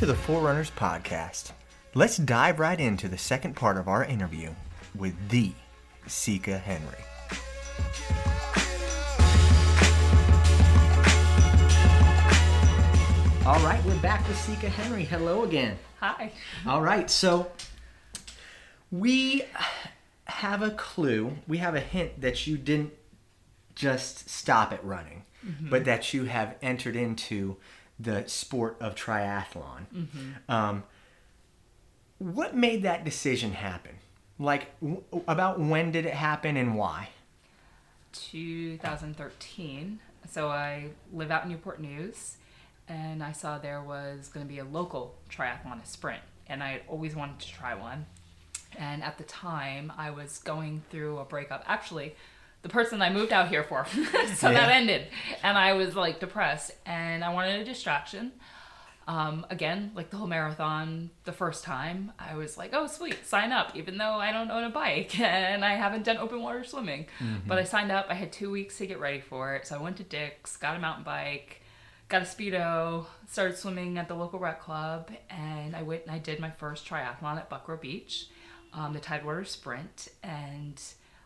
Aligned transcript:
to 0.00 0.06
the 0.06 0.14
Forerunners 0.14 0.70
podcast. 0.70 1.52
Let's 1.92 2.16
dive 2.16 2.58
right 2.58 2.80
into 2.80 3.06
the 3.06 3.18
second 3.18 3.54
part 3.54 3.76
of 3.76 3.86
our 3.86 4.02
interview 4.02 4.54
with 4.94 5.14
the 5.28 5.52
Sika 6.06 6.56
Henry. 6.56 6.88
All 13.44 13.62
right, 13.62 13.84
we're 13.84 14.00
back 14.00 14.26
with 14.26 14.38
Sika 14.38 14.70
Henry. 14.70 15.04
Hello 15.04 15.44
again. 15.44 15.76
Hi. 15.98 16.32
All 16.66 16.80
right, 16.80 17.10
so 17.10 17.52
we 18.90 19.42
have 20.24 20.62
a 20.62 20.70
clue, 20.70 21.36
we 21.46 21.58
have 21.58 21.74
a 21.74 21.80
hint 21.80 22.22
that 22.22 22.46
you 22.46 22.56
didn't 22.56 22.94
just 23.74 24.30
stop 24.30 24.72
at 24.72 24.82
running, 24.82 25.26
but 25.42 25.82
mm-hmm. 25.82 25.84
that 25.84 26.14
you 26.14 26.24
have 26.24 26.56
entered 26.62 26.96
into 26.96 27.58
the 28.00 28.26
sport 28.26 28.76
of 28.80 28.94
triathlon. 28.94 29.82
Um, 30.48 30.84
what 32.18 32.54
made 32.56 32.82
that 32.82 33.04
decision 33.04 33.52
happen? 33.52 33.96
Like, 34.38 34.78
w- 34.80 35.02
about 35.28 35.60
when 35.60 35.90
did 35.90 36.06
it 36.06 36.14
happen 36.14 36.56
and 36.56 36.76
why? 36.76 37.10
2013. 38.12 40.00
So 40.30 40.48
I 40.48 40.90
live 41.12 41.30
out 41.30 41.44
in 41.44 41.50
Newport 41.50 41.80
News, 41.80 42.36
and 42.88 43.22
I 43.22 43.32
saw 43.32 43.58
there 43.58 43.82
was 43.82 44.28
going 44.28 44.46
to 44.46 44.50
be 44.52 44.58
a 44.58 44.64
local 44.64 45.14
triathlon, 45.30 45.82
a 45.82 45.86
sprint, 45.86 46.22
and 46.46 46.62
I 46.62 46.72
had 46.72 46.82
always 46.88 47.14
wanted 47.16 47.38
to 47.40 47.48
try 47.48 47.74
one. 47.74 48.06
And 48.78 49.02
at 49.02 49.18
the 49.18 49.24
time, 49.24 49.92
I 49.98 50.10
was 50.10 50.38
going 50.38 50.82
through 50.90 51.18
a 51.18 51.24
breakup. 51.24 51.64
Actually, 51.66 52.14
the 52.62 52.68
person 52.68 53.00
I 53.00 53.10
moved 53.10 53.32
out 53.32 53.48
here 53.48 53.62
for, 53.64 53.86
so 54.34 54.52
that 54.52 54.70
ended, 54.70 55.06
and 55.42 55.56
I 55.56 55.72
was 55.74 55.96
like 55.96 56.20
depressed, 56.20 56.72
and 56.86 57.24
I 57.24 57.32
wanted 57.32 57.60
a 57.60 57.64
distraction. 57.64 58.32
Um, 59.08 59.44
again, 59.50 59.90
like 59.96 60.10
the 60.10 60.18
whole 60.18 60.28
marathon, 60.28 61.10
the 61.24 61.32
first 61.32 61.64
time, 61.64 62.12
I 62.16 62.36
was 62.36 62.56
like, 62.56 62.70
oh, 62.72 62.86
sweet, 62.86 63.26
sign 63.26 63.50
up, 63.50 63.74
even 63.74 63.98
though 63.98 64.12
I 64.12 64.30
don't 64.30 64.52
own 64.52 64.62
a 64.62 64.70
bike 64.70 65.18
and 65.20 65.64
I 65.64 65.74
haven't 65.74 66.04
done 66.04 66.16
open 66.18 66.40
water 66.40 66.62
swimming. 66.62 67.06
But 67.44 67.58
I 67.58 67.64
signed 67.64 67.90
up. 67.90 68.06
I 68.08 68.14
had 68.14 68.30
two 68.32 68.52
weeks 68.52 68.78
to 68.78 68.86
get 68.86 69.00
ready 69.00 69.18
for 69.20 69.56
it. 69.56 69.66
So 69.66 69.74
I 69.74 69.82
went 69.82 69.96
to 69.96 70.04
Dick's, 70.04 70.56
got 70.56 70.76
a 70.76 70.78
mountain 70.78 71.02
bike, 71.02 71.60
got 72.08 72.22
a 72.22 72.24
Speedo, 72.24 73.06
started 73.26 73.56
swimming 73.56 73.98
at 73.98 74.06
the 74.06 74.14
local 74.14 74.38
rec 74.38 74.60
club, 74.60 75.10
and 75.28 75.74
I 75.74 75.82
went 75.82 76.02
and 76.02 76.12
I 76.12 76.18
did 76.18 76.38
my 76.38 76.50
first 76.50 76.86
triathlon 76.86 77.36
at 77.36 77.50
Buckroe 77.50 77.80
Beach, 77.80 78.28
um, 78.74 78.92
the 78.92 79.00
Tidewater 79.00 79.44
Sprint. 79.44 80.06
And 80.22 80.80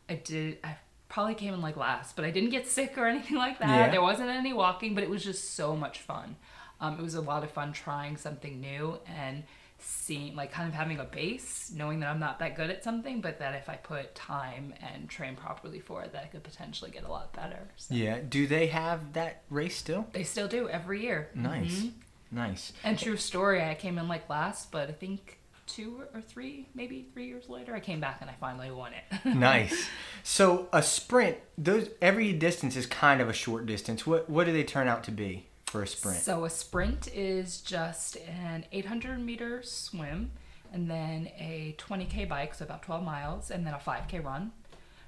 I 0.08 0.14
did, 0.14 0.56
I 0.64 0.76
probably 1.14 1.34
came 1.36 1.54
in 1.54 1.60
like 1.62 1.76
last, 1.76 2.16
but 2.16 2.24
I 2.24 2.32
didn't 2.32 2.50
get 2.50 2.66
sick 2.66 2.98
or 2.98 3.06
anything 3.06 3.36
like 3.36 3.60
that. 3.60 3.68
Yeah. 3.68 3.90
There 3.90 4.02
wasn't 4.02 4.30
any 4.30 4.52
walking, 4.52 4.96
but 4.96 5.04
it 5.04 5.08
was 5.08 5.22
just 5.22 5.54
so 5.54 5.76
much 5.76 6.00
fun. 6.00 6.34
Um, 6.80 6.98
it 6.98 7.02
was 7.02 7.14
a 7.14 7.20
lot 7.20 7.44
of 7.44 7.52
fun 7.52 7.72
trying 7.72 8.16
something 8.16 8.60
new 8.60 8.98
and 9.06 9.44
seeing, 9.78 10.34
like, 10.34 10.50
kind 10.50 10.66
of 10.68 10.74
having 10.74 10.98
a 10.98 11.04
base, 11.04 11.70
knowing 11.72 12.00
that 12.00 12.08
I'm 12.10 12.18
not 12.18 12.40
that 12.40 12.56
good 12.56 12.68
at 12.68 12.82
something, 12.82 13.20
but 13.20 13.38
that 13.38 13.54
if 13.54 13.68
I 13.68 13.76
put 13.76 14.16
time 14.16 14.74
and 14.82 15.08
train 15.08 15.36
properly 15.36 15.78
for 15.78 16.02
it, 16.02 16.12
that 16.14 16.24
I 16.24 16.26
could 16.26 16.42
potentially 16.42 16.90
get 16.90 17.04
a 17.04 17.08
lot 17.08 17.32
better. 17.32 17.68
So 17.76 17.94
Yeah, 17.94 18.18
do 18.28 18.48
they 18.48 18.66
have 18.68 19.12
that 19.12 19.42
race 19.50 19.76
still? 19.76 20.08
they 20.12 20.24
still 20.24 20.48
do 20.48 20.68
every 20.68 21.02
year. 21.02 21.30
Nice, 21.34 21.82
Mhm. 21.82 21.92
nice. 22.32 22.72
And 22.82 22.98
true 22.98 23.16
story, 23.16 23.62
I 23.62 23.74
came 23.76 23.98
in 23.98 24.08
like 24.08 24.28
last, 24.28 24.72
but 24.72 24.88
I 24.88 24.92
think 24.92 25.38
two 25.66 26.02
or 26.14 26.20
three, 26.20 26.68
maybe 26.74 27.06
three 27.12 27.26
years 27.26 27.48
later, 27.48 27.74
I 27.74 27.80
came 27.80 28.00
back 28.00 28.18
and 28.20 28.30
I 28.30 28.34
finally 28.40 28.70
won 28.70 28.92
it. 28.92 29.24
nice. 29.34 29.88
So 30.22 30.68
a 30.72 30.82
sprint, 30.82 31.38
those 31.58 31.88
every 32.00 32.32
distance 32.32 32.76
is 32.76 32.86
kind 32.86 33.20
of 33.20 33.28
a 33.28 33.32
short 33.32 33.66
distance. 33.66 34.06
What 34.06 34.28
what 34.28 34.46
do 34.46 34.52
they 34.52 34.64
turn 34.64 34.88
out 34.88 35.04
to 35.04 35.10
be 35.10 35.46
for 35.66 35.82
a 35.82 35.86
sprint? 35.86 36.18
So 36.18 36.44
a 36.44 36.50
sprint 36.50 37.08
is 37.14 37.60
just 37.60 38.16
an 38.28 38.64
800 38.72 39.18
meter 39.18 39.62
swim, 39.62 40.30
and 40.72 40.90
then 40.90 41.28
a 41.38 41.76
20k 41.78 42.28
bike, 42.28 42.54
so 42.54 42.64
about 42.64 42.82
12 42.82 43.04
miles, 43.04 43.50
and 43.50 43.66
then 43.66 43.74
a 43.74 43.78
5k 43.78 44.24
run. 44.24 44.52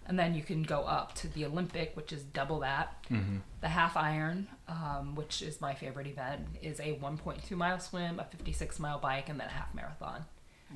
And 0.08 0.16
then 0.16 0.34
you 0.34 0.42
can 0.42 0.62
go 0.62 0.82
up 0.82 1.14
to 1.16 1.28
the 1.28 1.44
Olympic, 1.44 1.96
which 1.96 2.12
is 2.12 2.22
double 2.22 2.60
that. 2.60 3.02
Mm-hmm. 3.10 3.38
The 3.60 3.68
half 3.68 3.96
iron, 3.96 4.46
um, 4.68 5.16
which 5.16 5.42
is 5.42 5.60
my 5.60 5.74
favorite 5.74 6.06
event, 6.06 6.46
is 6.62 6.78
a 6.78 6.96
1.2 7.02 7.50
mile 7.56 7.80
swim, 7.80 8.20
a 8.20 8.24
56 8.24 8.78
mile 8.78 9.00
bike, 9.00 9.28
and 9.28 9.40
then 9.40 9.48
a 9.48 9.50
half 9.50 9.74
marathon. 9.74 10.24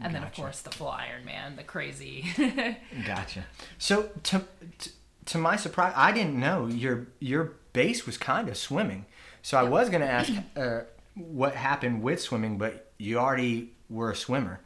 And 0.01 0.15
then, 0.15 0.23
of 0.23 0.33
course, 0.35 0.61
the 0.61 0.71
full 0.71 0.91
Ironman, 0.93 1.57
the 1.57 1.63
crazy. 1.63 2.27
Gotcha. 3.07 3.45
So 3.79 4.11
to, 4.25 4.45
to 4.79 4.91
to 5.27 5.39
my 5.39 5.57
surprise, 5.57 5.93
I 5.97 6.13
didn't 6.13 6.39
know 6.39 6.67
your 6.67 7.09
your 7.19 7.53
base 7.73 8.07
was 8.07 8.17
kind 8.17 8.49
of 8.49 8.57
swimming. 8.57 9.07
So 9.43 9.59
I 9.59 9.63
was 9.63 9.89
going 9.89 10.03
to 10.03 10.11
ask 10.11 10.33
uh, 10.57 10.81
what 11.15 11.55
happened 11.55 12.03
with 12.03 12.21
swimming, 12.21 12.59
but 12.59 12.93
you 12.99 13.19
already 13.19 13.73
were 13.89 14.11
a 14.11 14.17
swimmer. 14.17 14.61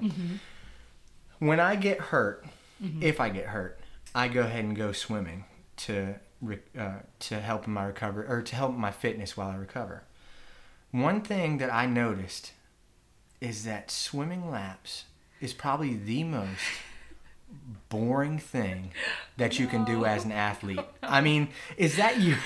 When 1.38 1.60
I 1.60 1.76
get 1.76 2.00
hurt, 2.00 2.46
if 3.00 3.20
I 3.20 3.28
get 3.28 3.46
hurt, 3.46 3.80
I 4.14 4.28
go 4.28 4.42
ahead 4.42 4.64
and 4.64 4.76
go 4.76 4.92
swimming 4.92 5.44
to 5.78 6.14
uh, 6.78 6.98
to 7.20 7.40
help 7.40 7.66
my 7.66 7.84
recovery 7.84 8.26
or 8.28 8.42
to 8.42 8.56
help 8.56 8.74
my 8.74 8.90
fitness 8.90 9.36
while 9.36 9.48
I 9.48 9.56
recover. 9.56 10.04
One 10.90 11.22
thing 11.22 11.58
that 11.58 11.72
I 11.72 11.86
noticed 11.86 12.52
is 13.40 13.64
that 13.64 13.90
swimming 13.90 14.50
laps 14.50 15.04
is 15.44 15.52
probably 15.52 15.94
the 15.94 16.24
most 16.24 16.62
boring 17.90 18.38
thing 18.38 18.90
that 19.36 19.58
you 19.58 19.66
can 19.66 19.84
do 19.84 20.04
as 20.04 20.24
an 20.24 20.32
athlete. 20.32 20.80
I 21.02 21.20
mean, 21.20 21.50
is 21.76 21.96
that 21.96 22.18
you 22.18 22.36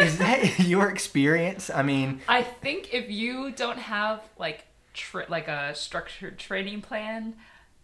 is 0.00 0.18
that 0.18 0.58
your 0.58 0.90
experience? 0.90 1.70
I 1.70 1.82
mean, 1.82 2.22
I 2.26 2.42
think 2.42 2.92
if 2.92 3.10
you 3.10 3.52
don't 3.52 3.78
have 3.78 4.22
like 4.38 4.64
tra- 4.94 5.26
like 5.28 5.48
a 5.48 5.74
structured 5.74 6.38
training 6.38 6.80
plan 6.80 7.36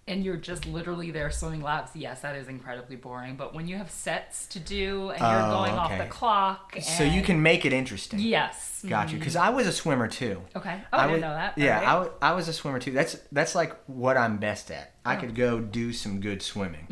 and 0.09 0.25
you're 0.25 0.37
just 0.37 0.67
literally 0.67 1.11
there 1.11 1.31
swimming 1.33 1.63
laps, 1.63 1.91
yes, 1.95 2.21
that 2.21 2.37
is 2.37 2.47
incredibly 2.49 2.95
boring. 2.97 3.35
But 3.37 3.55
when 3.55 3.67
you 3.67 3.77
have 3.77 3.91
sets 3.91 4.47
to 4.49 4.61
do 4.61 5.11
and 5.11 5.21
you're 5.21 5.43
Oh, 5.43 5.51
going 5.51 5.73
off 5.73 5.99
the 5.99 6.07
clock, 6.07 6.77
so 6.81 7.03
you 7.03 7.23
can 7.23 7.43
make 7.43 7.65
it 7.65 7.73
interesting. 7.73 8.21
yes, 8.21 8.85
Got 8.89 9.11
you. 9.13 9.19
Because 9.19 9.35
I 9.35 9.49
was 9.51 9.67
a 9.67 9.73
swimmer 9.73 10.07
too. 10.07 10.41
Okay. 10.55 10.81
Oh, 10.93 10.97
I, 10.99 11.03
didn't 11.03 11.13
was- 11.15 11.21
know 11.23 11.35
that. 11.35 11.59
Yeah, 11.59 11.93
Alright. 11.95 12.13
I, 12.23 12.31
I 12.31 12.33
was 12.35 12.47
a 12.47 12.53
swimmer 12.53 12.79
too. 12.79 12.93
That's 12.93 13.17
that's 13.33 13.55
like 13.57 13.75
what 13.87 14.17
I'm 14.17 14.37
best 14.39 14.71
at. 14.71 14.95
I 15.05 15.17
Oh. 15.17 15.21
could 15.21 15.35
go 15.35 15.59
do 15.61 15.93
some 15.93 16.21
good 16.21 16.41
swimming. 16.41 16.87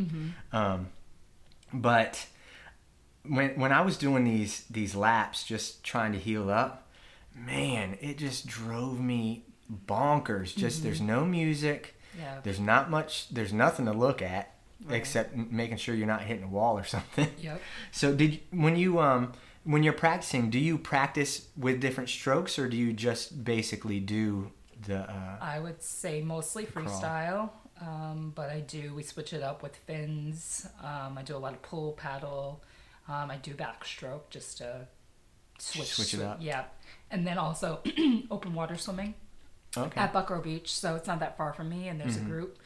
Mm-hmm. 0.52 0.56
Um, 0.56 0.88
but 1.72 2.26
when 3.26 3.50
when 3.60 3.72
I 3.72 3.82
was 3.82 3.96
doing 3.96 4.24
these 4.24 4.64
these 4.70 4.94
laps, 4.96 5.44
just 5.44 5.84
trying 5.84 6.12
to 6.12 6.18
heal 6.18 6.50
up, 6.50 6.90
man, 7.34 7.96
it 8.00 8.18
just 8.18 8.46
drove 8.46 8.98
me 9.00 9.44
bonkers. 9.86 10.54
Just 10.56 10.82
there's 10.82 11.00
no 11.00 11.24
music. 11.24 11.93
Yeah. 12.18 12.40
There's 12.42 12.60
not 12.60 12.90
much. 12.90 13.28
There's 13.30 13.52
nothing 13.52 13.86
to 13.86 13.92
look 13.92 14.22
at 14.22 14.50
Right. 14.84 14.96
except 14.96 15.34
making 15.34 15.78
sure 15.78 15.94
you're 15.94 16.06
not 16.06 16.22
hitting 16.22 16.44
a 16.44 16.48
wall 16.48 16.76
or 16.78 16.84
something. 16.96 17.28
Yep. 17.40 17.60
So 17.92 18.14
did 18.14 18.40
when 18.50 18.76
you 18.76 19.00
um 19.00 19.32
when 19.62 19.82
you're 19.82 19.94
practicing, 19.94 20.50
do 20.50 20.58
you 20.58 20.76
practice 20.76 21.48
with 21.56 21.80
different 21.80 22.10
strokes 22.10 22.58
or 22.58 22.68
do 22.68 22.76
you 22.76 22.92
just 22.92 23.44
basically 23.44 23.98
do 24.00 24.50
the 24.86 24.98
uh, 25.10 25.38
I 25.40 25.58
would 25.60 25.82
say 25.82 26.20
mostly 26.20 26.66
freestyle, 26.66 27.48
um, 27.80 28.32
but 28.34 28.50
I 28.50 28.60
do. 28.60 28.92
We 28.94 29.02
switch 29.04 29.32
it 29.32 29.42
up 29.42 29.62
with 29.62 29.74
fins. 29.76 30.66
Um, 30.82 31.16
I 31.16 31.22
do 31.22 31.34
a 31.34 31.38
lot 31.38 31.54
of 31.54 31.62
pull, 31.62 31.92
paddle. 31.92 32.62
Um, 33.08 33.30
I 33.30 33.36
do 33.36 33.54
backstroke 33.54 34.28
just 34.28 34.58
to 34.58 34.86
switch, 35.58 35.94
Switch 35.94 36.12
it 36.14 36.20
up. 36.20 36.38
Yeah, 36.42 36.64
and 37.10 37.26
then 37.26 37.38
also 37.38 37.80
open 38.30 38.52
water 38.52 38.76
swimming 38.76 39.14
okay? 39.76 40.00
at 40.00 40.12
Buckroe 40.12 40.42
Beach, 40.42 40.72
so 40.72 40.94
it's 40.96 41.06
not 41.08 41.20
that 41.20 41.36
far 41.36 41.52
from 41.52 41.68
me. 41.68 41.88
And 41.88 42.00
there's 42.00 42.16
Mm-hmm. 42.16 42.26
a 42.26 42.30
group, 42.30 42.58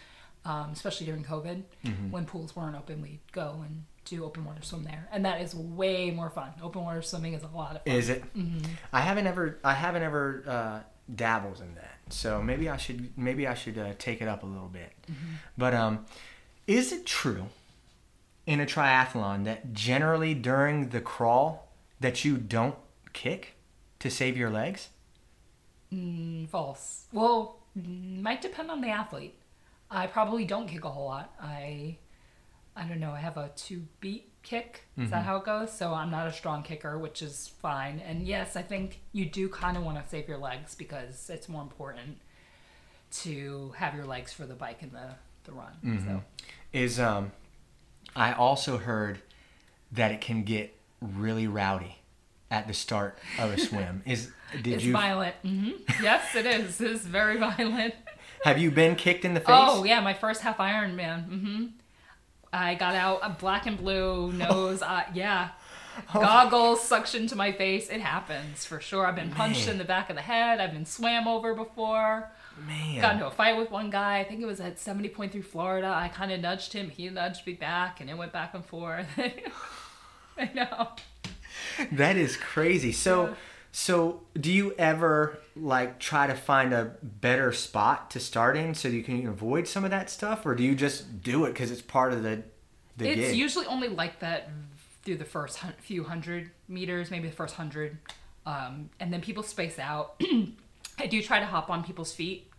um, 0.45 0.71
especially 0.73 1.07
during 1.07 1.25
COVID, 1.25 1.63
when 2.11 2.25
pools 2.27 2.55
weren't 2.57 2.77
open, 2.77 3.03
we'd 3.03 3.21
go 3.33 3.63
and 3.65 3.85
do 4.05 4.25
open 4.25 4.45
water 4.45 4.63
swim 4.63 4.85
there, 4.85 5.07
and 5.13 5.25
that 5.27 5.41
is 5.43 5.55
way 5.55 6.11
more 6.11 6.31
fun. 6.31 6.51
Open 6.63 6.83
water 6.83 7.03
swimming 7.03 7.35
is 7.35 7.43
a 7.43 7.49
lot 7.49 7.77
of 7.77 7.83
fun. 7.85 7.95
Is 7.95 8.09
it? 8.09 8.25
I 8.93 9.01
haven't 9.01 9.27
ever 9.27 9.59
I 9.63 9.75
haven't 9.75 10.03
ever 10.03 10.45
uh, 10.47 10.81
dabbled 11.15 11.61
in 11.61 11.75
that, 11.75 11.99
so 12.09 12.43
maybe 12.43 12.71
I 12.71 12.77
should 12.79 13.17
maybe 13.19 13.47
I 13.47 13.53
should 13.55 13.77
uh, 13.77 13.93
take 13.99 14.23
it 14.23 14.29
up 14.29 14.43
a 14.43 14.47
little 14.47 14.69
bit. 14.69 14.93
But 15.59 15.75
um, 15.75 16.07
is 16.67 16.91
it 16.93 17.05
true 17.05 17.49
in 18.47 18.61
a 18.61 18.67
triathlon 18.67 19.45
that 19.45 19.75
generally 19.75 20.33
during 20.33 20.89
the 20.89 21.01
crawl 21.03 21.69
that 22.01 22.25
you 22.25 22.39
don't 22.39 22.77
kick 23.13 23.57
to 23.99 24.11
save 24.11 24.39
your 24.39 24.49
legs? 24.49 24.89
Mm, 25.93 26.49
false. 26.49 27.07
Well, 27.13 27.59
mm, 27.79 28.21
might 28.21 28.43
depend 28.43 28.71
on 28.71 28.81
the 28.81 28.89
athlete. 28.89 29.35
I 29.91 30.07
probably 30.07 30.45
don't 30.45 30.69
kick 30.69 30.85
a 30.85 30.91
whole 30.91 31.07
lot. 31.07 31.35
I, 31.41 31.97
I 32.77 32.85
don't 32.85 33.01
know. 33.01 33.13
I 33.13 33.21
have 33.21 33.37
a 33.37 33.51
two 33.57 33.85
beat 34.01 34.31
kick. 34.43 34.85
Is 34.99 35.11
that 35.11 35.25
how 35.25 35.37
it 35.37 35.45
goes? 35.45 35.73
So 35.73 35.95
I'm 35.95 36.11
not 36.11 36.27
a 36.27 36.33
strong 36.33 36.63
kicker, 36.63 36.99
which 36.99 37.23
is 37.23 37.49
fine. 37.61 38.01
And 38.07 38.27
yes, 38.27 38.57
I 38.57 38.63
think 38.63 39.01
you 39.13 39.27
do 39.27 39.49
kind 39.49 39.77
of 39.77 39.85
want 39.85 40.03
to 40.03 40.09
save 40.09 40.29
your 40.29 40.39
legs 40.39 40.75
because 40.75 41.31
it's 41.31 41.49
more 41.49 41.63
important 41.63 42.19
to 43.11 43.73
have 43.77 43.95
your 43.95 44.05
legs 44.05 44.33
for 44.33 44.45
the 44.45 44.55
bike 44.55 44.83
and 44.83 44.93
the 44.93 45.15
the 45.45 45.53
run. 45.53 45.73
So 46.07 46.23
Is 46.73 47.01
um, 47.01 47.33
I 48.15 48.33
also 48.33 48.79
heard 48.79 49.21
that 49.93 50.13
it 50.13 50.21
can 50.21 50.43
get 50.43 50.75
really 51.01 51.47
rowdy 51.47 51.98
at 52.51 52.67
the 52.67 52.75
start 52.75 53.19
of 53.39 53.51
a 53.53 53.59
swim? 53.59 54.03
Is 54.07 54.31
did 54.63 54.67
It's 54.75 54.85
you 54.85 54.93
violent. 54.93 55.35
hmm 55.43 55.71
Yes, 56.03 56.35
it 56.35 56.47
is. 56.47 56.81
It's 56.81 57.05
very 57.05 57.37
violent. 57.37 57.95
have 58.45 58.59
you 58.59 58.71
been 58.71 58.97
kicked 58.97 59.25
in 59.27 59.35
the 59.35 59.41
face? 59.41 59.49
Oh 59.51 59.85
yeah, 59.85 60.01
my 60.01 60.15
first 60.15 60.41
half 60.41 60.57
Ironman. 60.59 61.25
hmm 61.27 61.67
I 62.53 62.75
got 62.77 62.95
out 62.95 63.21
a 63.23 63.29
black 63.31 63.67
and 63.67 63.77
blue 63.77 64.33
nose. 64.33 64.81
uh, 64.83 65.03
yeah, 65.13 65.51
Oh. 66.15 66.21
goggles 66.21 66.81
suction 66.83 67.27
to 67.27 67.37
my 67.37 67.53
face. 67.53 67.91
It 67.91 68.01
happens 68.01 68.65
for 68.65 68.81
sure. 68.81 69.05
I've 69.05 69.17
been 69.17 69.31
punched 69.33 69.67
Man. 69.67 69.73
in 69.73 69.79
the 69.79 69.85
back 69.85 70.09
of 70.11 70.17
the 70.17 70.23
head. 70.23 70.61
I've 70.61 70.73
been 70.73 70.87
swam 70.87 71.27
over 71.29 71.55
before. 71.55 72.31
man. 72.67 73.01
Got 73.03 73.15
into 73.15 73.27
a 73.27 73.31
fight 73.33 73.57
with 73.59 73.71
one 73.73 73.91
guy. 73.91 74.21
I 74.21 74.25
think 74.25 74.41
it 74.41 74.47
was 74.47 74.61
at 74.61 74.77
70.3 74.77 75.45
Florida. 75.45 75.89
I 75.89 76.07
kind 76.09 76.31
of 76.33 76.41
nudged 76.41 76.73
him. 76.73 76.89
He 76.89 77.09
nudged 77.11 77.45
me 77.47 77.53
back, 77.55 78.01
and 78.01 78.09
it 78.09 78.17
went 78.17 78.33
back 78.33 78.55
and 78.55 78.65
forth. 78.65 79.07
I 80.39 80.51
know. 80.55 80.91
That 81.93 82.17
is 82.17 82.37
crazy. 82.37 82.93
So, 82.93 83.27
Yeah. 83.29 83.35
so 83.73 84.23
do 84.39 84.51
you 84.53 84.75
ever 84.79 85.39
like 85.57 85.99
try 85.99 86.27
to 86.27 86.35
find 86.35 86.73
a 86.73 86.97
better 87.03 87.53
spot 87.53 88.11
to 88.13 88.21
start 88.21 88.57
in 88.57 88.75
so 88.75 88.89
you 88.89 89.03
can 89.03 89.27
avoid 89.27 89.67
some 89.69 89.85
of 89.85 89.91
that 89.91 90.11
stuff, 90.11 90.45
or 90.47 90.55
do 90.55 90.63
you 90.63 90.75
just 90.75 91.23
do 91.23 91.45
it 91.45 91.53
because 91.53 91.71
it's 91.71 91.83
part 91.83 92.13
of 92.13 92.23
the 92.23 92.43
the 92.97 93.09
It's 93.09 93.31
gig? 93.31 93.37
usually 93.37 93.67
only 93.67 93.89
like 93.89 94.19
that 94.21 94.51
through 95.05 95.17
the 95.17 95.25
first 95.25 95.59
few 95.81 96.05
hundred 96.05 96.51
meters, 96.69 97.11
maybe 97.11 97.29
the 97.29 97.35
first 97.35 97.55
hundred, 97.55 97.97
um, 98.47 98.91
and 99.01 99.13
then 99.13 99.21
people 99.21 99.43
space 99.43 99.79
out. 99.79 100.21
I 100.99 101.07
do 101.07 101.23
try 101.23 101.39
to 101.39 101.47
hop 101.47 101.71
on 101.71 101.85
people's 101.85 102.13
feet 102.13 102.51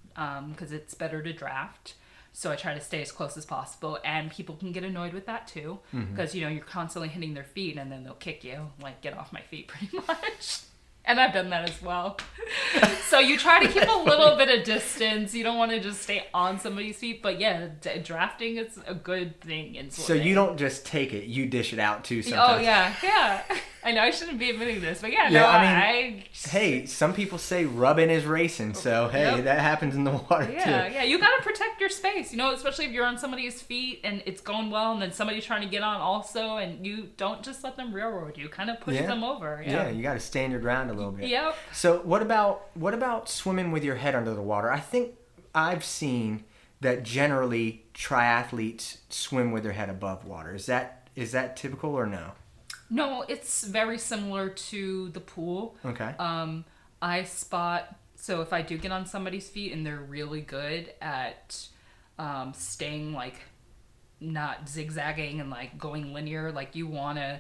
because 0.50 0.72
it's 0.72 0.94
better 0.94 1.22
to 1.22 1.34
draft. 1.34 1.94
So 2.40 2.50
I 2.50 2.56
try 2.56 2.74
to 2.74 2.80
stay 2.80 3.02
as 3.02 3.12
close 3.12 3.36
as 3.36 3.46
possible, 3.46 4.00
and 4.06 4.32
people 4.32 4.56
can 4.56 4.72
get 4.72 4.86
annoyed 4.86 5.12
with 5.12 5.26
that 5.26 5.46
too, 5.46 5.80
Mm-hmm. 5.94 6.12
because 6.16 6.34
you 6.34 6.42
know 6.42 6.48
you're 6.48 6.64
constantly 6.64 7.10
hitting 7.10 7.34
their 7.34 7.44
feet, 7.44 7.76
and 7.78 7.92
then 7.92 8.06
they'll 8.06 8.14
kick 8.14 8.46
you, 8.46 8.70
like 8.82 9.02
get 9.02 9.14
off 9.18 9.34
my 9.34 9.42
feet, 9.42 9.68
pretty 9.68 9.90
much. 10.08 10.60
And 11.04 11.20
I've 11.20 11.34
done 11.34 11.50
that 11.50 11.68
as 11.70 11.82
well. 11.82 12.18
so 13.10 13.20
you 13.20 13.38
try 13.38 13.66
to 13.66 13.68
keep 13.68 13.84
a 13.90 14.04
little 14.10 14.38
bit 14.38 14.48
of 14.58 14.64
distance. 14.64 15.34
You 15.34 15.44
don't 15.44 15.58
want 15.58 15.72
to 15.72 15.82
just 15.82 16.02
stay 16.02 16.28
on 16.34 16.60
somebody's 16.60 16.96
feet, 16.98 17.22
but 17.22 17.42
yeah, 17.42 17.68
d- 17.82 18.00
drafting 18.04 18.56
is 18.56 18.80
a 18.88 18.94
good 18.96 19.42
thing 19.42 19.76
in 19.76 19.90
so 19.92 20.14
you 20.14 20.34
don't 20.34 20.56
just 20.58 20.86
take 20.86 21.12
it; 21.14 21.26
you 21.26 21.46
dish 21.46 21.74
it 21.74 21.80
out 21.80 22.06
too. 22.06 22.22
Oh 22.34 22.58
yeah, 22.58 22.94
yeah. 23.04 23.42
I 23.84 23.92
know 23.94 24.02
I 24.02 24.12
shouldn't 24.12 24.40
be 24.40 24.50
admitting 24.50 24.82
this, 24.82 25.00
but 25.02 25.12
yeah, 25.12 25.30
Yeah, 25.30 25.40
no, 25.42 25.46
I 25.46 25.58
I, 25.58 26.02
mean, 26.12 26.24
Hey, 26.34 26.86
some 26.86 27.14
people 27.14 27.38
say 27.38 27.64
rubbing 27.66 28.10
is 28.10 28.26
racing, 28.26 28.74
so 28.74 29.08
hey, 29.08 29.36
Yep. 29.36 29.46
that 29.46 29.60
happens 29.60 29.96
in 29.96 30.04
the 30.04 30.12
water 30.12 30.52
yeah, 30.52 30.64
too. 30.64 30.70
Yeah, 30.70 30.88
yeah. 30.88 31.04
You 31.04 31.18
gotta 31.20 31.42
protect 31.42 31.80
your 31.80 31.90
space, 31.90 32.32
you 32.32 32.38
know, 32.38 32.52
especially 32.52 32.86
if 32.86 32.92
you're 32.92 33.06
on 33.06 33.18
somebody's 33.18 33.62
feet 33.62 34.02
and 34.04 34.22
it's 34.26 34.42
going 34.42 34.70
well, 34.70 34.92
and 34.92 35.02
then 35.02 35.12
somebody's 35.14 35.46
trying 35.46 35.62
to 35.62 35.68
get 35.70 35.82
on 35.82 36.02
also, 36.02 36.58
and 36.58 36.86
you 36.86 37.10
don't 37.18 37.42
just 37.42 37.64
let 37.64 37.78
them 37.78 37.94
railroad 37.94 38.38
you. 38.38 38.50
Kind 38.50 38.70
of 38.70 38.80
push 38.82 38.96
Yeah. 38.96 39.08
them 39.08 39.24
over. 39.24 39.64
Yeah, 39.66 39.72
Yeah. 39.86 39.90
you 39.90 40.04
got 40.04 40.14
to 40.16 40.20
stand 40.20 40.52
your 40.52 40.62
ground 40.62 40.90
a 40.92 40.94
little 40.94 41.12
bit. 41.12 41.28
Yep. 41.30 41.56
So 41.72 42.00
what 42.00 42.22
about 42.22 42.68
what 42.74 42.94
about 42.94 43.30
swimming 43.30 43.72
with 43.72 43.84
your 43.86 43.96
head 43.96 44.14
under 44.16 44.34
the 44.34 44.42
water? 44.42 44.70
I 44.72 44.80
think 44.82 45.16
I've 45.56 45.84
seen 45.86 46.44
that 46.82 47.04
generally 47.04 47.84
triathletes 47.94 48.98
swim 49.10 49.52
with 49.52 49.64
their 49.64 49.74
head 49.74 49.90
above 49.90 50.26
water. 50.26 50.54
Is 50.56 50.66
that 50.66 51.08
is 51.16 51.32
that 51.32 51.56
typical 51.58 51.96
or 51.96 52.06
no? 52.06 52.32
No, 52.90 53.24
it's 53.28 53.64
very 53.64 53.98
similar 53.98 54.50
to 54.50 55.10
the 55.10 55.20
pool. 55.20 55.76
Okay. 55.86 56.16
Um, 56.18 56.66
I 57.02 57.24
spot 57.24 57.96
so 58.20 58.42
if 58.42 58.52
I 58.52 58.62
do 58.62 58.78
get 58.78 58.92
on 58.92 59.06
somebody's 59.06 59.50
feet 59.50 59.72
and 59.72 59.86
they're 59.86 59.98
really 59.98 60.42
good 60.42 60.92
at 61.02 61.68
um, 62.18 62.54
staying 62.54 63.14
like 63.14 63.36
not 64.20 64.68
zigzagging 64.68 65.40
and 65.40 65.50
like 65.50 65.78
going 65.80 66.14
linear, 66.14 66.52
like 66.52 66.76
you 66.76 66.86
want 66.86 67.18
to 67.18 67.40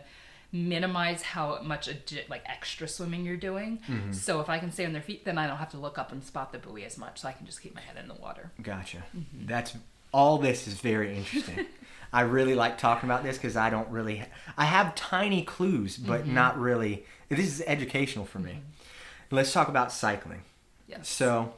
minimize 0.54 1.22
how 1.22 1.62
much 1.62 1.90
addi- 1.90 2.28
like 2.30 2.44
extra 2.46 2.88
swimming 2.88 3.26
you're 3.26 3.36
doing. 3.36 3.80
So 4.12 4.40
if 4.40 4.50
I 4.50 4.58
can 4.58 4.72
stay 4.72 4.86
on 4.86 4.94
their 4.94 5.02
feet, 5.02 5.26
then 5.26 5.38
I 5.38 5.48
don't 5.48 5.58
have 5.58 5.72
to 5.72 5.78
look 5.78 5.98
up 5.98 6.14
and 6.14 6.24
spot 6.24 6.54
the 6.54 6.60
buoy 6.60 6.86
as 6.86 6.98
much. 6.98 7.20
So 7.20 7.28
I 7.28 7.34
can 7.34 7.46
just 7.46 7.62
keep 7.62 7.76
my 7.76 7.82
head 7.82 7.98
in 8.02 8.08
the 8.08 8.16
water. 8.16 8.52
Gotcha. 8.62 9.04
Mm-hmm. 9.16 9.48
That's 9.48 9.76
all. 10.14 10.38
This 10.38 10.66
is 10.66 10.76
very 10.76 11.18
interesting. 11.18 11.66
I 12.12 12.22
really 12.22 12.56
like 12.56 12.78
talking 12.78 13.10
about 13.10 13.24
this 13.24 13.38
because 13.38 13.56
I 13.56 13.70
don't 13.70 13.90
really. 13.90 14.24
I 14.58 14.66
have 14.66 14.96
tiny 14.96 15.44
clues, 15.44 15.98
but 15.98 16.22
Mm-hmm. 16.24 16.34
not 16.34 16.60
really. 16.60 17.06
This 17.30 17.40
is 17.48 17.64
educational 17.68 18.26
for 18.26 18.40
me. 18.40 18.62
Let's 19.32 19.54
talk 19.54 19.68
about 19.68 19.92
cycling. 19.92 20.42
Yes. 20.88 21.08
So, 21.08 21.54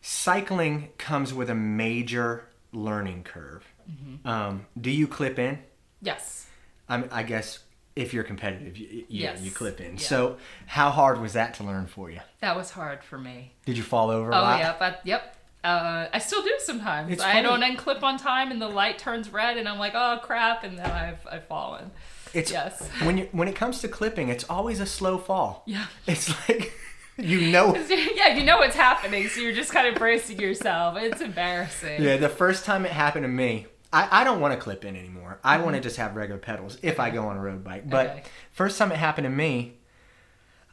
cycling 0.00 0.88
comes 0.98 1.32
with 1.32 1.50
a 1.50 1.54
major 1.54 2.44
learning 2.72 3.22
curve. 3.24 3.64
Mm-hmm. 3.90 4.26
Um, 4.28 4.66
do 4.80 4.90
you 4.90 5.06
clip 5.06 5.38
in? 5.38 5.58
yes. 6.00 6.46
I'm, 6.88 7.08
I 7.12 7.22
guess 7.22 7.60
if 7.96 8.12
you're 8.12 8.24
competitive, 8.24 8.76
you, 8.76 8.86
you, 8.88 9.04
Yes. 9.08 9.40
you 9.40 9.50
clip 9.50 9.80
in. 9.80 9.92
Yeah. 9.94 10.00
So, 10.00 10.36
how 10.66 10.90
hard 10.90 11.20
was 11.20 11.34
that 11.34 11.54
to 11.54 11.64
learn 11.64 11.86
for 11.86 12.10
you? 12.10 12.20
That 12.40 12.56
was 12.56 12.70
hard 12.70 13.02
for 13.04 13.16
me. 13.18 13.52
Did 13.64 13.76
you 13.78 13.82
fall 13.82 14.10
over 14.10 14.30
a 14.30 14.36
Oh 14.36 14.56
yeah, 14.58 14.74
but 14.78 15.00
yep. 15.04 15.36
Uh, 15.64 16.08
I 16.12 16.18
still 16.18 16.42
do 16.42 16.52
sometimes. 16.58 17.12
It's 17.12 17.22
I 17.22 17.34
funny. 17.34 17.42
don't 17.46 17.62
unclip 17.76 18.02
on 18.02 18.18
time, 18.18 18.50
and 18.50 18.60
the 18.60 18.68
light 18.68 18.98
turns 18.98 19.30
red, 19.30 19.56
and 19.58 19.68
I'm 19.68 19.78
like, 19.78 19.92
oh 19.94 20.18
crap, 20.22 20.64
and 20.64 20.78
then 20.78 20.90
I've 20.90 21.24
I've 21.30 21.44
fallen. 21.44 21.90
It's 22.34 22.50
Yes. 22.50 22.88
when 23.02 23.18
you 23.18 23.28
when 23.32 23.46
it 23.48 23.54
comes 23.54 23.80
to 23.82 23.88
clipping, 23.88 24.28
it's 24.28 24.44
always 24.50 24.80
a 24.80 24.86
slow 24.86 25.18
fall. 25.18 25.62
Yeah. 25.66 25.86
It's 26.06 26.28
like 26.48 26.72
you 27.18 27.52
know. 27.52 27.76
yeah, 28.14 28.34
you 28.34 28.42
know 28.44 28.58
what's 28.58 28.74
happening, 28.74 29.28
so 29.28 29.40
you're 29.40 29.52
just 29.52 29.70
kind 29.72 29.86
of 29.86 29.94
bracing 29.94 30.40
yourself. 30.40 30.96
It's 30.98 31.20
embarrassing. 31.20 32.02
Yeah, 32.02 32.16
the 32.16 32.28
first 32.28 32.64
time 32.64 32.84
it 32.86 32.90
happened 32.90 33.24
to 33.24 33.28
me, 33.28 33.66
I, 33.92 34.22
I 34.22 34.24
don't 34.24 34.40
want 34.40 34.54
to 34.54 34.58
clip 34.60 34.84
in 34.84 34.96
anymore. 34.96 35.38
I 35.44 35.58
want 35.58 35.76
to 35.76 35.80
just 35.82 35.96
have 35.98 36.16
regular 36.16 36.40
pedals 36.40 36.78
if 36.82 36.98
I 36.98 37.10
go 37.10 37.26
on 37.28 37.36
a 37.36 37.40
road 37.40 37.62
bike. 37.62 37.88
But 37.88 38.06
Mm-hmm. 38.08 38.18
Okay. 38.18 38.28
first 38.50 38.78
time 38.78 38.90
it 38.90 38.96
happened 38.98 39.26
to 39.26 39.30
me, 39.30 39.74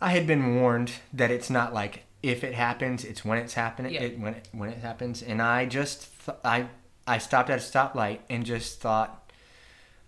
I 0.02 0.12
had 0.12 0.26
been 0.26 0.56
warned 0.56 0.94
that 1.14 1.30
it's 1.30 1.50
not 1.50 1.74
like 1.74 2.06
if 2.22 2.44
it 2.44 2.54
happens, 2.54 3.06
it's 3.06 3.24
when 3.24 3.38
it's 3.38 3.54
happening. 3.54 3.94
Yeah. 3.94 4.02
It 4.04 4.20
when 4.20 4.34
it, 4.36 4.48
when 4.52 4.70
it 4.70 4.80
happens, 4.80 5.22
and 5.24 5.42
I 5.42 5.66
just 5.66 6.10
th- 6.26 6.38
I 6.44 6.68
I 7.08 7.18
stopped 7.18 7.50
at 7.50 7.60
a 7.60 7.62
stoplight 7.62 8.20
and 8.30 8.46
just 8.46 8.80
thought. 8.82 9.16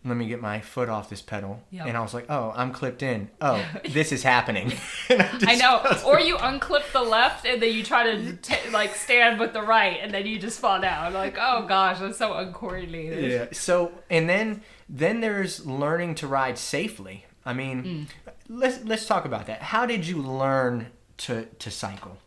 Let 0.03 0.17
me 0.17 0.27
get 0.27 0.41
my 0.41 0.61
foot 0.61 0.89
off 0.89 1.11
this 1.11 1.21
pedal, 1.21 1.61
Yep. 1.69 1.85
and 1.85 1.95
I 1.95 1.99
was 2.01 2.11
like, 2.15 2.25
"Oh, 2.27 2.51
I'm 2.55 2.73
clipped 2.73 3.03
in. 3.03 3.29
Oh, 3.39 3.63
this 3.89 4.11
is 4.11 4.23
happening." 4.23 4.73
I 5.11 5.27
just- 5.37 5.61
know. 5.61 5.79
Or 6.07 6.19
you 6.19 6.37
unclip 6.37 6.91
the 6.91 7.03
left, 7.03 7.45
and 7.45 7.61
then 7.61 7.71
you 7.71 7.83
try 7.83 8.05
to 8.15 8.35
t- 8.37 8.55
like 8.71 8.95
stand 8.95 9.39
with 9.39 9.53
the 9.53 9.61
right, 9.61 9.99
and 10.01 10.11
then 10.11 10.25
you 10.25 10.39
just 10.39 10.59
fall 10.59 10.81
down. 10.81 11.13
Like, 11.13 11.37
oh 11.39 11.67
gosh, 11.67 11.99
that's 11.99 12.17
so 12.17 12.33
uncoordinated. 12.33 13.31
Yeah. 13.31 13.45
So 13.51 13.91
and 14.09 14.27
then 14.27 14.63
then 14.89 15.21
there's 15.21 15.67
learning 15.67 16.15
to 16.15 16.25
ride 16.27 16.57
safely. 16.57 17.25
I 17.45 17.53
mean, 17.53 17.83
Mm. 17.83 18.33
let's 18.49 18.83
let's 18.83 19.05
talk 19.05 19.25
about 19.25 19.45
that. 19.45 19.61
How 19.61 19.85
did 19.85 20.07
you 20.07 20.17
learn 20.19 20.87
to 21.21 21.45
to 21.45 21.71
cycle? 21.71 22.17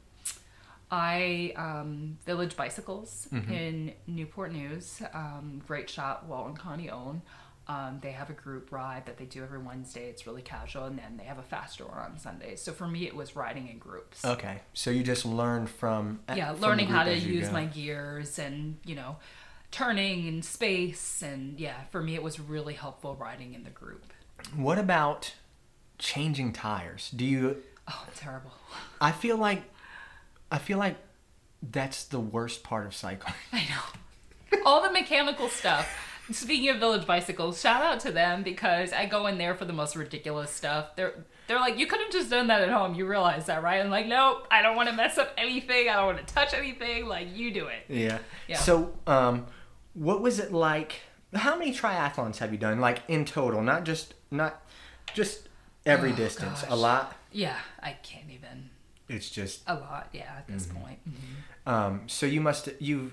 I 0.91 1.53
um, 1.57 2.19
Village 2.25 2.57
Bicycles 2.57 3.29
in 3.33 3.93
Newport 4.07 4.53
News, 4.53 5.03
um, 5.13 5.63
great 5.67 5.91
shop 5.91 6.27
and 6.31 6.59
Connie 6.59 6.91
own. 6.91 7.23
Um, 7.67 7.99
they 8.03 8.13
have 8.13 8.29
a 8.29 8.35
group 8.35 8.71
ride 8.71 9.07
that 9.07 9.17
they 9.17 9.25
do 9.25 9.43
every 9.43 9.59
Wednesday. 9.59 10.11
It's 10.11 10.27
really 10.27 10.43
casual, 10.43 10.85
and 10.85 10.99
then 10.99 11.17
they 11.17 11.25
have 11.25 11.39
a 11.39 11.43
faster 11.43 11.87
one 11.87 11.99
on 11.99 12.19
Sundays. 12.19 12.61
So 12.61 12.73
for 12.73 12.87
me, 12.87 13.07
it 13.07 13.17
was 13.17 13.35
riding 13.35 13.69
in 13.69 13.79
groups. 13.79 14.23
Okay. 14.25 14.61
So 14.75 14.91
you 14.91 15.03
just 15.03 15.25
learn 15.25 15.67
from 15.67 16.21
yeah, 16.29 16.53
from 16.53 16.61
learning 16.61 16.89
how 16.89 17.05
to 17.05 17.17
use 17.17 17.47
go. 17.47 17.55
my 17.55 17.65
gears 17.65 18.39
and 18.39 18.77
you 18.85 18.95
know, 18.95 19.17
turning 19.71 20.27
in 20.27 20.43
space, 20.43 21.23
and 21.23 21.59
yeah, 21.59 21.85
for 21.91 22.03
me, 22.03 22.15
it 22.15 22.23
was 22.23 22.39
really 22.39 22.75
helpful 22.75 23.17
riding 23.17 23.55
in 23.55 23.65
the 23.65 23.71
group. 23.71 24.05
What 24.55 24.79
about 24.79 25.33
changing 25.99 26.53
tires? 26.53 27.11
Do 27.17 27.25
you 27.25 27.63
Oh, 27.89 28.07
terrible. 28.15 28.53
I 29.01 29.13
feel 29.13 29.37
like 29.37 29.63
I 30.51 30.59
feel 30.59 30.79
like 30.79 30.97
that's 31.63 32.05
the 32.05 32.21
worst 32.21 32.63
part 32.63 32.87
of 32.87 32.95
cycling. 32.95 33.35
I 33.53 33.65
know. 33.69 34.59
All 34.65 34.83
the 34.83 34.91
mechanical 34.91 35.49
stuff. 35.49 35.89
Speaking 36.33 36.71
of 36.71 36.79
Village 36.79 37.07
Bicycles, 37.07 37.61
shout 37.61 37.83
out 37.83 38.01
to 38.01 38.13
them 38.13 38.43
because 38.43 38.93
I 38.95 39.05
go 39.05 39.27
in 39.27 39.37
there 39.37 39.55
for 39.55 39.67
the 39.67 39.75
most 39.75 39.95
ridiculous 39.95 40.51
stuff. 40.51 40.97
They're 40.97 41.13
they're 41.47 41.61
like, 41.61 41.79
you 41.79 41.87
could 41.87 42.01
have 42.01 42.11
just 42.11 42.31
done 42.31 42.47
that 42.47 42.63
at 42.63 42.71
home. 42.71 42.95
You 42.95 43.07
realize 43.07 43.45
that, 43.47 43.63
right? 43.63 43.79
I'm 43.85 43.91
like, 43.91 44.07
nope, 44.07 44.47
I 44.51 44.63
don't 44.63 44.77
want 44.77 44.89
to 44.89 44.95
mess 44.95 45.19
up 45.19 45.35
anything. 45.37 45.91
I 45.91 45.97
don't 45.97 46.07
want 46.07 46.27
to 46.27 46.35
touch 46.35 46.55
anything. 46.55 47.05
Like, 47.07 47.37
you 47.37 47.53
do 47.53 47.67
it. 47.67 47.85
Yeah. 47.89 48.19
Yeah. 48.49 48.57
So, 48.57 48.95
um, 49.07 49.47
what 49.93 50.23
was 50.23 50.39
it 50.39 50.51
like? 50.55 51.03
How 51.35 51.59
many 51.59 51.75
triathlons 51.75 52.39
have 52.39 52.53
you 52.53 52.59
done, 52.59 52.81
like 52.81 53.03
in 53.09 53.27
total? 53.27 53.61
Not 53.61 53.85
just 53.85 54.15
not 54.31 54.63
just 55.13 55.49
every 55.85 56.13
Oh, 56.13 56.17
distance. 56.17 56.65
A 56.69 56.77
lot. 56.77 57.15
Yeah, 57.35 57.57
I 57.83 57.93
can't 58.03 58.31
even. 58.31 58.71
It's 59.09 59.29
just. 59.29 59.63
A 59.67 59.75
lot, 59.75 60.09
yeah, 60.13 60.33
at 60.39 60.49
this 60.49 60.67
Mm-hmm. 60.67 60.81
point. 60.83 60.99
Um, 61.67 62.03
so 62.07 62.25
you 62.27 62.41
must 62.41 62.69
you 62.81 63.13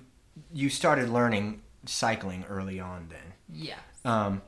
you 0.54 0.70
started 0.70 1.10
learning 1.10 1.62
cycling 1.86 2.46
early 2.50 2.80
on 2.80 3.08
then. 3.10 3.34
Yeah. 3.52 3.76
Um, 4.06 4.42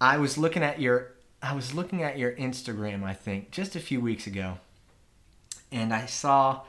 I 0.00 0.16
was 0.16 0.36
looking 0.38 0.62
at 0.64 0.80
your 0.80 1.12
I 1.42 1.54
was 1.54 1.74
looking 1.74 2.02
at 2.02 2.18
your 2.18 2.32
Instagram 2.32 3.04
I 3.04 3.12
think 3.14 3.50
just 3.52 3.76
a 3.76 3.80
few 3.80 4.00
weeks 4.00 4.26
ago, 4.26 4.58
and 5.72 5.92
I 5.92 6.06
saw 6.06 6.62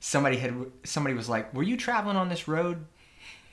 somebody 0.00 0.36
had 0.38 0.54
somebody 0.84 1.14
was 1.14 1.28
like, 1.28 1.52
"Were 1.52 1.62
you 1.62 1.76
traveling 1.76 2.16
on 2.16 2.28
this 2.28 2.48
road?" 2.48 2.84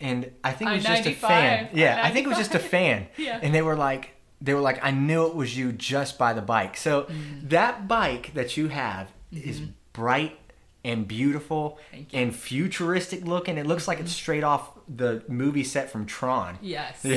And 0.01 0.31
I 0.43 0.51
think 0.51 0.71
it 0.71 0.73
was 0.75 0.83
just 0.83 1.05
a 1.05 1.09
I-95, 1.11 1.15
fan. 1.19 1.69
Yeah, 1.73 2.01
I 2.03 2.11
think 2.11 2.25
it 2.25 2.29
was 2.29 2.37
just 2.37 2.53
a 2.53 2.59
I-95. 2.59 2.69
fan. 2.69 3.07
Yeah. 3.17 3.39
And 3.41 3.55
they 3.55 3.61
were 3.61 3.75
like, 3.77 4.14
they 4.41 4.53
were 4.53 4.61
like, 4.61 4.83
I 4.83 4.91
knew 4.91 5.25
it 5.27 5.35
was 5.35 5.57
you 5.57 5.71
just 5.71 6.17
by 6.17 6.33
the 6.33 6.41
bike. 6.41 6.77
So 6.77 7.03
Mm-hmm. 7.03 7.47
that 7.49 7.87
bike 7.87 8.31
that 8.33 8.57
you 8.57 8.67
have 8.69 9.11
is 9.31 9.61
bright 9.93 10.37
and 10.83 11.07
beautiful 11.07 11.79
and 12.13 12.35
futuristic 12.35 13.25
looking. 13.25 13.57
It 13.57 13.65
looks 13.65 13.87
like 13.87 13.99
it's 13.99 14.11
straight 14.11 14.43
off 14.43 14.69
the 14.87 15.23
movie 15.27 15.63
set 15.63 15.89
from 15.89 16.05
Tron. 16.05 16.59
Yes, 16.61 16.99
Yeah. 17.03 17.15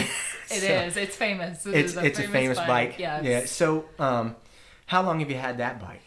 it 0.50 0.60
So- 0.60 0.66
is. 0.66 0.96
It's 0.96 1.16
famous. 1.16 1.66
It 1.66 1.74
It's 1.74 1.92
is 1.92 1.98
it's 1.98 2.18
a 2.18 2.28
famous 2.28 2.58
bike. 2.58 2.98
Yes. 2.98 3.24
Yeah. 3.24 3.44
So 3.46 3.84
um, 3.98 4.36
how 4.86 5.02
long 5.02 5.20
have 5.20 5.30
you 5.30 5.36
had 5.36 5.58
that 5.58 5.80
bike? 5.80 6.00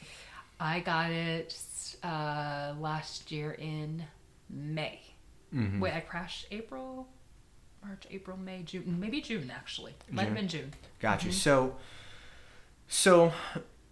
I 0.59 0.79
got 0.79 1.11
it 1.11 1.55
uh, 2.03 2.73
last 2.79 3.31
year 3.31 3.51
in 3.51 4.03
May. 4.49 4.99
Mm-hmm. 5.53 5.79
Wait, 5.81 5.93
I 5.93 5.99
crashed 5.99 6.47
April, 6.51 7.07
March, 7.85 8.05
April, 8.11 8.37
May, 8.37 8.61
June, 8.63 8.97
maybe 8.99 9.21
June 9.21 9.51
actually. 9.53 9.93
It 10.07 10.13
might 10.13 10.25
have 10.25 10.35
been 10.35 10.47
June. 10.47 10.73
Got 10.99 11.23
you. 11.25 11.31
So, 11.31 11.75
so 12.87 13.33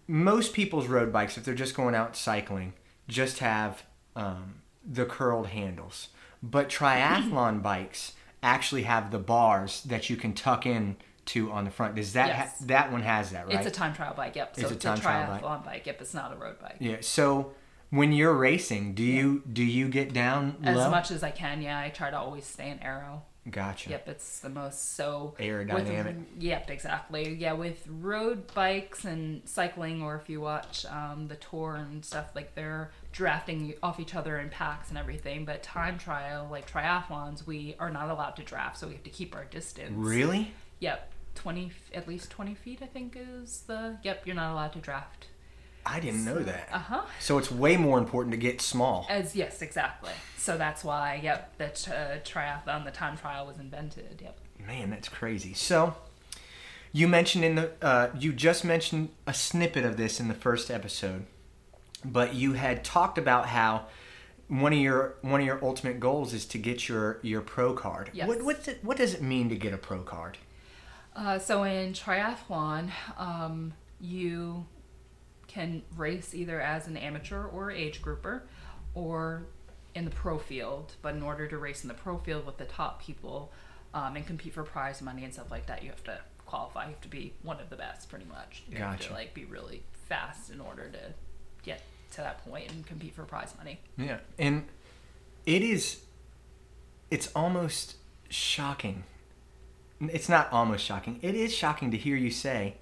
most 0.07 0.53
people's 0.53 0.87
road 0.87 1.11
bikes, 1.11 1.37
if 1.37 1.43
they're 1.43 1.53
just 1.55 1.75
going 1.75 1.95
out 1.95 2.15
cycling, 2.15 2.73
just 3.07 3.39
have 3.39 3.83
um, 4.15 4.61
the 4.85 5.05
curled 5.05 5.47
handles. 5.47 6.09
But 6.41 6.69
triathlon 6.69 7.61
bikes 7.63 8.13
actually 8.41 8.83
have 8.83 9.11
the 9.11 9.19
bars 9.19 9.81
that 9.83 10.09
you 10.09 10.15
can 10.15 10.33
tuck 10.33 10.65
in 10.65 10.95
to 11.25 11.51
on 11.51 11.65
the 11.65 11.71
front. 11.71 11.95
Does 11.95 12.13
that 12.13 12.33
ha- 12.35 12.53
that 12.61 12.91
one 12.91 13.01
has 13.03 13.31
that 13.31 13.47
right? 13.47 13.55
It's 13.55 13.67
a 13.67 13.71
time 13.71 13.93
trial 13.93 14.13
bike. 14.15 14.35
Yep. 14.35 14.55
So 14.55 14.61
It's 14.63 14.71
it's, 14.71 14.85
a 14.85 14.87
a, 14.87 14.91
time 14.95 15.01
trial 15.01 15.27
bike. 15.31 15.41
triathlon 15.43 15.65
bike. 15.65 15.85
Yep. 15.85 16.01
It's 16.01 16.13
not 16.13 16.33
a 16.33 16.35
road 16.35 16.59
bike. 16.61 16.77
yeah. 16.79 16.97
So 17.01 17.51
when 17.91 18.11
you're 18.13 18.33
racing, 18.33 18.93
do 18.93 19.03
you 19.03 19.43
do 19.51 19.63
you 19.63 19.89
get 19.89 20.13
down 20.13 20.57
As 20.63 20.77
low? 20.77 20.89
much 20.89 21.11
as 21.11 21.21
I 21.23 21.31
can, 21.31 21.61
yeah. 21.61 21.79
I 21.79 21.89
try 21.89 22.09
to 22.09 22.17
always 22.17 22.45
stay 22.45 22.69
in 22.69 22.79
aero. 22.81 23.23
Gotcha. 23.49 23.89
Yep, 23.91 24.09
it's 24.09 24.39
the 24.39 24.49
most 24.49 24.95
so 24.95 25.35
Aerodynamic. 25.39 26.05
With, 26.05 26.25
yep, 26.39 26.69
exactly. 26.69 27.33
Yeah, 27.33 27.53
with 27.53 27.83
road 27.87 28.53
bikes 28.53 29.05
and 29.05 29.41
cycling, 29.45 30.03
or 30.03 30.15
if 30.15 30.29
you 30.29 30.41
watch 30.41 30.85
um, 30.85 31.27
the 31.27 31.35
tour 31.35 31.75
and 31.75 32.03
stuff, 32.03 32.27
like 32.35 32.53
they're 32.53 32.91
drafting 33.11 33.73
off 33.81 33.99
each 33.99 34.13
other 34.13 34.37
in 34.37 34.49
packs 34.49 34.89
and 34.89 34.97
everything. 34.97 35.45
But 35.45 35.63
time 35.63 35.97
trial, 35.97 36.47
like 36.51 36.69
triathlons, 36.69 37.47
we 37.47 37.75
are 37.79 37.89
not 37.89 38.09
allowed 38.09 38.35
to 38.35 38.43
draft, 38.43 38.77
so 38.77 38.87
we 38.87 38.93
have 38.93 39.03
to 39.03 39.09
keep 39.09 39.35
our 39.35 39.45
distance. 39.45 39.93
Really? 39.95 40.53
Yep, 40.79 41.11
twenty 41.35 41.71
at 41.93 42.07
least 42.07 42.29
twenty 42.29 42.55
feet, 42.55 42.79
I 42.81 42.87
think 42.87 43.17
is 43.17 43.63
the. 43.67 43.97
Yep, 44.03 44.27
you're 44.27 44.35
not 44.35 44.51
allowed 44.51 44.73
to 44.73 44.79
draft. 44.79 45.27
I 45.85 45.99
didn't 45.99 46.25
know 46.25 46.39
that. 46.39 46.69
Uh 46.71 46.77
huh. 46.77 47.01
So 47.19 47.37
it's 47.37 47.51
way 47.51 47.77
more 47.77 47.97
important 47.97 48.31
to 48.33 48.37
get 48.37 48.61
small. 48.61 49.05
As 49.09 49.35
yes, 49.35 49.61
exactly. 49.61 50.11
So 50.37 50.57
that's 50.57 50.83
why, 50.83 51.19
yep, 51.23 51.57
that 51.57 51.87
uh, 51.87 52.19
triathlon, 52.23 52.85
the 52.85 52.91
time 52.91 53.17
trial 53.17 53.47
was 53.47 53.59
invented. 53.59 54.21
Yep. 54.21 54.39
Man, 54.65 54.89
that's 54.89 55.09
crazy. 55.09 55.53
So, 55.53 55.95
you 56.91 57.07
mentioned 57.07 57.45
in 57.45 57.55
the 57.55 57.71
uh, 57.81 58.09
you 58.17 58.33
just 58.33 58.63
mentioned 58.65 59.09
a 59.25 59.33
snippet 59.33 59.85
of 59.85 59.97
this 59.97 60.19
in 60.19 60.27
the 60.27 60.33
first 60.33 60.69
episode, 60.69 61.25
but 62.03 62.33
you 62.33 62.53
had 62.53 62.83
talked 62.83 63.17
about 63.17 63.47
how 63.47 63.85
one 64.47 64.73
of 64.73 64.79
your 64.79 65.15
one 65.21 65.39
of 65.39 65.45
your 65.45 65.63
ultimate 65.63 65.99
goals 65.99 66.33
is 66.33 66.45
to 66.47 66.57
get 66.57 66.89
your 66.89 67.19
your 67.21 67.41
pro 67.41 67.73
card. 67.73 68.09
Yes. 68.13 68.27
What 68.27 68.43
what's 68.43 68.67
it, 68.67 68.79
what 68.83 68.97
does 68.97 69.13
it 69.13 69.21
mean 69.21 69.49
to 69.49 69.55
get 69.55 69.73
a 69.73 69.77
pro 69.77 70.01
card? 70.01 70.37
Uh, 71.15 71.37
so 71.37 71.63
in 71.63 71.93
triathlon, 71.93 72.91
um, 73.17 73.73
you 73.99 74.65
can 75.49 75.81
race 75.97 76.33
either 76.33 76.61
as 76.61 76.87
an 76.87 76.95
amateur 76.95 77.43
or 77.43 77.71
age 77.71 78.01
grouper, 78.01 78.43
or 78.93 79.43
in 79.95 80.05
the 80.05 80.11
pro 80.11 80.37
field. 80.37 80.93
But 81.01 81.15
in 81.15 81.23
order 81.23 81.47
to 81.47 81.57
race 81.57 81.83
in 81.83 81.89
the 81.89 81.93
pro 81.93 82.17
field 82.17 82.45
with 82.45 82.57
the 82.57 82.65
top 82.65 83.01
people 83.01 83.51
um, 83.93 84.15
and 84.15 84.25
compete 84.25 84.53
for 84.53 84.63
prize 84.63 85.01
money 85.01 85.25
and 85.25 85.33
stuff 85.33 85.51
like 85.51 85.65
that, 85.65 85.83
you 85.83 85.89
have 85.89 86.03
to 86.05 86.19
qualify. 86.45 86.85
You 86.85 86.91
have 86.91 87.01
to 87.01 87.09
be 87.09 87.33
one 87.41 87.59
of 87.59 87.69
the 87.69 87.75
best, 87.75 88.09
pretty 88.09 88.25
much. 88.25 88.63
You 88.69 88.77
have 88.77 88.99
to 89.01 89.13
like 89.13 89.33
be 89.33 89.45
really 89.45 89.83
fast 90.07 90.51
in 90.51 90.61
order 90.61 90.89
to 90.89 91.13
get 91.63 91.81
to 92.11 92.17
that 92.17 92.45
point 92.45 92.71
and 92.71 92.85
compete 92.85 93.13
for 93.13 93.23
prize 93.23 93.53
money. 93.57 93.79
Yeah, 93.97 94.19
and 94.37 94.65
it 95.45 95.61
is. 95.61 96.01
It's 97.11 97.29
almost 97.35 97.95
shocking. 98.29 99.03
It's 99.99 100.29
not 100.29 100.51
almost 100.53 100.85
shocking. 100.85 101.19
It 101.21 101.35
is 101.35 101.53
shocking 101.53 101.91
to 101.91 101.97
hear 101.97 102.15
you 102.15 102.31
say 102.31 102.75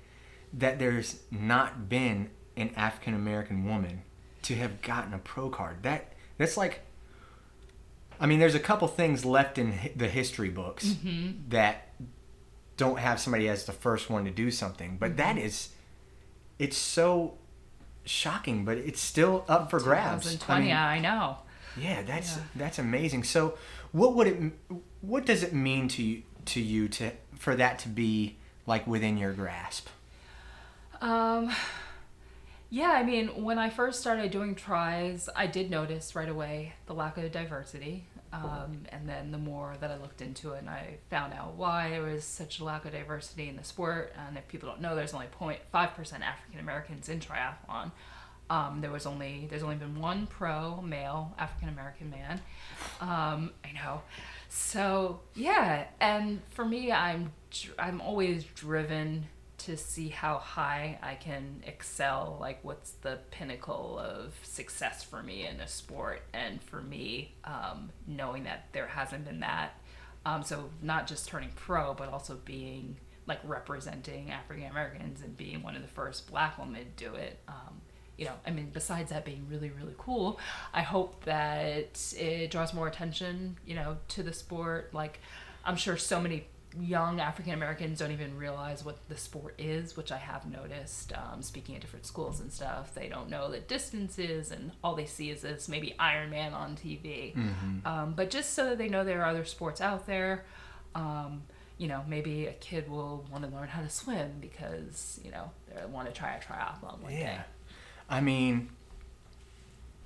that 0.53 0.79
there's 0.79 1.21
not 1.31 1.89
been 1.89 2.29
an 2.57 2.71
African 2.75 3.13
American 3.13 3.65
woman 3.65 4.01
to 4.43 4.55
have 4.55 4.81
gotten 4.81 5.13
a 5.13 5.19
pro 5.19 5.49
card. 5.49 5.83
That 5.83 6.13
that's 6.37 6.57
like. 6.57 6.81
I 8.19 8.25
mean, 8.25 8.39
there's 8.39 8.55
a 8.55 8.59
couple 8.59 8.87
things 8.87 9.23
left 9.25 9.59
in 9.59 9.75
the 9.95 10.07
history 10.07 10.49
books 10.49 10.95
that 11.49 11.89
don't 12.75 12.97
have 12.97 13.19
somebody 13.19 13.47
as 13.47 13.65
the 13.65 13.71
first 13.73 14.09
one 14.09 14.25
to 14.25 14.31
do 14.31 14.49
something, 14.49 14.97
but 14.99 15.17
that 15.17 15.37
is, 15.37 15.69
it's 16.57 16.77
so 16.77 17.37
shocking, 18.05 18.65
but 18.65 18.77
it's 18.79 18.99
still 18.99 19.45
up 19.47 19.69
for 19.69 19.79
grabs. 19.79 20.25
I 20.25 20.31
2020, 20.31 20.65
mean- 20.65 20.75
I 20.75 20.99
know. 20.99 21.37
yeah, 21.77 22.01
that's 22.01 22.37
Yeah. 22.37 22.43
that's 22.55 22.79
amazing. 22.79 23.23
So, 23.23 23.55
what 23.91 24.15
would 24.15 24.25
it 24.27 24.51
what 25.01 25.25
does 25.27 25.43
it 25.43 25.53
mean 25.53 25.87
to 25.89 26.01
you 26.01 26.23
to 26.45 26.59
you 26.59 26.87
to 26.89 27.11
for 27.35 27.55
that 27.55 27.77
to 27.79 27.89
be 27.89 28.37
like 28.65 28.87
within 28.87 29.17
your 29.19 29.33
grasp? 29.33 29.89
Um, 31.01 31.51
yeah, 32.69 32.91
I 32.91 33.03
mean, 33.03 33.43
when 33.43 33.57
I 33.57 33.69
first 33.69 33.99
started 34.01 34.31
doing 34.31 34.55
tries, 34.55 35.29
I 35.35 35.47
did 35.47 35.69
notice 35.69 36.15
right 36.15 36.29
away 36.29 36.73
the 36.85 36.93
lack 36.93 37.17
of 37.17 37.31
diversity. 37.31 38.05
Um, 38.33 38.81
and 38.89 39.07
then 39.07 39.31
the 39.31 39.37
more 39.37 39.75
that 39.79 39.89
I 39.89 39.97
looked 39.97 40.21
into 40.21 40.51
it, 40.51 40.59
and 40.59 40.69
I 40.69 40.97
found 41.09 41.33
out 41.33 41.55
why 41.55 41.91
there 41.91 42.01
was 42.01 42.25
such 42.25 42.59
a 42.59 42.63
lack 42.63 42.85
of 42.85 42.91
diversity 42.91 43.47
in 43.47 43.55
the 43.55 43.63
sport. 43.63 44.13
And 44.27 44.37
if 44.37 44.47
people 44.47 44.69
don't 44.69 44.81
know, 44.81 44.95
there's 44.95 45.13
only 45.13 45.27
0.5% 45.39 45.57
African 46.21 46.59
Americans 46.59 47.09
in 47.09 47.19
triathlon. 47.19 47.91
Um, 48.49 48.79
there 48.79 48.91
was 48.91 49.05
only 49.05 49.47
there's 49.49 49.63
only 49.63 49.75
been 49.75 49.99
one 49.99 50.25
pro 50.25 50.81
male 50.81 51.33
African 51.37 51.69
American 51.69 52.09
man. 52.09 52.41
Um, 53.01 53.51
I 53.63 53.73
know. 53.73 54.01
So 54.47 55.19
yeah, 55.35 55.85
and 55.99 56.41
for 56.51 56.63
me, 56.63 56.91
I'm 56.91 57.33
I'm 57.77 57.99
always 57.99 58.45
driven 58.55 59.25
to 59.67 59.75
see 59.75 60.07
how 60.07 60.37
high 60.37 60.97
I 61.03 61.15
can 61.15 61.61
excel. 61.67 62.37
Like, 62.39 62.59
what's 62.63 62.91
the 62.91 63.19
pinnacle 63.31 63.99
of 63.99 64.33
success 64.41 65.03
for 65.03 65.21
me 65.21 65.45
in 65.45 65.59
a 65.59 65.67
sport? 65.67 66.21
And 66.33 66.63
for 66.63 66.81
me, 66.81 67.35
um, 67.43 67.89
knowing 68.07 68.45
that 68.45 68.69
there 68.71 68.87
hasn't 68.87 69.25
been 69.25 69.41
that. 69.41 69.77
Um, 70.25 70.41
so 70.43 70.69
not 70.81 71.05
just 71.05 71.27
turning 71.27 71.51
pro, 71.55 71.93
but 71.93 72.07
also 72.07 72.39
being 72.45 72.95
like 73.25 73.39
representing 73.43 74.31
African 74.31 74.69
Americans 74.71 75.21
and 75.21 75.35
being 75.35 75.61
one 75.61 75.75
of 75.75 75.81
the 75.81 75.89
first 75.89 76.31
Black 76.31 76.57
women 76.57 76.85
to 76.85 77.05
do 77.05 77.15
it. 77.15 77.37
Um, 77.49 77.81
you 78.17 78.23
know, 78.23 78.35
I 78.45 78.51
mean, 78.51 78.69
besides 78.71 79.09
that 79.09 79.25
being 79.25 79.47
really, 79.49 79.69
really 79.69 79.95
cool, 79.97 80.39
I 80.73 80.81
hope 80.81 81.25
that 81.25 81.99
it 82.17 82.51
draws 82.51 82.73
more 82.73 82.87
attention, 82.87 83.57
you 83.65 83.75
know, 83.75 83.97
to 84.09 84.23
the 84.23 84.31
sport. 84.31 84.93
Like, 84.93 85.19
I'm 85.65 85.75
sure 85.75 85.97
so 85.97 86.21
many 86.21 86.47
young 86.81 87.19
African 87.19 87.53
Americans 87.53 87.99
don't 87.99 88.11
even 88.11 88.37
realize 88.37 88.83
what 88.83 88.97
the 89.09 89.17
sport 89.17 89.55
is, 89.57 89.95
which 89.97 90.11
I 90.11 90.17
have 90.17 90.45
noticed 90.45 91.13
um, 91.13 91.41
speaking 91.41 91.75
at 91.75 91.81
different 91.81 92.05
schools 92.05 92.39
and 92.39 92.51
stuff. 92.51 92.93
They 92.93 93.07
don't 93.07 93.29
know 93.29 93.49
the 93.51 93.59
distances, 93.59 94.51
and 94.51 94.71
all 94.83 94.95
they 94.95 95.05
see 95.05 95.29
is 95.29 95.41
this 95.41 95.67
maybe 95.67 95.95
Ironman 95.99 96.53
on 96.53 96.75
TV. 96.75 97.35
Um, 97.85 98.13
but 98.15 98.29
just 98.29 98.53
so 98.53 98.65
that 98.65 98.77
they 98.77 98.89
know 98.89 99.03
there 99.03 99.21
are 99.21 99.27
other 99.27 99.45
sports 99.45 99.81
out 99.81 100.07
there. 100.07 100.45
Um, 100.95 101.43
you 101.77 101.87
know, 101.87 102.03
maybe 102.07 102.47
a 102.47 102.53
kid 102.53 102.89
will 102.89 103.25
want 103.31 103.43
to 103.43 103.55
learn 103.55 103.67
how 103.67 103.81
to 103.81 103.89
swim 103.89 104.33
because 104.41 105.19
you 105.23 105.31
know 105.31 105.51
they 105.73 105.85
want 105.85 106.07
to 106.07 106.13
try 106.13 106.35
a 106.35 106.39
triathlon 106.39 107.01
one 107.01 107.11
day. 107.11 107.19
Yeah, 107.21 107.43
I 108.09 108.19
mean, 108.21 108.69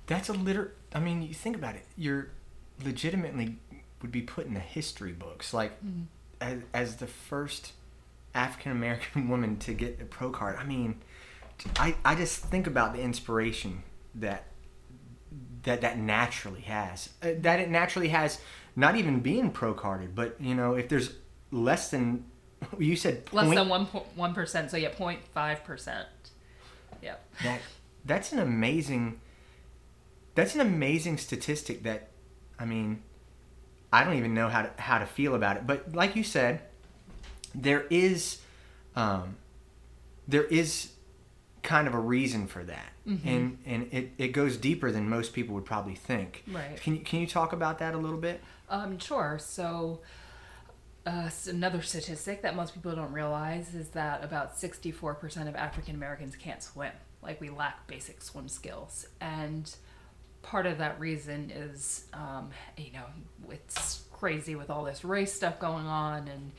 that's 0.06 0.28
a 0.28 0.34
liter. 0.34 0.74
I 0.94 1.00
mean, 1.00 1.22
you 1.22 1.32
think 1.32 1.56
about 1.56 1.74
it. 1.76 1.86
You're 1.96 2.28
legitimately 2.84 3.56
would 4.02 4.12
be 4.12 4.22
put 4.22 4.46
in 4.46 4.54
the 4.54 4.60
history 4.60 5.12
books, 5.12 5.54
like 5.54 5.72
as, 6.42 6.58
as 6.74 6.96
the 6.96 7.06
first 7.06 7.72
African 8.34 8.72
American 8.72 9.28
woman 9.32 9.56
to 9.58 9.72
get 9.72 10.00
a 10.00 10.04
pro 10.04 10.30
card. 10.30 10.56
I 10.56 10.64
mean, 10.64 11.00
I 11.76 11.94
I 12.04 12.14
just 12.14 12.44
think 12.44 12.66
about 12.66 12.94
the 12.94 13.00
inspiration 13.00 13.82
that 14.16 14.44
that 15.62 15.80
that 15.82 15.98
naturally 15.98 16.62
has. 16.62 17.10
Uh, 17.22 17.30
that 17.38 17.60
it 17.60 17.70
naturally 17.70 18.08
has, 18.08 18.40
not 18.76 18.96
even 18.96 19.20
being 19.20 19.50
pro 19.50 19.72
carded, 19.74 20.14
but 20.14 20.36
you 20.40 20.54
know, 20.54 20.74
if 20.74 20.88
there's 20.88 21.14
less 21.50 21.90
than 21.90 22.24
you 22.78 22.96
said 22.96 23.28
Less 23.32 23.46
point- 23.46 23.56
than 23.56 23.68
one 23.68 23.84
one 23.86 24.34
percent, 24.34 24.70
so 24.70 24.76
yeah, 24.76 24.90
05 24.90 25.64
percent. 25.64 26.08
Yep. 27.02 27.24
that 27.42 27.60
that's 28.04 28.32
an 28.32 28.38
amazing 28.38 29.20
that's 30.36 30.54
an 30.54 30.60
amazing 30.60 31.18
statistic 31.18 31.82
that 31.82 32.10
I 32.60 32.64
mean 32.64 33.02
I 33.92 34.04
don't 34.04 34.14
even 34.14 34.34
know 34.34 34.48
how 34.48 34.62
to 34.62 34.70
how 34.80 34.98
to 34.98 35.06
feel 35.06 35.34
about 35.34 35.56
it 35.56 35.66
but 35.66 35.94
like 35.94 36.16
you 36.16 36.24
said 36.24 36.62
there 37.54 37.86
is 37.90 38.38
um, 38.96 39.36
there 40.26 40.44
is 40.44 40.92
kind 41.62 41.86
of 41.86 41.94
a 41.94 41.98
reason 41.98 42.46
for 42.46 42.64
that 42.64 42.92
and 43.04 43.58
and 43.66 43.88
it, 43.92 44.12
it 44.16 44.28
goes 44.28 44.56
deeper 44.56 44.90
than 44.92 45.08
most 45.08 45.32
people 45.32 45.54
would 45.56 45.64
probably 45.64 45.94
think 45.96 46.44
Right. 46.46 46.80
can 46.80 46.94
you, 46.96 47.00
can 47.00 47.20
you 47.20 47.26
talk 47.26 47.52
about 47.52 47.78
that 47.80 47.94
a 47.94 47.98
little 47.98 48.18
bit 48.18 48.40
Um, 48.70 48.98
sure. 48.98 49.38
So, 49.40 50.00
uh, 51.04 51.28
another 51.48 51.82
statistic 51.82 52.42
that 52.42 52.54
most 52.56 52.74
people 52.74 52.94
don't 52.94 53.12
realize 53.12 53.74
is 53.74 53.88
that 53.90 54.22
about 54.24 54.56
64% 54.56 55.48
of 55.48 55.56
African 55.56 55.94
Americans 55.96 56.36
can't 56.36 56.62
swim. 56.62 56.92
Like, 57.22 57.40
we 57.40 57.50
lack 57.50 57.86
basic 57.86 58.22
swim 58.22 58.48
skills. 58.48 59.06
And 59.20 59.74
part 60.42 60.66
of 60.66 60.78
that 60.78 60.98
reason 61.00 61.50
is, 61.50 62.04
um, 62.12 62.50
you 62.76 62.92
know, 62.92 63.04
it's 63.50 64.02
crazy 64.12 64.54
with 64.54 64.70
all 64.70 64.84
this 64.84 65.04
race 65.04 65.32
stuff 65.32 65.58
going 65.58 65.86
on. 65.86 66.28
And, 66.28 66.52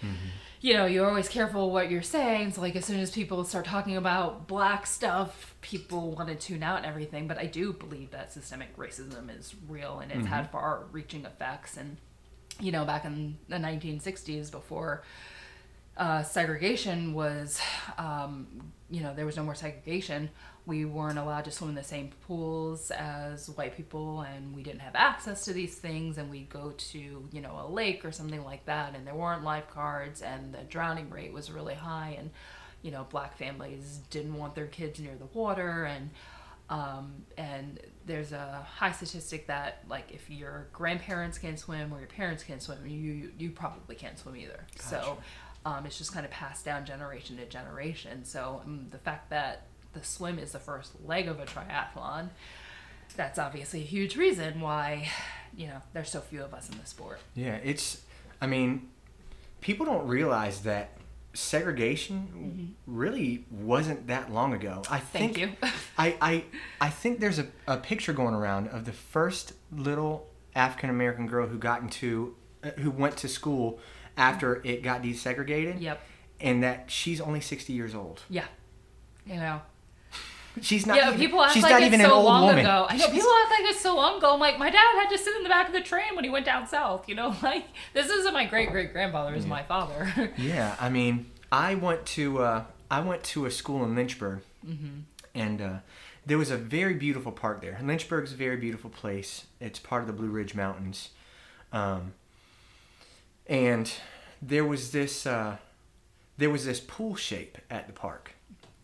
you 0.59 0.73
know, 0.73 0.85
you're 0.85 1.07
always 1.07 1.29
careful 1.29 1.71
what 1.71 1.89
you're 1.89 2.01
saying. 2.01 2.51
So, 2.53 2.61
like, 2.61 2.75
as 2.75 2.85
soon 2.85 2.99
as 2.99 3.11
people 3.11 3.43
start 3.45 3.65
talking 3.65 3.95
about 3.95 4.47
black 4.47 4.85
stuff, 4.85 5.55
people 5.61 6.11
want 6.11 6.27
to 6.29 6.35
tune 6.35 6.61
out 6.63 6.77
and 6.77 6.85
everything. 6.85 7.27
But 7.27 7.37
I 7.37 7.45
do 7.45 7.71
believe 7.73 8.11
that 8.11 8.33
systemic 8.33 8.75
racism 8.77 9.35
is 9.37 9.55
real 9.67 9.99
and 9.99 10.11
it's 10.11 10.27
had 10.27 10.51
far 10.51 10.85
reaching 10.91 11.25
effects. 11.25 11.77
And, 11.77 11.97
you 12.59 12.71
know, 12.71 12.83
back 12.83 13.05
in 13.05 13.37
the 13.47 13.57
1960s, 13.57 14.51
before 14.51 15.03
uh, 15.95 16.23
segregation 16.23 17.13
was, 17.13 17.61
um, 17.97 18.73
you 18.89 19.01
know, 19.01 19.13
there 19.13 19.25
was 19.25 19.37
no 19.37 19.43
more 19.43 19.55
segregation. 19.55 20.29
We 20.65 20.85
weren't 20.85 21.19
allowed 21.19 21.45
to 21.45 21.51
swim 21.51 21.71
in 21.71 21.75
the 21.75 21.83
same 21.83 22.11
pools 22.25 22.89
as 22.91 23.49
white 23.49 23.75
people, 23.75 24.21
and 24.21 24.55
we 24.55 24.63
didn't 24.63 24.79
have 24.79 24.95
access 24.95 25.43
to 25.45 25.53
these 25.53 25.75
things. 25.75 26.17
And 26.17 26.29
we'd 26.29 26.49
go 26.49 26.71
to, 26.71 27.27
you 27.31 27.41
know, 27.41 27.59
a 27.61 27.67
lake 27.69 28.05
or 28.05 28.11
something 28.11 28.43
like 28.45 28.65
that, 28.65 28.95
and 28.95 29.05
there 29.05 29.15
weren't 29.15 29.43
lifeguards, 29.43 30.21
and 30.21 30.53
the 30.53 30.63
drowning 30.63 31.09
rate 31.09 31.33
was 31.33 31.51
really 31.51 31.75
high. 31.75 32.15
And, 32.17 32.31
you 32.81 32.91
know, 32.91 33.05
black 33.09 33.37
families 33.37 33.99
didn't 34.09 34.35
want 34.35 34.55
their 34.55 34.67
kids 34.67 34.99
near 34.99 35.15
the 35.15 35.25
water, 35.37 35.83
and 35.83 36.09
um, 36.69 37.25
and 37.37 37.79
there's 38.05 38.31
a 38.31 38.65
high 38.77 38.91
statistic 38.93 39.47
that 39.47 39.83
like 39.89 40.11
if 40.11 40.29
your 40.29 40.67
grandparents 40.73 41.37
can't 41.37 41.59
swim 41.59 41.93
or 41.93 41.99
your 41.99 42.07
parents 42.07 42.43
can't 42.43 42.61
swim, 42.61 42.79
you 42.87 43.31
you 43.37 43.51
probably 43.51 43.95
can't 43.95 44.17
swim 44.17 44.37
either. 44.37 44.65
So 44.79 45.17
um, 45.65 45.85
it's 45.85 45.97
just 45.97 46.13
kind 46.13 46.25
of 46.25 46.31
passed 46.31 46.65
down 46.65 46.85
generation 46.85 47.37
to 47.37 47.45
generation. 47.45 48.25
So 48.25 48.61
um, 48.65 48.87
the 48.91 48.97
fact 48.97 49.29
that 49.29 49.67
the 49.93 50.03
swim 50.03 50.39
is 50.39 50.51
the 50.51 50.59
first 50.59 50.91
leg 51.05 51.27
of 51.27 51.39
a 51.39 51.45
triathlon, 51.45 52.29
that's 53.15 53.39
obviously 53.39 53.81
a 53.81 53.85
huge 53.85 54.15
reason 54.15 54.59
why 54.59 55.07
you 55.55 55.67
know 55.67 55.81
there's 55.93 56.09
so 56.09 56.21
few 56.21 56.43
of 56.43 56.53
us 56.53 56.69
in 56.69 56.77
the 56.77 56.85
sport. 56.85 57.19
Yeah, 57.35 57.57
it's. 57.63 58.01
I 58.41 58.47
mean, 58.47 58.89
people 59.61 59.85
don't 59.85 60.07
realize 60.07 60.61
that 60.61 60.97
segregation 61.33 62.75
really 62.85 63.45
wasn't 63.49 64.07
that 64.07 64.31
long 64.31 64.53
ago. 64.53 64.83
I 64.89 64.99
think. 64.99 65.35
Thank 65.35 65.37
you. 65.37 65.69
I, 65.97 66.17
I 66.21 66.43
I 66.81 66.89
think 66.89 67.19
there's 67.19 67.39
a, 67.39 67.47
a 67.67 67.77
picture 67.77 68.13
going 68.13 68.33
around 68.33 68.67
of 68.69 68.85
the 68.85 68.91
first 68.91 69.53
little 69.71 70.27
African 70.55 70.89
American 70.89 71.27
girl 71.27 71.47
who 71.47 71.57
got 71.57 71.81
into 71.81 72.35
uh, 72.63 72.71
who 72.77 72.91
went 72.91 73.17
to 73.17 73.27
school 73.27 73.79
after 74.17 74.61
it 74.63 74.83
got 74.83 75.01
desegregated. 75.01 75.81
Yep. 75.81 76.01
And 76.39 76.61
that 76.63 76.91
she's 76.91 77.21
only 77.21 77.39
60 77.39 77.71
years 77.71 77.95
old. 77.95 78.23
Yeah. 78.29 78.45
You 79.25 79.35
know. 79.35 79.61
She's 80.61 80.85
not. 80.85 80.97
yeah, 80.97 81.07
even, 81.07 81.19
people 81.19 81.41
act 81.41 81.53
she's 81.53 81.63
like 81.63 81.71
not 81.71 81.81
it's 81.81 81.87
even 81.87 81.99
so 82.01 82.05
an 82.05 82.11
old 82.11 82.25
long 82.25 82.45
woman. 82.45 82.59
ago. 82.59 82.85
I 82.87 82.95
know 82.97 83.07
people 83.07 83.31
act 83.43 83.51
like 83.51 83.71
it's 83.71 83.79
so 83.79 83.95
long 83.95 84.17
ago. 84.19 84.33
I'm 84.33 84.39
like, 84.39 84.59
my 84.59 84.69
dad 84.69 84.93
had 84.95 85.09
to 85.09 85.17
sit 85.17 85.35
in 85.35 85.43
the 85.43 85.49
back 85.49 85.67
of 85.67 85.73
the 85.73 85.81
train 85.81 86.15
when 86.15 86.23
he 86.23 86.29
went 86.29 86.45
down 86.45 86.67
south. 86.67 87.09
You 87.09 87.15
know, 87.15 87.35
like 87.43 87.65
this 87.93 88.07
isn't 88.09 88.33
my 88.33 88.45
great 88.45 88.69
great 88.69 88.93
grandfather. 88.93 89.33
Is 89.35 89.45
my 89.45 89.63
father. 89.63 90.11
Yeah, 90.37 90.75
I 90.79 90.89
mean, 90.89 91.31
I 91.51 91.75
went 91.75 92.05
to 92.07 92.39
uh, 92.43 92.63
I 92.91 92.99
went 92.99 93.23
to 93.25 93.45
a 93.45 93.51
school 93.51 93.83
in 93.83 93.95
Lynchburg, 93.95 94.41
and 95.33 95.61
uh, 95.61 95.73
there 96.25 96.37
was 96.37 96.51
a 96.51 96.57
very 96.57 96.93
beautiful 96.93 97.31
park 97.31 97.61
there. 97.61 97.79
Lynchburg's 97.81 98.33
a 98.33 98.35
very 98.35 98.57
beautiful 98.57 98.89
place. 98.89 99.45
It's 99.59 99.79
part 99.79 100.01
of 100.01 100.07
the 100.07 100.13
Blue 100.13 100.29
Ridge 100.29 100.53
Mountains, 100.55 101.09
um, 101.71 102.13
and 103.47 103.91
there 104.41 104.65
was 104.65 104.91
this 104.91 105.25
uh, 105.25 105.57
there 106.37 106.49
was 106.49 106.65
this 106.65 106.79
pool 106.79 107.15
shape 107.15 107.57
at 107.69 107.87
the 107.87 107.93
park, 107.93 108.35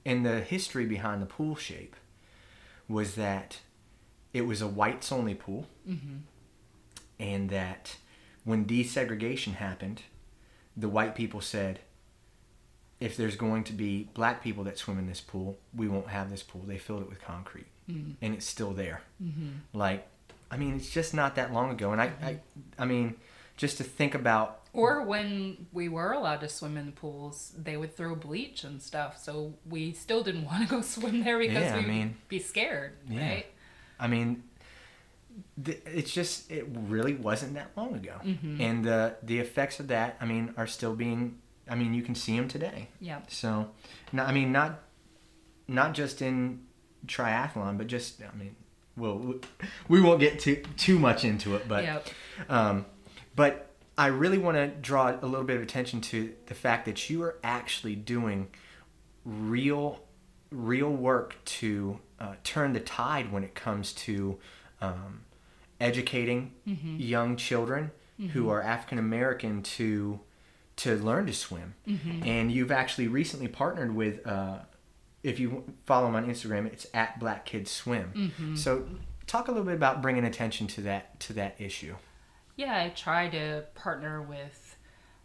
and 0.05 0.25
the 0.25 0.41
history 0.41 0.85
behind 0.85 1.21
the 1.21 1.25
pool 1.25 1.55
shape 1.55 1.95
was 2.87 3.15
that 3.15 3.59
it 4.33 4.41
was 4.41 4.61
a 4.61 4.67
whites 4.67 5.11
only 5.11 5.35
pool, 5.35 5.67
mm-hmm. 5.87 6.17
and 7.19 7.49
that 7.49 7.97
when 8.43 8.65
desegregation 8.65 9.55
happened, 9.55 10.03
the 10.77 10.89
white 10.89 11.15
people 11.15 11.41
said, 11.41 11.79
if 12.99 13.15
there's 13.15 13.35
going 13.35 13.63
to 13.63 13.73
be 13.73 14.09
black 14.13 14.43
people 14.43 14.63
that 14.65 14.77
swim 14.77 14.99
in 14.99 15.07
this 15.07 15.21
pool, 15.21 15.57
we 15.73 15.87
won't 15.87 16.09
have 16.09 16.29
this 16.29 16.43
pool. 16.43 16.61
They 16.65 16.77
filled 16.77 17.01
it 17.01 17.09
with 17.09 17.21
concrete, 17.21 17.67
mm-hmm. 17.89 18.11
and 18.21 18.33
it's 18.33 18.45
still 18.45 18.71
there. 18.71 19.01
Mm-hmm. 19.23 19.77
Like, 19.77 20.07
I 20.51 20.57
mean, 20.57 20.75
it's 20.75 20.89
just 20.89 21.13
not 21.13 21.35
that 21.35 21.53
long 21.53 21.71
ago, 21.71 21.91
and 21.91 22.01
I, 22.01 22.11
I, 22.21 22.39
I 22.77 22.85
mean, 22.85 23.15
just 23.55 23.77
to 23.77 23.83
think 23.83 24.15
about, 24.15 24.58
or 24.73 25.03
when 25.03 25.67
we 25.71 25.89
were 25.89 26.11
allowed 26.11 26.41
to 26.41 26.49
swim 26.49 26.77
in 26.77 26.85
the 26.87 26.91
pools, 26.91 27.53
they 27.57 27.75
would 27.77 27.95
throw 27.95 28.15
bleach 28.15 28.63
and 28.63 28.81
stuff. 28.81 29.17
So 29.21 29.55
we 29.67 29.93
still 29.93 30.23
didn't 30.23 30.45
want 30.51 30.61
to 30.63 30.67
go 30.69 30.81
swim 30.81 31.23
there 31.23 31.37
because 31.39 31.55
Yeah, 31.63 31.77
we'd 31.77 31.87
mean- 31.87 32.15
be 32.27 32.39
scared, 32.39 32.93
Yeah. 33.07 33.27
right? 33.29 33.45
I 33.99 34.07
mean, 34.07 34.43
th- 35.63 35.81
it's 35.85 36.11
just 36.13 36.49
it 36.51 36.65
really 36.73 37.13
wasn't 37.15 37.53
that 37.55 37.71
long 37.75 37.95
ago, 37.95 38.15
and 38.23 38.83
the 38.85 39.15
the 39.23 39.39
effects 39.39 39.79
of 39.79 39.87
that, 39.89 40.17
I 40.21 40.25
mean, 40.25 40.53
are 40.57 40.67
still 40.67 40.95
being. 40.95 41.39
I 41.67 41.75
mean, 41.75 41.93
you 41.93 42.01
can 42.01 42.15
see 42.15 42.35
them 42.35 42.47
today. 42.47 42.87
Yeah. 42.99 43.19
So, 43.27 43.69
no, 44.11 44.23
I 44.23 44.31
mean, 44.31 44.51
not 44.51 44.79
not 45.67 45.93
just 45.93 46.21
in 46.21 46.61
triathlon, 47.05 47.77
but 47.77 47.87
just 47.87 48.21
I 48.23 48.35
mean, 48.35 48.55
well, 48.97 49.35
we 49.87 50.01
won't 50.01 50.19
get 50.19 50.39
too 50.39 50.63
too 50.77 50.97
much 50.97 51.23
into 51.25 51.55
it, 51.55 51.67
but 51.67 51.83
Yep. 51.83 52.07
um, 52.49 52.85
but 53.35 53.68
I 53.99 54.07
really 54.07 54.37
want 54.37 54.55
to 54.55 54.67
draw 54.67 55.09
a 55.21 55.25
little 55.25 55.45
bit 55.45 55.57
of 55.57 55.61
attention 55.61 55.99
to 56.01 56.33
the 56.45 56.53
fact 56.55 56.85
that 56.85 57.09
you 57.09 57.21
are 57.23 57.35
actually 57.43 57.95
doing 57.95 58.47
real 59.25 59.99
real 60.51 60.89
work 60.89 61.35
to 61.45 61.99
uh, 62.19 62.33
turn 62.43 62.71
the 62.73 62.79
tide 62.79 63.31
when 63.31 63.43
it 63.43 63.53
comes 63.53 63.91
to 63.93 64.39
um, 64.81 65.21
educating 65.81 66.53
young 66.97 67.35
children 67.35 67.91
who 68.33 68.49
are 68.49 68.61
African 68.61 68.99
American 68.99 69.63
to 69.63 70.19
to 70.77 70.95
learn 70.95 71.25
to 71.27 71.33
swim. 71.33 71.75
And 72.25 72.51
you've 72.51 72.71
actually 72.71 73.07
recently 73.09 73.47
partnered 73.49 73.93
with. 73.93 74.25
Uh, 74.25 74.59
if 75.23 75.37
you 75.37 75.65
follow 75.85 76.05
them 76.05 76.15
on 76.15 76.25
Instagram, 76.25 76.65
it's 76.67 76.87
at 76.93 77.19
Black 77.19 77.45
Kids 77.45 77.69
Swim. 77.69 78.31
So, 78.55 78.87
talk 79.27 79.49
a 79.49 79.51
little 79.51 79.65
bit 79.65 79.75
about 79.75 80.01
bringing 80.01 80.23
attention 80.23 80.67
to 80.67 80.81
that 80.83 81.19
to 81.21 81.33
that 81.33 81.55
issue. 81.59 81.95
Yeah, 82.59 82.77
I 82.77 82.89
try 82.89 83.29
to 83.29 83.63
partner 83.73 84.21
with 84.21 84.75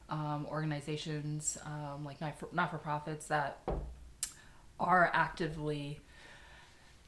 um, 0.09 0.47
organizations 0.49 1.59
um, 1.67 2.05
like 2.05 2.21
not 2.53 2.71
for 2.71 2.79
profits 2.79 3.27
that 3.27 3.59
are 4.79 5.11
actively 5.13 5.99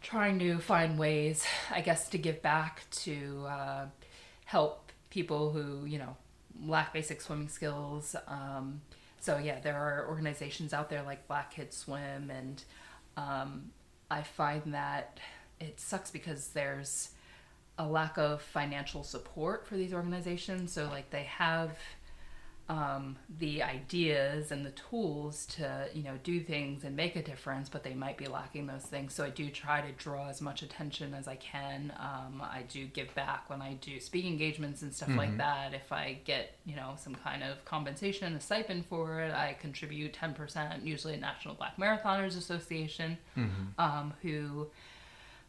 trying 0.03 0.41
to 0.41 0.59
find 0.59 0.99
ways, 0.99 1.47
I 1.71 1.81
guess, 1.81 2.09
to 2.09 2.19
give 2.19 2.43
back 2.43 2.83
to 3.05 3.47
uh, 3.49 3.85
help 4.47 4.91
people 5.11 5.53
who, 5.53 5.87
you 5.87 5.99
know, 5.99 6.17
lack 6.61 6.93
basic 6.93 7.21
swimming 7.21 7.49
skills. 7.49 8.17
Um, 8.27 8.81
so, 9.21 9.39
yeah, 9.39 9.61
there 9.61 9.77
are 9.77 10.09
organizations 10.09 10.73
out 10.73 10.91
there 10.91 11.05
like 11.05 11.29
Black 11.29 11.53
Kids 11.53 11.77
Swim, 11.77 12.33
and 12.33 12.65
um, 13.17 13.71
I 14.11 14.23
find 14.23 14.75
that 14.75 15.21
it 15.61 15.79
sucks 15.79 16.11
because 16.11 16.49
there's 16.49 17.11
a 17.79 17.87
lack 17.87 18.17
of 18.17 18.41
financial 18.41 19.03
support 19.03 19.67
for 19.67 19.77
these 19.77 19.93
organizations. 19.93 20.73
So, 20.73 20.87
like, 20.87 21.11
they 21.11 21.25
have 21.25 21.77
um, 22.69 23.17
the 23.39 23.63
ideas 23.63 24.51
and 24.51 24.67
the 24.67 24.73
tools 24.73 25.47
to, 25.47 25.87
you 25.95 26.03
know, 26.03 26.19
do 26.25 26.41
things 26.41 26.83
and 26.83 26.97
make 26.97 27.15
a 27.15 27.23
difference, 27.23 27.69
but 27.69 27.85
they 27.85 27.95
might 27.95 28.17
be 28.17 28.27
lacking 28.27 28.67
those 28.67 28.83
things. 28.83 29.13
So, 29.13 29.25
I 29.25 29.31
do 29.31 29.51
try 29.51 29.83
to 29.83 29.93
draw 29.93 30.29
as 30.29 30.41
much 30.41 30.63
attention 30.63 31.13
as 31.13 31.29
I 31.29 31.37
can. 31.37 31.93
Um, 31.99 32.41
I 32.43 32.65
do 32.67 32.87
give 32.87 33.15
back 33.15 33.51
when 33.51 33.61
I 33.61 33.75
do 33.75 34.01
speaking 34.01 34.33
engagements 34.33 34.81
and 34.81 34.95
stuff 34.95 35.11
like 35.17 35.37
that. 35.37 35.75
If 35.75 35.93
I 35.93 36.19
get, 36.25 36.57
you 36.65 36.77
know, 36.77 36.95
some 36.97 37.15
kind 37.15 37.43
of 37.43 37.63
compensation, 37.67 38.35
a 38.35 38.41
stipend 38.41 38.87
for 38.87 39.21
it, 39.21 39.33
I 39.35 39.55
contribute 39.61 40.15
10%, 40.15 40.83
usually 40.83 41.15
a 41.15 41.19
National 41.19 41.55
Black 41.55 41.77
Marathoners 41.77 42.39
Association, 42.39 43.19
um, 43.79 44.15
who 44.23 44.69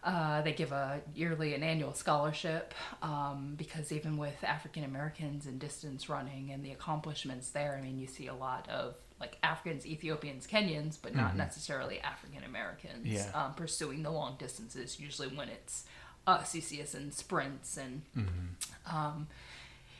uh, 0.08 0.42
they 0.42 0.54
give 0.54 0.72
a 0.72 1.02
yearly 1.14 1.54
and 1.54 1.64
annual 1.64 1.94
scholarship 1.94 2.74
um, 3.02 3.56
because 3.58 3.92
even 3.92 4.16
with 4.18 4.42
African 4.44 4.84
Americans 4.86 5.46
and 5.46 5.60
distance 5.60 6.08
running 6.08 6.50
and 6.52 6.64
the 6.64 6.72
accomplishments 6.72 7.50
there, 7.50 7.76
I 7.78 7.82
mean, 7.86 8.00
you 8.00 8.08
see 8.08 8.28
a 8.28 8.34
lot 8.34 8.70
of 8.70 8.96
like 9.20 9.38
Africans, 9.44 9.86
Ethiopians, 9.86 10.48
Kenyans, 10.48 10.98
but 11.02 11.14
not 11.14 11.36
necessarily 11.36 12.00
African 12.00 12.44
Americans 12.46 13.06
Yeah. 13.06 13.30
um, 13.34 13.54
pursuing 13.56 14.02
the 14.04 14.12
long 14.12 14.38
distances. 14.40 14.98
Usually, 15.00 15.28
when 15.28 15.50
it's 15.50 15.84
us, 16.26 16.56
you 16.56 16.62
see 16.62 16.82
us 16.82 16.94
in 16.96 17.12
sprints 17.12 17.78
and 17.78 18.02
um, 18.86 19.28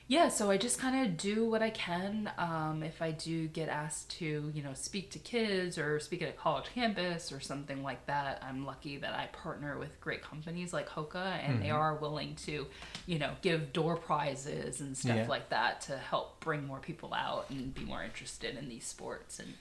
Yeah, 0.10 0.30
so 0.30 0.50
I 0.50 0.56
just 0.58 0.80
kind 0.80 1.06
of 1.06 1.18
do 1.18 1.50
what 1.50 1.62
I 1.62 1.70
can. 1.70 2.32
Um, 2.38 2.82
if 2.82 3.02
I 3.02 3.12
do 3.12 3.48
get 3.50 3.68
asked 3.68 4.10
to, 4.20 4.50
you 4.54 4.64
know, 4.64 4.74
speak 4.74 5.12
to 5.12 5.20
kids 5.20 5.78
or 5.78 6.00
speak 6.00 6.22
at 6.22 6.30
a 6.30 6.32
college 6.32 6.68
campus 6.74 7.34
or 7.34 7.42
something 7.42 7.84
like 7.84 8.06
that, 8.06 8.42
I'm 8.48 8.66
lucky 8.66 8.96
that 8.98 9.14
I 9.14 9.26
partner 9.34 9.78
with 9.78 10.00
great 10.00 10.22
companies 10.22 10.72
like 10.72 10.88
Hoka 10.88 11.40
and 11.46 11.62
they 11.62 11.72
are 11.72 11.96
willing 11.96 12.36
to, 12.46 12.68
you 13.06 13.20
know, 13.20 13.32
give 13.42 13.74
door 13.74 13.98
prizes 13.98 14.80
and 14.80 14.98
stuff 14.98 15.16
Yeah. 15.18 15.28
like 15.28 15.50
that 15.50 15.82
to 15.82 15.98
help 15.98 16.40
bring 16.40 16.66
more 16.66 16.80
people 16.80 17.14
out 17.14 17.50
and 17.50 17.74
be 17.76 17.84
more 17.84 18.02
interested 18.02 18.56
in 18.58 18.70
these 18.70 18.86
sports 18.86 19.40
and 19.40 19.54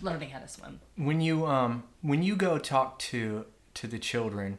learning 0.00 0.30
how 0.30 0.38
to 0.38 0.46
swim. 0.46 0.78
When 0.96 1.20
you 1.20 1.44
um 1.46 1.82
when 2.02 2.22
you 2.22 2.36
go 2.36 2.58
talk 2.58 3.00
to 3.00 3.46
to 3.80 3.86
the 3.86 3.98
children 3.98 4.58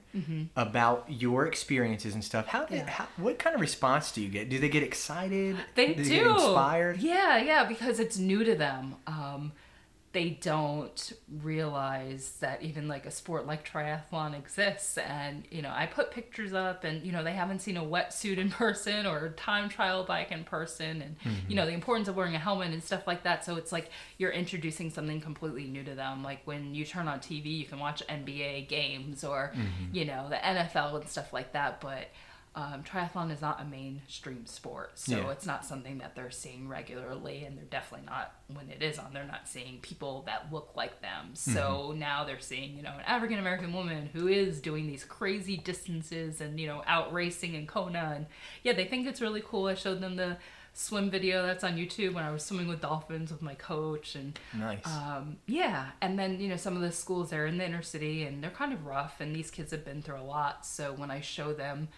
about 0.56 1.06
your 1.10 1.46
experiences 1.46 2.14
and 2.14 2.24
stuff, 2.24 2.48
how, 2.48 2.64
Mm-hmm. 2.66 2.76
Yeah. 2.76 2.90
how 2.90 3.08
what 3.18 3.40
kind 3.40 3.54
of 3.56 3.62
response 3.62 4.12
do 4.12 4.22
you 4.22 4.30
get? 4.30 4.50
Do 4.50 4.60
they 4.60 4.70
get 4.70 4.84
excited? 4.84 5.56
They 5.76 5.94
do. 5.94 6.04
do. 6.04 6.04
They 6.04 6.10
get 6.18 6.28
inspired? 6.28 6.98
Yeah, 7.00 7.38
yeah, 7.38 7.64
because 7.64 8.00
it's 8.00 8.18
new 8.18 8.44
to 8.44 8.56
them. 8.56 8.96
Um, 9.08 9.52
they 10.12 10.32
don't 10.42 11.14
realize 11.44 12.32
that 12.40 12.64
even 12.64 12.88
like 12.88 13.06
a 13.06 13.12
sport 13.12 13.46
like 13.46 13.68
triathlon 13.68 14.36
exists. 14.36 14.98
And, 14.98 15.44
you 15.52 15.62
know, 15.62 15.72
I 15.72 15.86
put 15.86 16.10
pictures 16.10 16.52
up 16.52 16.84
and, 16.84 17.06
you 17.06 17.12
know, 17.12 17.24
they 17.24 17.34
haven't 17.34 17.60
seen 17.60 17.78
a 17.78 17.84
wetsuit 17.84 18.38
in 18.38 18.50
person 18.50 19.06
or 19.06 19.26
a 19.26 19.30
time 19.32 19.70
trial 19.70 20.04
bike 20.04 20.32
in 20.32 20.44
person 20.44 21.04
and, 21.04 21.16
you 21.48 21.56
know, 21.56 21.62
mm-hmm. 21.62 21.70
the 21.70 21.76
importance 21.76 22.08
of 22.08 22.16
wearing 22.16 22.34
a 22.34 22.40
helmet 22.40 22.72
and 22.72 22.84
stuff 22.84 23.06
like 23.06 23.24
that. 23.24 23.46
So 23.46 23.56
it's 23.56 23.72
like 23.72 23.92
you're 24.18 24.32
introducing 24.32 24.90
something 24.90 25.22
completely 25.22 25.66
new 25.66 25.84
to 25.84 25.94
them. 25.94 26.24
Like 26.24 26.42
when 26.46 26.74
you 26.74 26.86
turn 26.86 27.08
on 27.08 27.20
TV, 27.20 27.46
you 27.58 27.66
can 27.66 27.78
watch 27.78 28.02
NBA 28.10 28.68
games 28.68 29.24
or, 29.24 29.54
mm-hmm. 29.56 29.96
you 29.96 30.06
know, 30.06 30.28
the 30.28 30.38
NFL 30.38 31.02
and 31.02 31.08
stuff 31.08 31.34
like 31.34 31.54
that. 31.54 31.82
But, 31.82 32.08
um, 32.56 32.84
triathlon 32.84 33.32
is 33.32 33.42
not 33.42 33.62
a 33.62 33.66
mainstream 33.66 34.46
sport, 34.46 34.98
so 34.98 35.16
Yeah. 35.18 35.30
it's 35.32 35.46
not 35.46 35.64
something 35.64 36.00
that 36.00 36.16
they're 36.16 36.32
seeing 36.32 36.68
regularly, 36.68 37.46
and 37.46 37.58
they're 37.58 37.66
definitely 37.66 38.08
not 38.08 38.34
when 38.48 38.70
it 38.70 38.82
is 38.82 38.98
on. 38.98 39.14
They're 39.14 39.24
not 39.24 39.48
seeing 39.48 39.80
people 39.82 40.24
that 40.26 40.52
look 40.52 40.72
like 40.76 41.02
them. 41.02 41.36
So 41.36 41.94
now 41.96 42.24
they're 42.24 42.40
seeing, 42.40 42.76
you 42.76 42.82
know, 42.82 42.94
an 42.94 43.02
African 43.06 43.38
American 43.40 43.72
woman 43.72 44.10
who 44.14 44.28
is 44.28 44.60
doing 44.62 44.88
these 44.88 45.04
crazy 45.06 45.58
distances 45.58 46.42
and 46.42 46.60
you 46.60 46.68
know 46.68 46.84
out 46.88 47.14
racing 47.14 47.54
in 47.54 47.68
Kona, 47.68 48.14
and 48.16 48.26
yeah, 48.64 48.74
they 48.74 48.86
think 48.86 49.08
it's 49.08 49.22
really 49.22 49.42
cool. 49.46 49.68
I 49.68 49.76
showed 49.76 50.02
them 50.02 50.16
the 50.16 50.38
swim 50.74 51.10
video 51.10 51.46
that's 51.46 51.64
on 51.64 51.76
YouTube 51.76 52.14
when 52.14 52.24
I 52.24 52.32
was 52.32 52.44
swimming 52.46 52.68
with 52.68 52.82
dolphins 52.82 53.32
with 53.32 53.42
my 53.42 53.54
coach, 53.56 54.16
and 54.16 54.38
Nice. 54.54 54.86
um, 54.88 55.38
yeah, 55.46 55.92
and 56.02 56.18
then 56.18 56.40
you 56.40 56.48
know 56.50 56.58
some 56.58 56.76
of 56.76 56.82
the 56.82 56.92
schools 56.92 57.30
they're 57.30 57.46
in 57.48 57.58
the 57.60 57.66
inner 57.66 57.82
city 57.84 58.24
and 58.24 58.44
they're 58.44 58.50
kind 58.52 58.74
of 58.74 58.86
rough, 58.86 59.22
and 59.22 59.36
these 59.36 59.52
kids 59.52 59.72
have 59.72 59.86
been 59.86 60.02
through 60.02 60.20
a 60.20 60.24
lot. 60.24 60.66
So 60.66 60.94
when 60.94 61.12
I 61.12 61.22
show 61.22 61.54
them, 61.54 61.90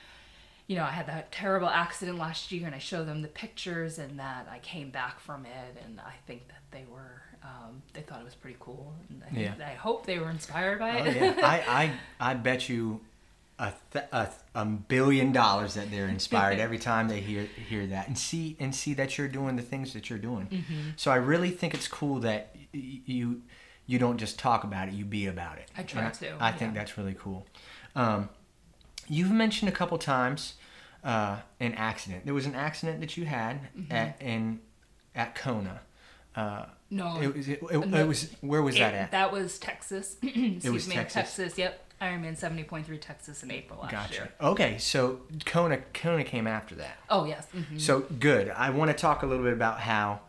you 0.72 0.78
know, 0.78 0.84
I 0.86 0.92
had 0.92 1.08
that 1.08 1.32
terrible 1.34 1.68
accident 1.68 2.18
last 2.18 2.52
year, 2.52 2.66
and 2.66 2.74
I 2.74 2.80
show 2.80 3.04
them 3.04 3.22
the 3.22 3.28
pictures 3.28 4.00
and 4.00 4.18
that 4.20 4.48
I 4.50 4.60
came 4.60 4.90
back 4.90 5.20
from 5.20 5.46
it, 5.46 5.72
and 5.84 6.00
I 6.00 6.14
think 6.28 6.48
that 6.48 6.62
they 6.72 6.86
were, 6.90 7.22
um, 7.44 7.82
they 7.94 8.02
thought 8.02 8.22
it 8.22 8.24
was 8.26 8.36
pretty 8.36 8.58
cool, 8.60 8.94
and 9.10 9.22
I, 9.28 9.30
think- 9.34 9.58
Yeah. 9.60 9.68
I 9.68 9.74
hope 9.74 10.06
they 10.06 10.18
were 10.20 10.30
inspired 10.30 10.80
by 10.80 10.92
it. 11.00 11.02
Oh 11.02 11.10
it. 11.10 11.38
yeah, 11.38 11.46
I, 11.56 11.92
I 12.20 12.32
I 12.32 12.34
bet 12.36 12.70
you 12.70 13.02
a, 13.60 13.74
th- 13.92 14.06
a 14.14 14.30
a 14.56 14.66
billion 14.66 15.32
dollars 15.34 15.74
that 15.74 15.92
they're 15.92 16.08
inspired 16.08 16.58
every 16.60 16.80
time 16.80 17.10
they 17.10 17.20
hear 17.20 17.44
hear 17.70 17.86
that 17.88 18.08
and 18.08 18.18
see 18.18 18.56
and 18.60 18.74
see 18.74 18.94
that 18.96 19.18
you're 19.18 19.28
doing 19.28 19.56
the 19.58 19.62
things 19.74 19.92
that 19.94 20.10
you're 20.10 20.20
doing. 20.32 20.48
Mm-hmm. 20.48 20.90
So 20.96 21.12
I 21.12 21.18
really 21.32 21.52
think 21.52 21.74
it's 21.74 21.88
cool 21.88 22.20
that 22.20 22.56
y- 22.74 23.02
you 23.06 23.42
you 23.88 24.00
don't 24.00 24.18
just 24.26 24.40
talk 24.40 24.64
about 24.64 24.88
it, 24.88 24.94
you 24.94 25.04
be 25.06 25.28
about 25.28 25.58
it. 25.58 25.68
I 25.78 25.84
try 25.84 26.04
And 26.04 26.14
to, 26.16 26.36
I 26.40 26.52
think 26.54 26.74
yeah. 26.74 26.80
that's 26.80 26.98
really 26.98 27.16
cool. 27.26 27.46
Um, 27.96 28.30
you've 29.08 29.32
mentioned 29.32 29.68
a 29.70 29.76
couple 29.76 29.98
times 29.98 30.54
uh, 31.04 31.38
an 31.60 31.74
accident. 31.74 32.26
There 32.26 32.34
was 32.34 32.46
an 32.46 32.56
accident 32.56 33.00
that 33.02 33.18
you 33.18 33.26
had 33.26 33.60
Mm-hmm. 33.78 33.92
at 33.92 34.22
in 34.22 34.60
at 35.16 35.36
Kona. 35.36 35.82
Uh, 36.36 36.66
no, 36.90 37.20
it 37.22 37.36
was 37.36 37.48
it, 37.50 37.60
it, 37.72 37.88
No. 37.88 37.98
it 38.00 38.08
was 38.08 38.32
where 38.42 38.62
was 38.62 38.76
it- 38.76 38.80
that 38.80 38.94
at? 38.94 39.12
That 39.12 39.32
was 39.32 39.58
Texas. 39.60 40.16
Excuse 40.24 40.64
was 40.66 40.88
me, 40.88 40.96
Texas. 40.96 41.14
Texas. 41.36 41.58
Yep, 41.58 41.86
Ironman 42.02 42.38
seventy 42.38 42.64
point 42.64 42.86
three 42.86 42.98
Texas 42.98 43.44
in 43.44 43.52
April 43.52 43.80
last 43.82 43.92
year. 43.92 44.00
Gotcha. 44.02 44.14
year. 44.22 44.32
Okay, 44.52 44.78
so 44.78 45.20
Kona 45.46 45.80
Kona 45.94 46.24
came 46.24 46.48
after 46.48 46.76
that. 46.76 46.98
Oh 47.10 47.26
yes, 47.26 47.46
mhm. 47.56 47.80
So 47.80 48.02
good. 48.20 48.50
I 48.50 48.70
want 48.70 48.92
to 48.92 48.96
talk 48.98 49.24
a 49.24 49.26
little 49.26 49.44
bit 49.44 49.54
about 49.54 49.80
how 49.82 50.22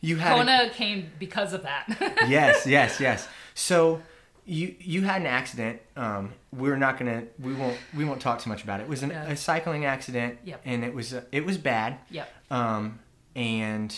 you 0.00 0.16
had. 0.16 0.32
a- 0.32 0.36
Kona 0.36 0.70
came 0.70 1.10
because 1.18 1.52
of 1.52 1.62
that. 1.62 1.86
yes, 2.28 2.66
yes, 2.66 3.00
yes. 3.00 3.26
So 3.54 4.02
you 4.46 4.74
you 4.78 5.02
had 5.02 5.20
an 5.20 5.26
accident. 5.26 5.80
Um, 5.96 6.32
we're 6.52 6.76
not 6.76 6.98
gonna. 6.98 7.24
We 7.38 7.52
won't. 7.54 7.76
We 7.96 8.04
won't 8.04 8.20
talk 8.20 8.40
too 8.40 8.48
much 8.48 8.62
about 8.64 8.80
it. 8.80 8.84
It 8.84 8.88
was 8.88 9.02
an, 9.02 9.10
Yeah. 9.10 9.24
a 9.24 9.36
cycling 9.36 9.84
accident. 9.84 10.38
Yep. 10.44 10.60
And 10.64 10.84
it 10.84 10.94
was 10.94 11.12
uh, 11.12 11.22
it 11.32 11.44
was 11.44 11.58
bad. 11.58 11.98
yep. 12.10 12.32
Um, 12.50 13.00
and 13.34 13.94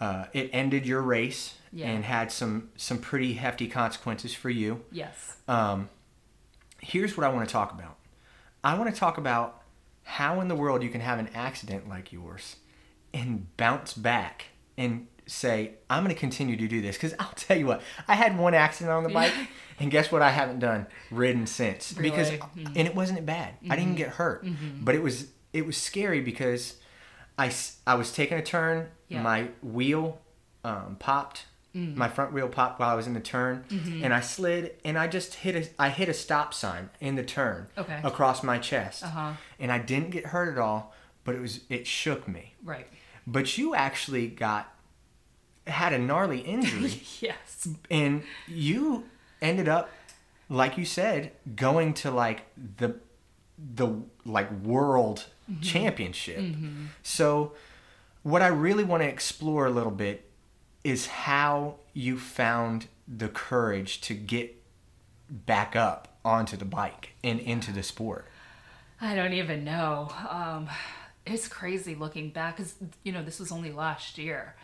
uh, 0.00 0.24
it 0.32 0.50
ended 0.52 0.86
your 0.86 1.00
race 1.02 1.54
Yeah. 1.72 1.86
and 1.90 2.04
had 2.04 2.32
some 2.32 2.70
some 2.76 2.98
pretty 2.98 3.34
hefty 3.34 3.68
consequences 3.68 4.34
for 4.34 4.50
you. 4.50 4.82
Yes. 4.90 5.36
Um, 5.46 5.88
here's 6.80 7.16
what 7.16 7.24
I 7.24 7.28
want 7.32 7.48
to 7.48 7.52
talk 7.52 7.72
about. 7.72 7.96
I 8.64 8.76
want 8.76 8.92
to 8.92 8.98
talk 8.98 9.18
about 9.18 9.62
how 10.02 10.40
in 10.40 10.48
the 10.48 10.56
world 10.56 10.82
you 10.82 10.88
can 10.90 11.00
have 11.00 11.18
an 11.18 11.28
accident 11.34 11.88
like 11.88 12.12
yours 12.12 12.56
and 13.14 13.46
bounce 13.56 13.94
back 13.94 14.46
and 14.76 15.06
say, 15.30 15.72
I'm 15.88 16.02
going 16.04 16.14
to 16.14 16.18
continue 16.20 16.56
to 16.56 16.68
do 16.68 16.80
this. 16.80 16.96
Because 16.96 17.14
I'll 17.18 17.32
tell 17.36 17.56
you 17.56 17.66
what, 17.66 17.82
I 18.08 18.14
had 18.14 18.36
one 18.38 18.54
accident 18.54 18.92
on 18.92 19.02
the 19.04 19.08
bike, 19.10 19.32
and 19.78 19.90
guess 19.90 20.10
what? 20.10 20.22
I 20.22 20.30
haven't 20.30 20.58
done 20.58 20.86
ridden 21.10 21.46
since. 21.46 21.92
Because 21.92 22.30
Mm-hmm. 22.30 22.66
and 22.76 22.88
it 22.88 22.94
wasn't 22.94 23.24
bad. 23.26 23.54
I 23.68 23.76
didn't 23.76 23.96
get 23.96 24.08
hurt, 24.10 24.44
but 24.80 24.94
it 24.94 25.02
was 25.02 25.28
it 25.52 25.66
was 25.66 25.76
scary 25.76 26.20
because 26.20 26.76
I 27.38 27.52
I 27.86 27.94
was 27.94 28.12
taking 28.12 28.38
a 28.38 28.42
turn, 28.42 28.88
Yeah. 29.08 29.22
my 29.22 29.48
wheel 29.62 30.20
um, 30.64 30.96
popped. 30.98 31.46
Mm. 31.74 31.94
My 31.94 32.08
front 32.08 32.32
wheel 32.32 32.48
popped 32.48 32.80
while 32.80 32.90
I 32.90 32.94
was 32.94 33.06
in 33.06 33.14
the 33.14 33.20
turn, 33.20 33.64
Mm-hmm. 33.68 34.04
and 34.04 34.12
I 34.12 34.20
slid, 34.20 34.74
and 34.84 34.98
I 34.98 35.06
just 35.06 35.34
hit 35.34 35.54
a 35.54 35.68
I 35.82 35.88
hit 35.90 36.08
a 36.08 36.14
stop 36.14 36.52
sign 36.52 36.90
in 37.00 37.14
the 37.14 37.22
turn 37.22 37.68
Okay. 37.78 38.00
across 38.02 38.42
my 38.42 38.58
chest, 38.58 39.04
Uh-huh. 39.04 39.32
and 39.60 39.70
I 39.70 39.78
didn't 39.78 40.10
get 40.10 40.26
hurt 40.26 40.50
at 40.52 40.58
all, 40.58 40.92
but 41.24 41.34
it 41.36 41.40
was 41.40 41.60
it 41.68 41.86
shook 41.86 42.26
me. 42.26 42.54
Right. 42.64 42.88
But 43.26 43.56
you 43.56 43.74
actually 43.76 44.26
got 44.26 44.74
had 45.70 45.92
a 45.92 45.98
gnarly 45.98 46.40
injury, 46.40 47.00
Yes. 47.20 47.68
and 47.90 48.22
you 48.46 49.04
ended 49.40 49.68
up, 49.68 49.88
like 50.48 50.76
you 50.78 50.84
said, 50.84 51.32
going 51.56 51.94
to 51.94 52.10
like 52.10 52.42
the 52.76 52.96
the 53.58 53.88
like 54.24 54.50
world 54.62 55.26
championship. 55.60 56.42
So, 57.02 57.52
what 58.22 58.42
I 58.42 58.48
really 58.48 58.84
want 58.84 59.02
to 59.02 59.08
explore 59.08 59.66
a 59.66 59.70
little 59.70 59.90
bit 59.92 60.30
is 60.84 61.06
how 61.06 61.76
you 61.92 62.18
found 62.18 62.86
the 63.06 63.28
courage 63.28 64.00
to 64.02 64.14
get 64.14 64.56
back 65.28 65.76
up 65.76 66.16
onto 66.24 66.56
the 66.56 66.64
bike 66.64 67.10
and 67.22 67.38
into 67.40 67.72
the 67.72 67.82
sport. 67.82 68.26
I 69.00 69.14
don't 69.14 69.32
even 69.32 69.64
know. 69.64 70.10
Um, 70.28 70.68
it's 71.26 71.48
crazy 71.48 71.94
looking 71.94 72.30
back 72.30 72.56
because 72.56 72.74
you 73.02 73.12
know 73.12 73.22
this 73.22 73.38
was 73.40 73.52
only 73.52 73.72
last 73.72 74.16
year, 74.18 74.54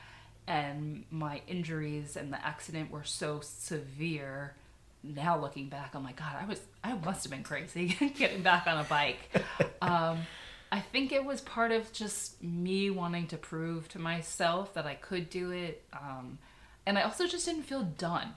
and 0.47 1.05
my 1.11 1.43
injuries 1.49 2.17
and 2.17 2.33
the 2.33 2.45
accident 2.47 2.91
were 2.91 3.05
so 3.05 3.41
severe. 3.43 4.55
Now 5.03 5.39
looking 5.39 5.69
back, 5.69 5.95
I'm 5.95 6.03
like, 6.05 6.17
God, 6.17 6.35
I 6.41 6.47
was 6.47 6.61
I 6.83 6.95
must 6.95 7.25
have 7.25 7.31
been 7.31 7.43
crazy 7.45 7.89
getting 8.19 8.43
back 8.43 8.67
on 8.67 8.79
a 8.79 8.85
bike. 8.85 9.19
Um, 9.83 10.21
I 10.73 10.81
think 10.81 11.13
it 11.13 11.25
was 11.25 11.41
part 11.43 11.71
of 11.71 11.93
just 11.93 12.43
me 12.43 12.91
wanting 12.91 13.29
to 13.29 13.37
prove 13.37 13.89
to 13.91 14.01
myself 14.01 14.75
that 14.75 14.85
I 14.87 14.95
could 14.95 15.31
do 15.31 15.53
it, 15.53 15.85
um, 15.93 16.39
and 16.87 16.99
I 16.99 17.03
also 17.03 17.27
just 17.29 17.47
didn't 17.47 17.63
feel 17.65 17.83
done. 17.85 18.35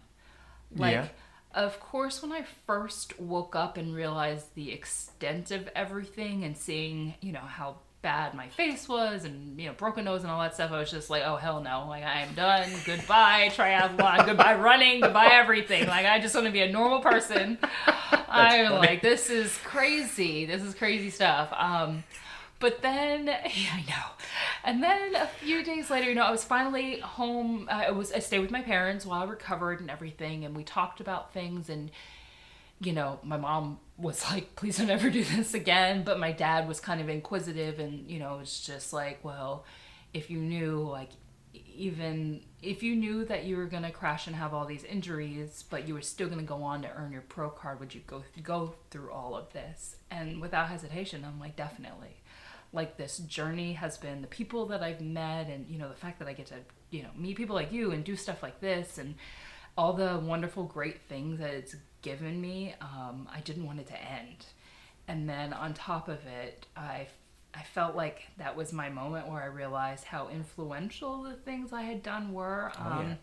Like, 0.76 0.94
Yeah. 0.94 1.08
of 1.56 1.80
course, 1.80 2.22
when 2.22 2.32
I 2.32 2.44
first 2.68 3.20
woke 3.20 3.56
up 3.56 3.78
and 3.78 3.96
realized 3.96 4.54
the 4.54 4.72
extent 4.72 5.50
of 5.50 5.68
everything 5.76 6.44
and 6.44 6.56
seeing, 6.56 7.16
you 7.22 7.32
know, 7.32 7.40
how 7.40 7.78
bad 8.02 8.34
my 8.34 8.48
face 8.48 8.88
was 8.88 9.26
and, 9.26 9.60
you 9.60 9.68
know, 9.68 9.74
broken 9.74 10.06
nose 10.06 10.24
and 10.24 10.32
all 10.32 10.42
that 10.42 10.54
stuff, 10.54 10.72
I 10.72 10.80
was 10.80 10.90
just 10.90 11.10
like, 11.10 11.24
oh, 11.26 11.36
hell 11.36 11.62
no. 11.62 11.86
Like, 11.88 12.04
I 12.04 12.22
am 12.22 12.34
done. 12.34 12.70
Goodbye, 12.86 13.50
triathlon. 13.54 14.26
Goodbye, 14.26 14.56
running. 14.56 15.02
Goodbye, 15.02 15.30
everything. 15.32 15.88
Like, 15.88 16.06
I 16.06 16.20
just 16.20 16.34
want 16.34 16.48
to 16.48 16.54
be 16.54 16.62
a 16.62 16.72
normal 16.72 17.00
person. 17.00 17.58
I'm 18.30 18.68
funny. 18.68 18.88
like, 18.88 19.02
this 19.02 19.30
is 19.30 19.58
crazy. 19.64 20.46
This 20.46 20.62
is 20.62 20.74
crazy 20.74 21.10
stuff. 21.10 21.52
Um, 21.56 22.04
but 22.60 22.82
then, 22.82 23.26
yeah, 23.28 23.74
I 23.74 23.86
know. 23.88 24.06
And 24.64 24.84
then 24.84 25.16
a 25.16 25.28
few 25.28 25.64
days 25.64 25.90
later, 25.90 26.10
you 26.10 26.16
know, 26.16 26.24
I 26.24 26.32
was 26.32 26.44
finally 26.44 27.00
home. 27.00 27.68
Uh, 27.70 27.86
I 27.88 27.92
was 27.92 28.12
I 28.12 28.20
stayed 28.20 28.40
with 28.40 28.52
my 28.52 28.62
parents 28.62 29.06
while 29.06 29.24
I 29.24 29.26
recovered 29.26 29.80
and 29.80 29.90
everything, 29.90 30.46
and 30.46 30.56
we 30.56 30.64
talked 30.64 31.00
about 31.00 31.34
things. 31.34 31.70
And 31.70 31.90
you 32.82 32.94
know, 32.94 33.20
my 33.24 33.38
mom 33.38 33.80
was 33.98 34.24
like, 34.32 34.56
"Please 34.56 34.78
don't 34.78 34.90
ever 34.90 35.10
do 35.10 35.24
this 35.24 35.54
again." 35.54 36.04
But 36.04 36.20
my 36.20 36.32
dad 36.32 36.68
was 36.68 36.80
kind 36.80 37.02
of 37.02 37.10
inquisitive, 37.10 37.80
and 37.80 38.10
you 38.10 38.20
know, 38.20 38.40
it's 38.42 38.66
just 38.66 38.94
like, 38.94 39.24
well, 39.24 39.66
if 40.14 40.30
you 40.30 40.40
knew, 40.40 40.88
like, 40.88 41.10
even 41.54 42.42
if 42.62 42.84
you 42.84 42.96
knew 42.96 43.26
that 43.26 43.46
you 43.46 43.58
were 43.58 43.66
gonna 43.66 43.92
crash 43.92 44.28
and 44.28 44.36
have 44.36 44.54
all 44.54 44.66
these 44.66 44.84
injuries, 44.84 45.64
but 45.70 45.88
you 45.88 45.94
were 45.94 46.02
still 46.02 46.30
gonna 46.30 46.44
go 46.44 46.62
on 46.64 46.82
to 46.84 46.90
earn 46.96 47.12
your 47.12 47.22
pro 47.22 47.50
card, 47.50 47.80
would 47.80 47.94
you 47.94 48.02
go 48.08 48.24
go 48.44 48.74
through 48.92 49.12
all 49.12 49.36
of 49.36 49.52
this? 49.54 49.96
And 50.12 50.42
without 50.42 50.70
hesitation, 50.70 51.26
I'm 51.26 51.40
like, 51.40 51.56
definitely. 51.56 52.22
like 52.72 52.98
this 52.98 53.18
journey 53.20 53.74
has 53.74 53.98
been 53.98 54.22
the 54.22 54.28
people 54.28 54.68
that 54.68 54.84
I've 54.84 55.02
met 55.02 55.48
and 55.48 55.68
you 55.70 55.78
know 55.80 55.90
the 55.90 55.96
fact 55.96 56.20
that 56.20 56.28
I 56.28 56.34
get 56.34 56.48
to 56.48 56.56
you 56.92 57.04
know 57.04 57.10
meet 57.16 57.38
people 57.38 57.56
like 57.56 57.72
you 57.72 57.92
and 57.92 58.04
do 58.04 58.16
stuff 58.16 58.44
like 58.44 58.60
this 58.62 58.98
and 58.98 59.16
all 59.78 59.94
the 59.94 60.20
wonderful 60.24 60.64
great 60.66 61.02
things 61.08 61.40
that 61.40 61.54
it's 61.54 61.76
given 62.02 62.40
me 62.40 62.76
um, 62.82 63.28
I 63.34 63.42
didn't 63.42 63.66
want 63.66 63.80
it 63.80 63.88
to 63.88 64.02
end 64.02 64.46
and 65.08 65.30
then 65.30 65.54
on 65.54 65.74
top 65.74 66.08
of 66.08 66.26
it 66.26 66.66
I 66.76 67.08
I 67.54 67.64
felt 67.64 67.96
like 67.96 68.28
that 68.38 68.56
was 68.56 68.72
my 68.72 68.90
moment 68.90 69.28
where 69.28 69.42
I 69.42 69.48
realized 69.48 70.04
how 70.04 70.30
influential 70.30 71.24
the 71.24 71.34
things 71.34 71.74
I 71.74 71.82
had 71.82 72.04
done 72.04 72.32
were 72.32 72.72
Oh, 72.78 72.92
um, 72.92 73.18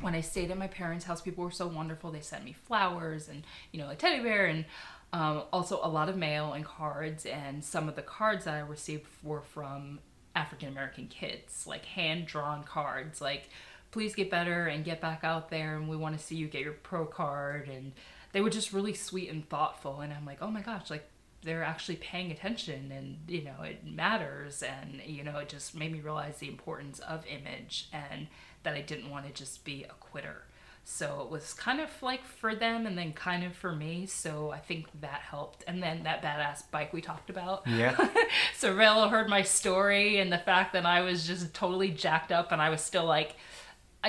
when 0.00 0.14
I 0.14 0.20
stayed 0.20 0.50
at 0.50 0.58
my 0.58 0.66
parents' 0.66 1.04
house, 1.04 1.20
people 1.20 1.44
were 1.44 1.50
so 1.50 1.66
wonderful. 1.66 2.10
They 2.10 2.20
sent 2.20 2.44
me 2.44 2.52
flowers 2.52 3.28
and 3.28 3.44
you 3.72 3.80
know 3.80 3.90
a 3.90 3.94
teddy 3.94 4.22
bear 4.22 4.46
and 4.46 4.64
um, 5.12 5.42
also 5.52 5.80
a 5.82 5.88
lot 5.88 6.08
of 6.08 6.16
mail 6.16 6.52
and 6.52 6.64
cards. 6.64 7.26
And 7.26 7.64
some 7.64 7.88
of 7.88 7.96
the 7.96 8.02
cards 8.02 8.44
that 8.44 8.54
I 8.54 8.60
received 8.60 9.06
were 9.22 9.42
from 9.42 10.00
African 10.34 10.68
American 10.68 11.08
kids, 11.08 11.66
like 11.66 11.84
hand 11.84 12.26
drawn 12.26 12.64
cards, 12.64 13.20
like 13.20 13.48
please 13.90 14.14
get 14.14 14.30
better 14.30 14.66
and 14.66 14.84
get 14.84 15.00
back 15.00 15.24
out 15.24 15.50
there, 15.50 15.76
and 15.76 15.88
we 15.88 15.96
want 15.96 16.16
to 16.16 16.24
see 16.24 16.36
you 16.36 16.46
get 16.46 16.62
your 16.62 16.72
pro 16.72 17.06
card. 17.06 17.68
And 17.68 17.92
they 18.32 18.40
were 18.40 18.50
just 18.50 18.72
really 18.72 18.94
sweet 18.94 19.30
and 19.30 19.48
thoughtful. 19.48 20.00
And 20.00 20.12
I'm 20.12 20.24
like, 20.24 20.38
oh 20.40 20.50
my 20.50 20.60
gosh, 20.60 20.90
like 20.90 21.08
they're 21.42 21.64
actually 21.64 21.96
paying 21.96 22.30
attention 22.30 22.92
and 22.92 23.16
you 23.26 23.42
know 23.42 23.62
it 23.62 23.86
matters 23.86 24.62
and 24.62 25.00
you 25.06 25.24
know 25.24 25.38
it 25.38 25.48
just 25.48 25.74
made 25.74 25.90
me 25.90 25.98
realize 25.98 26.36
the 26.36 26.48
importance 26.48 26.98
of 26.98 27.24
image 27.26 27.88
and 27.94 28.26
that 28.62 28.74
I 28.74 28.82
didn't 28.82 29.08
want 29.08 29.26
to 29.26 29.32
just 29.32 29.64
be 29.64 29.84
a 29.84 29.94
quitter. 29.94 30.42
So 30.84 31.22
it 31.22 31.30
was 31.30 31.52
kind 31.52 31.80
of 31.80 31.88
like 32.02 32.24
for 32.24 32.54
them 32.54 32.86
and 32.86 32.96
then 32.96 33.12
kind 33.12 33.44
of 33.44 33.54
for 33.54 33.72
me. 33.72 34.06
So 34.06 34.50
I 34.50 34.58
think 34.58 34.86
that 35.00 35.20
helped. 35.20 35.62
And 35.68 35.82
then 35.82 36.02
that 36.02 36.22
badass 36.22 36.64
bike 36.70 36.92
we 36.92 37.00
talked 37.00 37.30
about. 37.30 37.66
Yeah. 37.66 37.94
Cervélo 38.58 39.08
heard 39.08 39.28
my 39.28 39.42
story 39.42 40.18
and 40.18 40.32
the 40.32 40.38
fact 40.38 40.72
that 40.72 40.86
I 40.86 41.02
was 41.02 41.26
just 41.26 41.54
totally 41.54 41.90
jacked 41.90 42.32
up 42.32 42.50
and 42.50 42.60
I 42.60 42.70
was 42.70 42.80
still 42.80 43.04
like, 43.04 43.36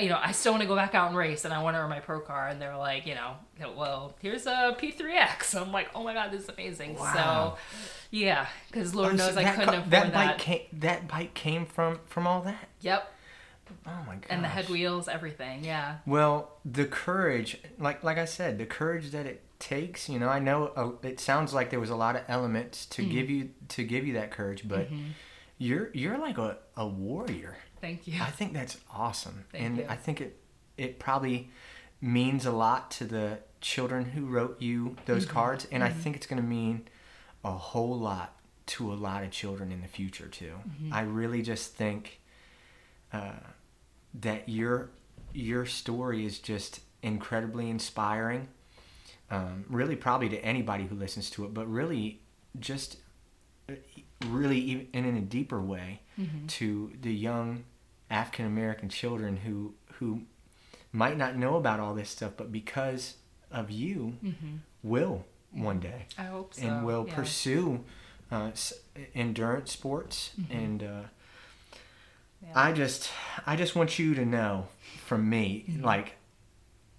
you 0.00 0.08
know, 0.08 0.18
I 0.22 0.32
still 0.32 0.52
want 0.52 0.62
to 0.62 0.68
go 0.68 0.74
back 0.76 0.94
out 0.94 1.08
and 1.08 1.16
race 1.16 1.44
and 1.44 1.52
I 1.52 1.62
want 1.62 1.76
to 1.76 1.80
earn 1.80 1.90
my 1.90 2.00
pro 2.00 2.20
car. 2.20 2.48
And 2.48 2.60
they're 2.60 2.76
like, 2.76 3.06
you 3.06 3.14
know, 3.14 3.34
well, 3.76 4.14
here's 4.22 4.46
a 4.46 4.74
P3X. 4.78 5.54
I'm 5.60 5.70
like, 5.72 5.90
oh 5.94 6.02
my 6.02 6.14
God, 6.14 6.30
this 6.30 6.44
is 6.44 6.48
amazing. 6.48 6.94
Wow. 6.98 7.56
So 7.56 7.58
yeah, 8.10 8.46
because 8.70 8.94
Lord 8.94 9.14
Oh, 9.14 9.16
so 9.18 9.26
knows 9.26 9.36
I 9.36 9.44
couldn't 9.50 9.66
ca- 9.68 9.72
afford 9.78 9.90
that 9.90 10.12
that. 10.12 10.14
bike 10.14 10.38
came 10.38 10.60
that 10.72 11.08
bike 11.08 11.34
came 11.34 11.66
from 11.66 12.00
from 12.06 12.26
all 12.26 12.40
that. 12.42 12.68
Yep. 12.80 13.12
Oh 13.86 13.90
my 14.06 14.14
god. 14.16 14.26
And 14.28 14.44
the 14.44 14.48
HED 14.48 14.68
wheels, 14.68 15.08
everything. 15.08 15.64
Yeah. 15.64 15.96
Well, 16.06 16.52
the 16.64 16.84
courage, 16.84 17.58
like 17.78 18.02
like 18.04 18.18
I 18.18 18.24
said, 18.26 18.58
the 18.58 18.66
courage 18.66 19.10
that 19.12 19.26
it 19.26 19.42
takes. 19.58 20.08
You 20.08 20.18
know, 20.18 20.28
I 20.28 20.38
know 20.40 20.66
uh, 20.76 21.06
it 21.06 21.20
sounds 21.20 21.54
like 21.54 21.70
there 21.70 21.80
was 21.80 21.90
a 21.90 21.96
lot 21.96 22.16
of 22.16 22.22
elements 22.28 22.84
to 22.86 23.02
Mm-hmm. 23.02 23.10
give 23.12 23.30
you 23.30 23.50
to 23.68 23.84
give 23.84 24.06
you 24.06 24.14
that 24.14 24.30
courage, 24.30 24.66
but 24.66 24.88
you're 25.58 25.90
you're 25.94 26.18
like 26.18 26.38
a, 26.38 26.58
a 26.76 26.86
warrior. 26.86 27.56
Thank 27.82 28.06
you. 28.06 28.14
I 28.22 28.30
think 28.30 28.54
that's 28.54 28.78
awesome, 28.94 29.44
Thank 29.52 29.64
and 29.64 29.76
you. 29.78 29.86
I 29.88 29.96
think 29.96 30.20
it 30.22 30.38
it 30.78 30.98
probably 30.98 31.50
means 32.00 32.46
a 32.46 32.52
lot 32.52 32.90
to 32.92 33.04
the 33.04 33.38
children 33.60 34.04
who 34.06 34.24
wrote 34.26 34.60
you 34.62 34.96
those 35.04 35.24
Mm-hmm. 35.24 35.34
cards, 35.34 35.66
and 35.70 35.84
I 35.84 35.90
think 35.90 36.16
it's 36.16 36.26
going 36.26 36.40
to 36.40 36.48
mean 36.48 36.88
a 37.44 37.50
whole 37.52 37.98
lot 37.98 38.36
to 38.66 38.92
a 38.92 38.94
lot 38.94 39.24
of 39.24 39.30
children 39.32 39.70
in 39.72 39.80
the 39.82 39.88
future 39.88 40.28
too. 40.28 40.54
Mm-hmm. 40.66 40.94
I 40.94 41.02
really 41.02 41.42
just 41.42 41.74
think 41.74 42.20
uh, 43.12 43.32
that 44.14 44.48
your 44.48 44.90
your 45.34 45.66
story 45.66 46.24
is 46.24 46.38
just 46.38 46.80
incredibly 47.02 47.68
inspiring. 47.68 48.48
Um, 49.30 49.64
really, 49.68 49.96
probably 49.96 50.28
to 50.30 50.38
anybody 50.44 50.84
who 50.84 50.94
listens 50.94 51.30
to 51.30 51.44
it, 51.46 51.54
but 51.54 51.66
really, 51.66 52.20
just 52.60 52.98
uh, 53.68 53.74
really 54.26 54.58
even 54.58 54.86
and 54.94 55.04
in 55.06 55.16
a 55.16 55.20
deeper 55.22 55.60
way 55.60 56.00
to 56.46 56.92
the 57.00 57.12
young 57.12 57.64
African 58.12 58.46
American 58.46 58.88
children 58.88 59.38
who 59.38 59.74
who 59.98 60.22
might 60.92 61.16
not 61.16 61.36
know 61.36 61.56
about 61.56 61.80
all 61.80 61.94
this 61.94 62.10
stuff, 62.10 62.32
but 62.36 62.52
because 62.52 63.16
of 63.50 63.70
you, 63.70 64.16
will 64.82 65.24
one 65.50 65.80
day 65.80 66.06
I 66.18 66.24
hope 66.24 66.54
so. 66.54 66.62
and 66.66 66.84
will 66.86 67.04
yeah. 67.08 67.14
pursue 67.14 67.84
uh, 68.30 68.50
endurance 69.14 69.72
sports 69.72 70.30
and. 70.50 70.82
Uh, 70.82 71.02
Yeah. 72.44 72.52
I 72.68 72.72
just, 72.72 73.08
I 73.46 73.54
just 73.54 73.76
want 73.76 74.00
you 74.00 74.14
to 74.16 74.24
know 74.26 74.66
from 75.06 75.30
me, 75.30 75.64
Mm-hmm. 75.68 75.84
like, 75.84 76.16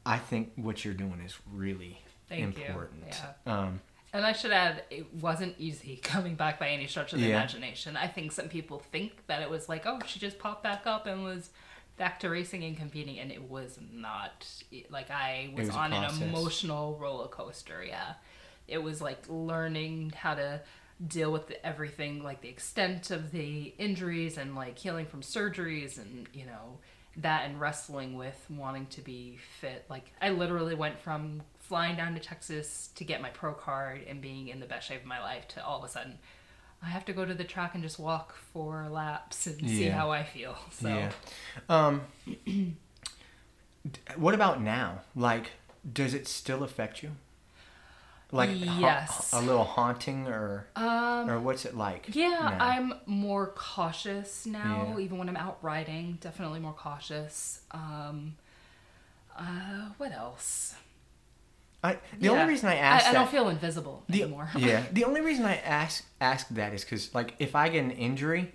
I 0.05 0.17
think 0.17 0.53
what 0.55 0.85
you're 0.85 0.93
doing 0.93 1.19
is 1.25 1.37
really 1.51 1.99
Thank 2.29 2.57
you. 2.57 2.63
important. 2.65 3.03
Yeah. 3.07 3.33
Um, 3.45 3.81
And 4.13 4.25
I 4.25 4.31
should 4.31 4.51
add, 4.51 4.83
it 4.91 5.11
wasn't 5.15 5.55
easy 5.57 5.95
coming 6.03 6.35
back 6.35 6.59
by 6.59 6.69
any 6.69 6.85
stretch 6.87 7.13
of 7.13 7.19
the 7.19 7.25
Yeah. 7.27 7.37
imagination. 7.37 7.97
I 7.97 8.07
think 8.07 8.31
some 8.31 8.47
people 8.47 8.79
think 8.79 9.25
that 9.27 9.41
it 9.41 9.49
was 9.49 9.67
like, 9.67 9.85
oh, 9.87 9.99
she 10.05 10.19
just 10.19 10.37
popped 10.39 10.61
back 10.63 10.85
up 10.85 11.07
and 11.07 11.23
was 11.23 11.49
back 11.97 12.19
to 12.21 12.29
racing 12.29 12.63
and 12.63 12.77
competing, 12.77 13.19
and 13.19 13.31
it 13.31 13.49
was 13.49 13.79
not. 13.91 14.47
Like 14.89 15.09
I 15.11 15.51
was, 15.55 15.67
was 15.67 15.75
on 15.75 15.93
an 15.93 16.03
emotional 16.23 16.97
roller 16.99 17.27
coaster. 17.27 17.83
Yeah, 17.85 18.13
it 18.67 18.79
was 18.81 19.01
like 19.01 19.23
learning 19.27 20.13
how 20.15 20.35
to 20.35 20.61
deal 21.05 21.31
with 21.31 21.47
the, 21.47 21.65
everything, 21.65 22.23
like 22.23 22.41
the 22.41 22.49
extent 22.49 23.11
of 23.11 23.31
the 23.31 23.73
injuries 23.77 24.37
and 24.37 24.55
like 24.55 24.77
healing 24.77 25.05
from 25.05 25.21
surgeries, 25.21 25.97
and 25.99 26.27
you 26.33 26.45
know 26.45 26.77
that 27.17 27.45
and 27.45 27.59
wrestling 27.59 28.15
with 28.15 28.45
wanting 28.49 28.87
to 28.87 29.01
be 29.01 29.39
fit. 29.59 29.85
Like 29.89 30.11
I 30.21 30.29
literally 30.29 30.75
went 30.75 30.99
from 30.99 31.43
flying 31.59 31.95
down 31.95 32.13
to 32.15 32.19
Texas 32.19 32.89
to 32.95 33.03
get 33.03 33.21
my 33.21 33.29
pro 33.29 33.53
card 33.53 34.01
and 34.07 34.21
being 34.21 34.47
in 34.47 34.59
the 34.59 34.65
best 34.65 34.87
shape 34.87 35.01
of 35.01 35.07
my 35.07 35.21
life 35.21 35.47
to 35.49 35.65
all 35.65 35.79
of 35.79 35.83
a 35.83 35.89
sudden 35.89 36.17
I 36.83 36.87
have 36.87 37.05
to 37.05 37.13
go 37.13 37.23
to 37.23 37.33
the 37.33 37.45
track 37.45 37.75
and 37.75 37.83
just 37.83 37.97
walk 37.97 38.35
four 38.51 38.89
laps 38.89 39.47
and 39.47 39.69
see 39.69 39.85
how 39.85 40.11
I 40.11 40.23
feel. 40.23 40.57
So 40.71 40.89
Yeah. 40.89 41.11
Um, 41.69 42.01
what 44.17 44.33
about 44.33 44.61
now? 44.61 45.01
Like, 45.15 45.51
does 45.91 46.13
it 46.13 46.27
still 46.27 46.61
affect 46.61 47.01
you? 47.01 47.11
Like, 48.33 48.49
ha- 48.49 48.79
Yes. 48.79 49.31
a 49.31 49.39
little 49.41 49.63
haunting, 49.63 50.27
or 50.27 50.67
um 50.75 51.29
or 51.29 51.39
what's 51.39 51.65
it 51.65 51.77
like? 51.77 52.13
yeah, 52.15 52.29
now? 52.29 52.57
I'm 52.59 52.93
more 53.05 53.47
cautious 53.55 54.45
now, 54.45 54.93
Yeah. 54.97 55.03
even 55.03 55.17
when 55.19 55.29
I'm 55.29 55.37
out 55.37 55.59
riding, 55.61 56.17
definitely 56.19 56.59
more 56.59 56.73
cautious. 56.73 57.61
Um 57.71 58.35
uh 59.37 59.89
what 59.97 60.11
else? 60.11 60.75
I, 61.85 61.93
the 62.17 62.27
Yeah. 62.27 62.31
only 62.31 62.45
reason 62.45 62.69
I 62.69 62.75
asked 62.75 63.05
I, 63.07 63.09
I 63.09 63.13
that, 63.13 63.19
don't 63.19 63.29
feel 63.29 63.49
invisible 63.49 64.03
the, 64.07 64.23
anymore. 64.23 64.49
yeah, 64.57 64.83
the 64.93 65.03
only 65.03 65.21
reason 65.21 65.43
I 65.45 65.57
ask 65.57 66.05
ask 66.21 66.47
that 66.49 66.73
is 66.73 66.83
because 66.85 67.13
like 67.13 67.35
if 67.39 67.55
I 67.55 67.69
get 67.69 67.83
an 67.83 67.91
injury 67.91 68.51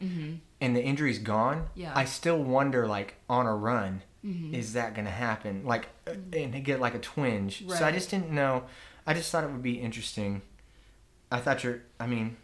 and 0.60 0.74
the 0.76 0.82
injury's 0.82 1.18
gone, 1.18 1.56
Mm-hmm. 1.58 1.80
Yeah. 1.80 1.88
Mm-hmm. 1.90 1.98
I 1.98 2.04
still 2.06 2.42
wonder 2.42 2.86
like 2.86 3.14
on 3.28 3.46
a 3.46 3.54
run, 3.54 4.02
is 4.24 4.72
that 4.74 4.94
gonna 4.94 5.10
happen? 5.10 5.64
Like, 5.64 5.86
uh 6.06 6.14
and 6.32 6.64
get 6.64 6.80
like 6.80 6.94
a 6.94 6.98
twinge. 6.98 7.64
So 7.68 7.84
I 7.84 7.92
just 7.92 8.10
didn't 8.10 8.30
know. 8.30 8.64
I 9.08 9.14
just 9.14 9.32
thought 9.32 9.42
it 9.42 9.50
would 9.50 9.62
be 9.62 9.80
interesting. 9.80 10.42
I 11.32 11.38
thought 11.40 11.64
you're. 11.64 11.80
I 11.98 12.06
mean, 12.06 12.36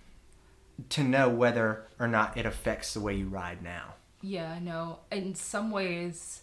to 0.89 1.05
know 1.05 1.29
whether 1.29 1.87
or 2.01 2.09
not 2.09 2.39
it 2.39 2.47
affects 2.47 2.95
the 2.95 3.01
way 3.01 3.15
you 3.17 3.29
ride 3.29 3.63
now. 3.63 3.97
Yeah, 4.23 4.51
I 4.51 4.61
know. 4.61 5.01
In 5.13 5.35
some 5.35 5.71
ways, 5.71 6.41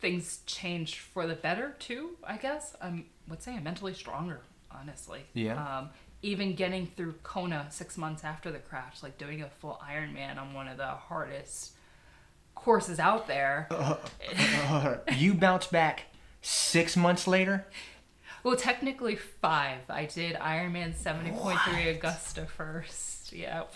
things 0.00 0.40
changed 0.44 0.96
for 0.96 1.26
the 1.26 1.34
better 1.34 1.74
too. 1.78 2.10
I 2.22 2.36
guess 2.36 2.76
I 2.82 3.04
would 3.26 3.42
say 3.42 3.54
I'm 3.54 3.64
mentally 3.64 3.94
stronger. 3.94 4.42
Honestly. 4.70 5.20
Yeah. 5.32 5.78
Um, 5.78 5.90
even 6.20 6.54
getting 6.54 6.86
through 6.86 7.14
Kona 7.22 7.68
six 7.70 7.96
months 7.96 8.24
after 8.24 8.50
the 8.50 8.58
crash, 8.58 9.02
like 9.02 9.16
doing 9.16 9.40
a 9.40 9.48
full 9.48 9.80
Ironman 9.82 10.38
on 10.38 10.52
one 10.52 10.68
of 10.68 10.76
the 10.76 10.88
hardest 10.88 11.72
courses 12.54 12.98
out 12.98 13.26
there. 13.26 13.66
Uh, 13.70 14.98
you 15.16 15.32
bounce 15.32 15.68
back 15.68 16.02
six 16.42 16.98
months 16.98 17.26
later. 17.26 17.66
Well, 18.42 18.56
technically 18.56 19.16
five. 19.16 19.80
I 19.88 20.06
did 20.06 20.36
Ironman 20.36 20.94
70.3 20.94 21.96
Augusta 21.96 22.46
first. 22.46 23.32
Yep. 23.32 23.74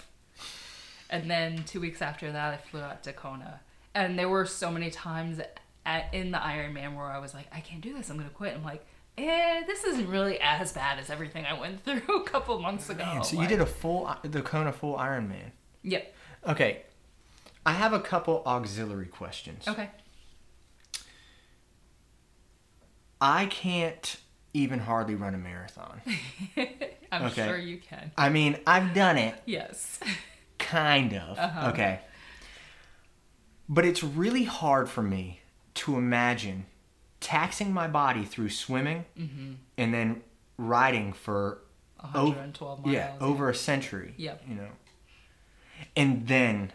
And 1.11 1.31
then 1.31 1.65
two 1.65 1.81
weeks 1.81 2.01
after 2.01 2.33
that, 2.33 2.55
I 2.55 2.57
flew 2.57 2.81
out 2.81 3.03
to 3.05 3.13
Kona. 3.13 3.61
And 3.95 4.19
there 4.19 4.29
were 4.29 4.47
so 4.47 4.71
many 4.71 4.91
times 4.91 5.41
at, 5.85 6.15
in 6.15 6.31
the 6.31 6.39
Ironman 6.39 6.97
where 6.97 7.07
I 7.07 7.19
was 7.19 7.35
like, 7.35 7.47
I 7.53 7.61
can't 7.61 7.83
do 7.83 7.95
this. 7.95 8.09
I'm 8.09 8.17
going 8.17 8.29
to 8.29 8.35
quit. 8.35 8.55
I'm 8.55 8.65
like, 8.65 8.85
eh, 9.19 9.63
this 9.67 9.85
isn't 9.85 10.09
really 10.09 10.39
as 10.41 10.73
bad 10.73 10.99
as 10.99 11.11
everything 11.11 11.45
I 11.45 11.59
went 11.59 11.81
through 11.85 12.17
a 12.17 12.25
couple 12.25 12.59
months 12.59 12.89
ago. 12.89 13.05
Man, 13.05 13.25
so 13.25 13.41
you 13.41 13.47
did 13.47 13.61
a 13.61 13.67
full 13.67 14.15
the 14.23 14.43
Kona 14.43 14.73
full 14.73 14.97
Ironman. 14.97 15.53
Yep. 15.83 16.15
Okay, 16.49 16.83
I 17.65 17.73
have 17.73 17.93
a 17.93 18.01
couple 18.01 18.43
auxiliary 18.47 19.07
questions. 19.07 19.67
Okay. 19.69 19.91
I 23.21 23.47
can't 23.47 24.17
even 24.55 24.79
hardly 24.79 25.15
run 25.15 25.35
a 25.35 25.39
marathon. 25.39 26.01
I'm 27.13 27.25
Okay. 27.27 27.47
sure 27.47 27.59
you 27.59 27.79
can. 27.79 28.11
I 28.17 28.29
mean, 28.29 28.59
I've 28.67 28.95
done 28.95 29.17
it, 29.19 29.35
Yes. 29.47 29.99
kind 30.59 31.15
of. 31.15 31.39
Uh-huh. 31.39 31.71
Okay. 31.71 32.01
But 33.69 33.85
it's 33.85 34.03
really 34.03 34.45
hard 34.45 34.89
for 34.89 35.03
me 35.03 35.41
to 35.75 35.97
imagine 35.97 36.67
taxing 37.21 37.73
my 37.73 37.87
body 37.89 38.25
through 38.25 38.51
swimming 38.51 39.05
Mm-hmm. 39.19 39.53
and 39.79 39.95
then 39.95 40.23
riding 40.59 41.13
for 41.13 41.59
112 42.01 42.81
miles. 42.85 42.93
yeah, 42.93 43.13
over 43.21 43.49
a 43.49 43.55
century. 43.55 44.15
Yep. 44.17 44.43
You 44.49 44.55
know. 44.57 44.69
and 45.97 46.27
then 46.29 46.73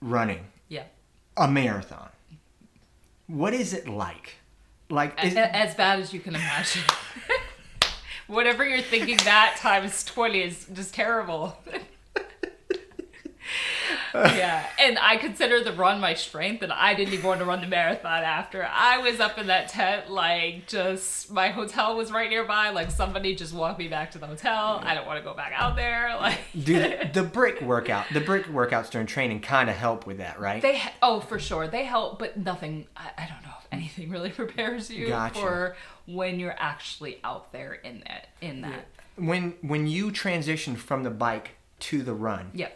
running 0.00 0.46
Yeah. 0.68 0.84
a 1.36 1.48
marathon. 1.48 2.08
What 3.26 3.54
is 3.54 3.72
it 3.72 3.88
like? 3.88 4.36
Like 4.90 5.22
is, 5.24 5.34
A- 5.34 5.54
as 5.56 5.74
bad 5.74 6.00
as 6.00 6.12
you 6.12 6.20
can 6.20 6.34
imagine. 6.34 6.82
Whatever 8.26 8.66
you're 8.66 8.80
thinking 8.80 9.16
that 9.18 9.56
times 9.58 10.04
20 10.04 10.40
is 10.40 10.66
just 10.72 10.94
terrible. 10.94 11.56
yeah, 14.36 14.66
and 14.78 14.98
I 14.98 15.16
consider 15.16 15.62
the 15.64 15.72
run 15.72 16.00
my 16.00 16.14
strength, 16.14 16.62
and 16.62 16.72
I 16.72 16.94
didn't 16.94 17.14
even 17.14 17.26
want 17.26 17.40
to 17.40 17.46
run 17.46 17.60
the 17.60 17.66
marathon 17.66 18.22
after. 18.22 18.64
I 18.70 18.98
was 18.98 19.18
up 19.20 19.38
in 19.38 19.48
that 19.48 19.68
tent, 19.68 20.10
like, 20.10 20.66
just 20.68 21.30
my 21.32 21.48
hotel 21.48 21.96
was 21.96 22.12
right 22.12 22.30
nearby. 22.30 22.70
Like, 22.70 22.90
somebody 22.90 23.34
just 23.34 23.52
walked 23.52 23.78
me 23.78 23.88
back 23.88 24.12
to 24.12 24.18
the 24.18 24.26
hotel. 24.26 24.80
I 24.84 24.94
don't 24.94 25.06
want 25.06 25.18
to 25.18 25.24
go 25.24 25.34
back 25.34 25.52
out 25.56 25.76
there. 25.76 26.16
Like, 26.24 26.38
do 26.62 26.78
the 27.12 27.22
brick 27.22 27.60
workout, 27.60 28.06
the 28.12 28.20
brick 28.20 28.46
workouts 28.46 28.88
during 28.90 29.06
training 29.06 29.40
kind 29.40 29.68
of 29.68 29.76
help 29.76 30.06
with 30.06 30.18
that, 30.18 30.38
right? 30.40 30.62
They 30.62 30.80
oh 31.02 31.20
for 31.20 31.38
sure 31.38 31.66
they 31.68 31.84
help, 31.84 32.18
but 32.18 32.36
nothing. 32.38 32.86
I, 32.96 33.10
I 33.18 33.28
don't 33.28 33.42
know 33.42 33.54
if 33.60 33.66
anything 33.72 34.08
really 34.16 34.30
prepares 34.30 34.90
you 34.90 35.08
Gotcha. 35.08 35.38
for 35.40 35.76
when 36.06 36.38
you're 36.38 36.54
actually 36.58 37.18
out 37.24 37.52
there 37.52 37.72
in 37.74 38.02
that 38.06 38.28
in 38.40 38.60
that. 38.62 38.86
when 39.16 39.54
when 39.60 39.86
you 39.86 40.10
transition 40.12 40.76
from 40.76 41.02
the 41.02 41.10
bike 41.10 41.52
to 41.80 42.02
the 42.02 42.14
run, 42.14 42.50
Yeah. 42.54 42.68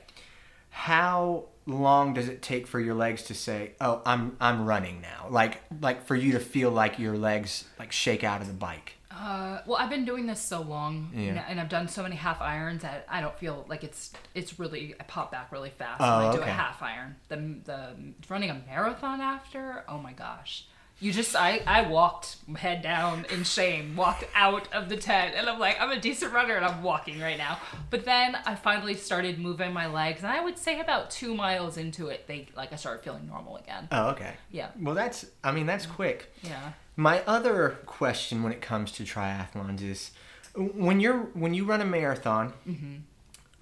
How 0.79 1.47
long 1.67 2.15
does 2.15 2.29
it 2.29 2.41
take 2.41 2.69
for 2.69 2.79
your 2.79 2.95
legs 2.95 3.25
to 3.25 3.35
say, 3.35 3.73
"Oh, 3.81 4.01
I'm 4.07 4.37
I'm 4.41 4.65
running 4.65 5.01
now"? 5.01 5.27
Like 5.29 5.61
like 5.83 6.07
for 6.07 6.15
you 6.15 6.31
to 6.33 6.39
feel 6.41 6.71
like 6.71 7.01
your 7.01 7.17
legs 7.19 7.65
like 7.81 7.91
shake 7.91 8.23
out 8.23 8.41
of 8.41 8.47
the 8.47 8.53
bike. 8.55 8.95
Uh, 9.11 9.59
well, 9.67 9.77
I've 9.81 9.91
been 9.91 10.05
doing 10.05 10.27
this 10.27 10.41
so 10.41 10.61
long, 10.61 11.11
Yeah. 11.13 11.45
and- 11.49 11.59
I've 11.61 11.69
done 11.69 11.89
so 11.89 12.05
many 12.05 12.15
half 12.15 12.41
irons 12.41 12.83
that 12.83 13.05
I 13.09 13.21
don't 13.21 13.37
feel 13.37 13.67
like 13.69 13.83
it's 13.83 14.13
it's 14.37 14.61
really 14.61 14.95
I 15.01 15.03
pop 15.03 15.33
back 15.33 15.51
really 15.51 15.71
fast 15.71 16.01
Oh, 16.01 16.19
when 16.19 16.27
I 16.29 16.33
do 16.33 16.41
okay. 16.43 16.51
a 16.51 16.55
half 16.55 16.81
iron. 16.81 17.17
The 17.29 17.37
the 17.65 17.81
running 18.29 18.51
a 18.51 18.63
marathon 18.69 19.21
after, 19.21 19.83
oh 19.89 19.99
my 19.99 20.13
gosh. 20.13 20.69
You 21.01 21.13
just 21.13 21.37
I 21.37 21.63
I 21.67 21.83
walked 21.83 22.37
head 22.57 22.83
down 22.83 23.25
in 23.33 23.45
shame, 23.45 23.95
walked 23.95 24.25
out 24.35 24.67
of 24.73 24.89
the 24.89 24.97
tent, 24.97 25.35
and 25.37 25.49
I'm 25.49 25.59
like 25.61 25.81
I'm 25.81 25.91
a 25.93 26.01
decent 26.01 26.33
runner 26.33 26.55
and 26.57 26.65
I'm 26.65 26.83
walking 26.83 27.21
right 27.21 27.39
now. 27.39 27.59
But 27.91 28.05
then 28.05 28.37
I 28.45 28.57
finally 28.57 28.95
started 28.95 29.39
moving 29.39 29.73
my 29.73 29.87
legs, 29.87 30.23
and 30.25 30.33
I 30.33 30.43
would 30.43 30.59
say 30.59 30.81
about 30.81 31.11
two 31.11 31.35
miles 31.37 31.77
into 31.77 32.09
it, 32.09 32.27
they 32.27 32.49
like 32.57 32.73
I 32.73 32.77
started 32.77 33.05
feeling 33.05 33.29
normal 33.29 33.57
again. 33.59 33.87
Oh, 33.93 34.09
okay. 34.11 34.35
Yeah, 34.51 34.71
Well, 34.81 34.97
that's 34.97 35.25
I 35.45 35.53
mean 35.53 35.67
that's 35.67 35.87
quick. 35.87 36.33
yeah. 36.43 36.73
My 36.97 37.23
other 37.29 37.79
question 37.87 38.43
when 38.43 38.51
it 38.51 38.61
comes 38.61 38.91
to 38.93 39.05
triathlons 39.05 39.83
is 39.83 40.11
when 40.57 40.99
you're 40.99 41.19
when 41.35 41.55
you 41.55 41.65
run 41.65 41.81
a 41.81 41.85
marathon, 41.85 42.53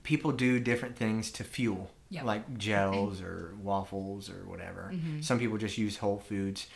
people 0.05 0.33
do 0.33 0.59
different 0.59 0.97
things 0.97 1.31
to 1.33 1.45
fuel, 1.45 1.91
Yeah. 2.09 2.23
like 2.25 2.57
gels 2.57 3.21
or 3.21 3.55
waffles 3.63 4.31
or 4.31 4.47
whatever. 4.47 4.91
Mm-hmm. 4.95 5.21
Some 5.21 5.39
people 5.39 5.59
just 5.59 5.77
use 5.77 5.99
whole 5.99 6.19
foods. 6.19 6.67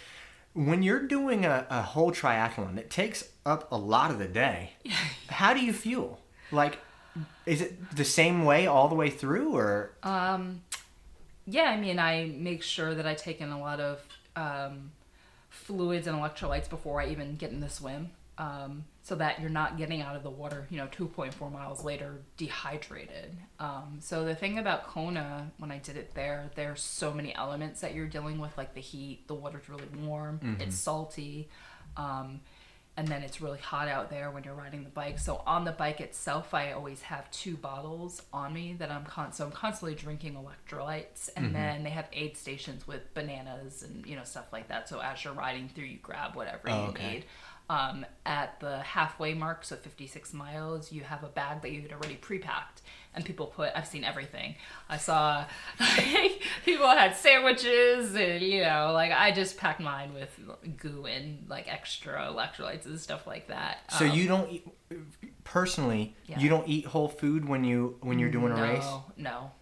When 0.52 0.82
you're 0.82 1.06
doing 1.06 1.44
a, 1.44 1.66
a 1.70 1.82
whole 1.82 2.10
triathlon, 2.10 2.76
it 2.78 2.90
takes 2.90 3.28
up 3.46 3.70
a 3.70 3.76
lot 3.76 4.10
of 4.10 4.18
the 4.18 4.26
day. 4.26 4.72
How 5.28 5.54
do 5.54 5.60
you 5.60 5.72
fuel? 5.72 6.20
Like, 6.50 6.78
is 7.46 7.60
it 7.60 7.94
the 7.96 8.04
same 8.04 8.44
way 8.44 8.66
all 8.66 8.88
the 8.88 8.94
way 8.94 9.10
through, 9.10 9.54
or 9.54 9.92
Um, 10.02 10.62
yeah, 11.46 11.64
I 11.64 11.76
mean, 11.76 11.98
I 11.98 12.32
make 12.36 12.62
sure 12.62 12.94
that 12.94 13.06
I 13.06 13.14
take 13.14 13.40
in 13.40 13.50
a 13.50 13.60
lot 13.60 13.80
of 13.80 14.00
um, 14.36 14.92
fluids 15.48 16.06
and 16.06 16.16
electrolytes 16.18 16.68
before 16.68 17.00
I 17.00 17.06
even 17.06 17.36
get 17.36 17.50
in 17.50 17.60
the 17.60 17.68
swim, 17.68 18.10
um, 18.38 18.84
so 19.02 19.14
that 19.14 19.40
you're 19.40 19.48
not 19.50 19.78
getting 19.78 20.02
out 20.02 20.14
of 20.14 20.22
the 20.22 20.30
water, 20.30 20.66
you 20.70 20.76
know, 20.76 20.86
2.4 20.88 21.50
miles 21.50 21.82
later 21.84 22.20
dehydrated. 22.36 23.36
Um, 23.58 23.98
so 24.00 24.24
the 24.24 24.34
thing 24.34 24.58
about 24.58 24.84
Kona, 24.86 25.50
when 25.58 25.70
I 25.72 25.78
did 25.78 25.96
it 25.96 26.14
there, 26.14 26.50
there's 26.54 26.82
so 26.82 27.12
many 27.12 27.34
elements 27.34 27.80
that 27.80 27.94
you're 27.94 28.06
dealing 28.06 28.38
with, 28.38 28.56
like 28.58 28.74
the 28.74 28.80
heat. 28.80 29.26
The 29.26 29.34
water's 29.34 29.68
really 29.68 29.88
warm. 30.02 30.58
It's 30.60 30.76
salty. 30.76 31.48
Um, 31.96 32.40
and 32.96 33.08
then 33.08 33.22
it's 33.22 33.40
really 33.40 33.58
hot 33.58 33.88
out 33.88 34.10
there 34.10 34.30
when 34.30 34.44
you're 34.44 34.54
riding 34.54 34.84
the 34.84 34.90
bike. 34.90 35.18
So 35.18 35.42
on 35.46 35.64
the 35.64 35.72
bike 35.72 36.00
itself, 36.02 36.52
I 36.52 36.72
always 36.72 37.00
have 37.02 37.30
two 37.30 37.56
bottles 37.56 38.20
on 38.32 38.52
me 38.52 38.74
that 38.78 38.90
I'm 38.90 39.04
con- 39.04 39.32
so 39.32 39.46
I'm 39.46 39.52
constantly 39.52 39.94
drinking 39.94 40.34
electrolytes, 40.34 41.30
and 41.34 41.54
then 41.54 41.82
they 41.84 41.90
have 41.90 42.06
aid 42.12 42.36
stations 42.36 42.86
with 42.86 43.14
bananas 43.14 43.82
and 43.82 44.04
you 44.06 44.16
know 44.16 44.24
stuff 44.24 44.52
like 44.52 44.68
that. 44.68 44.88
So 44.88 45.00
as 45.00 45.24
you're 45.24 45.32
riding 45.32 45.68
through, 45.68 45.84
you 45.84 45.98
grab 46.02 46.34
whatever 46.36 46.68
Oh, 46.68 46.82
you 46.84 46.88
okay. 46.90 47.12
need. 47.14 47.24
Um, 47.70 48.04
at 48.26 48.58
the 48.58 48.78
halfway 48.80 49.32
mark, 49.32 49.64
so 49.64 49.76
56 49.76 50.32
miles, 50.34 50.90
you 50.90 51.02
have 51.02 51.22
a 51.22 51.28
bag 51.28 51.62
that 51.62 51.70
you 51.70 51.82
had 51.82 51.92
already 51.92 52.16
pre-packed, 52.16 52.82
and 53.14 53.24
people 53.24 53.46
put. 53.46 53.70
I've 53.76 53.86
seen 53.86 54.02
everything. 54.02 54.56
I 54.88 54.96
saw 54.96 55.44
people 56.64 56.88
had 56.88 57.14
sandwiches, 57.14 58.16
and 58.16 58.42
you 58.42 58.62
know, 58.62 58.90
like 58.92 59.12
I 59.12 59.30
just 59.30 59.56
packed 59.56 59.78
mine 59.80 60.14
with 60.14 60.36
goo 60.78 61.06
and 61.06 61.48
like 61.48 61.72
extra 61.72 62.26
electrolytes 62.26 62.86
and 62.86 62.98
stuff 62.98 63.24
like 63.28 63.46
that. 63.46 63.78
so 63.96 64.04
Um, 64.04 64.18
you 64.18 64.26
don't 64.26 64.50
eat, 64.50 64.66
personally 65.44 66.16
Yeah. 66.26 66.40
you 66.40 66.48
don't 66.48 66.66
eat 66.68 66.86
whole 66.86 67.08
food 67.08 67.48
when 67.48 67.62
you 67.62 67.98
when 68.00 68.18
you're 68.18 68.30
doing 68.32 68.52
a 68.52 68.56
no, 68.56 68.62
race? 68.62 68.88
No. 69.16 69.52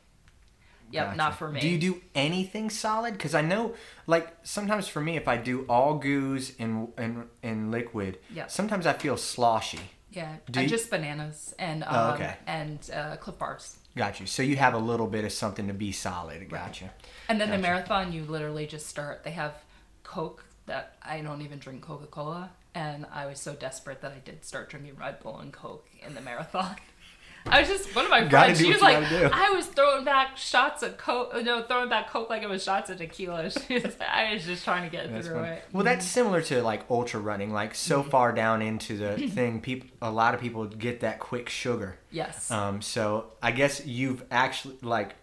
Yep, 0.91 1.05
Gotcha. 1.07 1.17
not 1.19 1.39
for 1.39 1.49
me. 1.51 1.61
Do 1.61 1.69
you 1.69 1.79
do 1.79 2.01
anything 2.15 2.71
solid? 2.71 3.13
Because 3.13 3.35
I 3.35 3.43
know, 3.43 3.75
like 4.07 4.29
sometimes 4.43 4.89
for 4.89 5.01
me, 5.01 5.17
if 5.17 5.29
I 5.29 5.37
do 5.37 5.65
all 5.69 5.99
goos 5.99 6.53
and 6.59 6.89
and 6.97 7.27
and 7.43 7.71
liquid, 7.71 8.19
Yeah. 8.31 8.47
sometimes 8.47 8.87
I 8.87 8.95
feel 8.95 9.17
sloshy. 9.17 9.81
Yeah, 10.11 10.37
Do 10.51 10.61
I 10.61 10.63
you- 10.63 10.69
just 10.71 10.89
bananas 10.91 11.55
and 11.59 11.85
um, 11.85 11.91
Oh, 11.95 12.15
okay. 12.15 12.37
and 12.47 12.79
uh, 12.95 13.17
Clif 13.17 13.39
Bars. 13.39 13.77
Got 13.95 14.21
you. 14.21 14.27
So 14.27 14.43
you 14.43 14.57
have 14.57 14.73
a 14.75 14.79
little 14.79 15.07
bit 15.07 15.25
of 15.25 15.33
something 15.33 15.67
to 15.69 15.75
be 15.75 15.93
solid. 15.93 16.49
Got 16.49 16.81
you. 16.81 16.89
And 17.29 17.39
then 17.41 17.51
the 17.51 17.59
marathon, 17.59 18.13
you 18.13 18.25
literally 18.25 18.67
just 18.67 18.87
start. 18.87 19.23
They 19.25 19.33
have 19.33 19.55
Coke 20.05 20.45
that 20.67 20.97
I 21.03 21.21
don't 21.21 21.43
even 21.43 21.59
drink 21.59 21.83
Coca 21.83 22.07
Cola, 22.07 22.51
and 22.75 23.05
I 23.13 23.27
was 23.27 23.39
so 23.41 23.55
desperate 23.55 24.01
that 24.01 24.13
I 24.13 24.19
did 24.25 24.45
start 24.45 24.71
drinking 24.71 24.97
Red 24.97 25.21
Bull 25.21 25.39
and 25.41 25.53
Coke 25.53 25.87
in 26.07 26.15
the 26.15 26.21
marathon. 26.23 26.77
I 27.51 27.61
was 27.61 27.69
just 27.69 27.95
one 27.95 28.05
of 28.05 28.11
my 28.11 28.21
Gotta 28.25 28.55
friends. 28.55 28.61
She 28.61 28.73
was 28.73 28.81
like. 28.83 28.97
I 29.33 29.51
was 29.51 29.67
throwing 29.67 30.05
back 30.05 30.37
shots 30.37 30.83
of 30.83 30.97
Coke. 30.97 31.33
No, 31.45 31.63
throwing 31.63 31.89
back 31.89 32.11
Coke 32.11 32.29
like 32.31 32.43
it 32.43 32.49
was 32.49 32.63
shots 32.63 32.91
of 32.91 32.99
tequila. 32.99 33.51
She 33.69 33.75
was, 33.79 33.97
I 34.01 34.35
was 34.35 34.45
just 34.45 34.65
trying 34.65 34.89
to 34.89 34.91
get 34.95 35.11
That's 35.13 35.27
through 35.27 35.37
fun. 35.41 35.45
it. 35.49 35.65
Well, 35.73 35.85
that's 35.85 36.07
similar 36.07 36.43
to 36.43 36.63
like 36.63 36.85
ultra 36.91 37.21
running. 37.21 37.53
Like 37.53 37.75
so 37.75 38.01
Mm-hmm. 38.01 38.11
far 38.11 38.33
down 38.33 38.63
into 38.63 38.97
the 38.97 39.17
thing, 39.35 39.61
people, 39.61 39.89
a 40.03 40.11
lot 40.11 40.35
of 40.35 40.41
people 40.41 40.65
get 40.67 41.01
that 41.01 41.19
quick 41.21 41.49
sugar. 41.49 41.99
Yes. 42.11 42.51
Um, 42.51 42.81
so 42.83 43.33
I 43.43 43.51
guess 43.53 43.85
you've 43.87 44.25
actually 44.31 44.77
like 44.83 45.15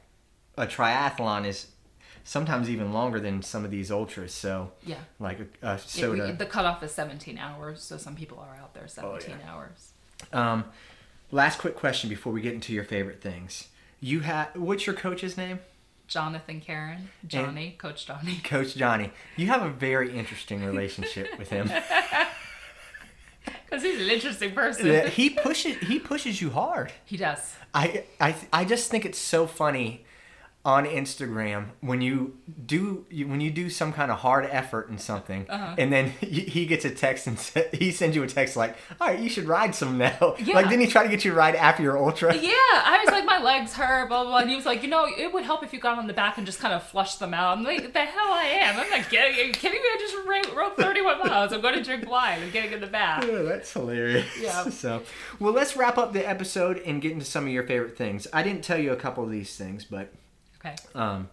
a 0.58 0.66
triathlon 0.68 1.46
is 1.46 1.68
sometimes 2.24 2.70
even 2.70 2.92
longer 2.92 3.20
than 3.20 3.42
some 3.44 3.64
of 3.66 3.72
these 3.72 3.92
ultras. 3.92 4.34
So 4.34 4.72
yeah. 4.86 4.98
like 5.20 5.40
a, 5.40 5.44
a 5.68 5.72
Yeah, 5.74 5.78
soda. 5.78 6.26
we, 6.28 6.32
the 6.32 6.46
cutoff 6.46 6.82
is 6.84 6.92
17 6.92 7.38
hours, 7.38 7.82
so 7.84 7.98
some 7.98 8.16
people 8.16 8.40
are 8.40 8.56
out 8.60 8.74
there 8.74 8.88
17 8.88 9.30
yeah. 9.30 9.52
hours. 9.54 9.92
Um, 10.34 10.64
last 11.32 11.60
quick 11.60 11.76
question 11.76 12.10
before 12.10 12.34
we 12.34 12.42
get 12.42 12.54
into 12.54 12.74
your 12.74 12.84
favorite 12.84 13.22
things. 13.22 13.70
You 14.00 14.22
have 14.22 14.50
what's 14.56 14.86
your 14.86 14.96
coach's 14.96 15.38
name? 15.38 15.60
Jonathan 16.08 16.62
Karen, 16.62 17.10
Johnny, 17.26 17.76
Coach 17.78 18.06
Johnny. 18.06 18.36
Coach 18.44 18.76
Johnny. 18.76 19.12
You 19.38 19.48
have 19.48 19.64
a 19.64 19.70
very 19.70 20.16
interesting 20.16 20.64
relationship 20.64 21.38
with 21.38 21.50
him. 21.50 21.70
Because 23.66 23.84
he's 23.84 24.00
an 24.00 24.10
interesting 24.10 24.54
person. 24.54 24.88
Yeah, 24.88 25.08
he 25.08 25.30
pushes 25.30 25.78
he 25.78 26.00
pushes 26.00 26.42
you 26.42 26.50
hard. 26.52 26.92
He 27.04 27.18
does. 27.18 27.56
I 27.74 28.04
I 28.20 28.36
I 28.54 28.66
just 28.66 28.90
think 28.90 29.06
it's 29.06 29.20
so 29.20 29.48
funny 29.48 30.06
on 30.66 30.86
Instagram 30.88 31.68
when 31.82 32.02
you 32.02 32.36
do 32.66 33.06
you, 33.12 33.28
when 33.28 33.40
you 33.40 33.52
do 33.52 33.70
some 33.70 33.94
kind 33.94 34.10
of 34.12 34.18
hard 34.18 34.48
effort 34.52 34.90
in 34.90 34.98
something, 34.98 35.46
Uh-huh. 35.48 35.76
and 35.78 35.94
then 35.94 36.10
he, 36.22 36.66
gets 36.66 36.84
a 36.86 36.90
text 36.90 37.28
and 37.28 37.38
sa- 37.40 37.62
he 37.72 37.92
sends 37.92 38.16
you 38.16 38.24
a 38.24 38.28
text 38.28 38.56
like, 38.58 38.76
"All 39.00 39.08
right, 39.08 39.20
you 39.20 39.30
should 39.30 39.46
ride 39.46 39.76
some 39.76 39.98
now." 40.00 40.36
Yeah. 40.46 40.56
Like, 40.56 40.70
didn't 40.70 40.82
he 40.82 40.88
try 40.88 41.04
to 41.04 41.10
get 41.10 41.24
you 41.24 41.32
to 41.32 41.38
ride 41.38 41.56
after 41.56 41.82
your 41.84 41.98
ultra? 41.98 42.34
Yeah, 42.36 42.52
I 42.52 43.02
was 43.06 43.12
like, 43.14 43.26
my 43.26 43.40
legs 43.42 43.74
hurt, 43.74 44.10
blah, 44.10 44.24
blah, 44.24 44.32
blah. 44.32 44.40
And 44.40 44.50
he 44.50 44.56
was 44.56 44.66
like, 44.66 44.84
you 44.84 44.90
know, 44.90 45.06
it 45.08 45.32
would 45.34 45.44
help 45.44 45.64
if 45.64 45.72
you 45.74 45.80
got 45.80 45.98
on 45.98 46.08
the 46.08 46.14
back 46.14 46.38
and 46.38 46.46
just 46.46 46.60
kind 46.60 46.74
of 46.74 46.84
flushed 46.84 47.20
them 47.20 47.34
out. 47.34 47.58
I'm 47.58 47.64
like, 47.64 47.94
the 47.94 48.00
hell 48.00 48.32
I 48.34 48.44
am. 48.62 48.80
I'm 48.80 48.90
not 48.90 49.10
getting, 49.10 49.40
are 49.40 49.44
you 49.44 49.54
kidding 49.54 49.80
me? 49.82 49.88
I 49.88 49.98
just 50.00 50.56
rode 50.56 50.76
31 50.78 51.20
miles. 51.20 51.54
I'm 51.54 51.62
going 51.62 51.76
to 51.76 51.84
drink 51.84 52.10
wine. 52.10 52.42
I'm 52.44 52.52
getting 52.52 52.74
in 52.74 52.82
the 52.82 52.88
bath. 52.88 53.24
Oh, 53.28 53.44
that's 53.44 53.72
hilarious. 53.72 54.26
Yeah. 54.40 54.70
So, 54.70 55.04
well, 55.40 55.54
let's 55.54 55.76
wrap 55.78 55.98
up 55.98 56.12
the 56.14 56.28
episode 56.28 56.80
and 56.86 57.02
get 57.02 57.12
into 57.12 57.26
some 57.26 57.46
of 57.46 57.52
your 57.52 57.64
favorite 57.64 57.98
things. 57.98 58.28
I 58.34 58.44
didn't 58.44 58.64
tell 58.64 58.78
you 58.80 58.92
a 58.92 58.98
couple 58.98 59.24
of 59.24 59.32
these 59.32 59.56
things, 59.56 59.86
but 59.86 60.12
Okay. 60.66 60.76
um, 60.96 61.30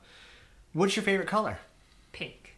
what's 0.73 0.95
your 0.97 1.03
favorite 1.05 1.29
color? 1.29 1.59
Pink. 2.13 2.55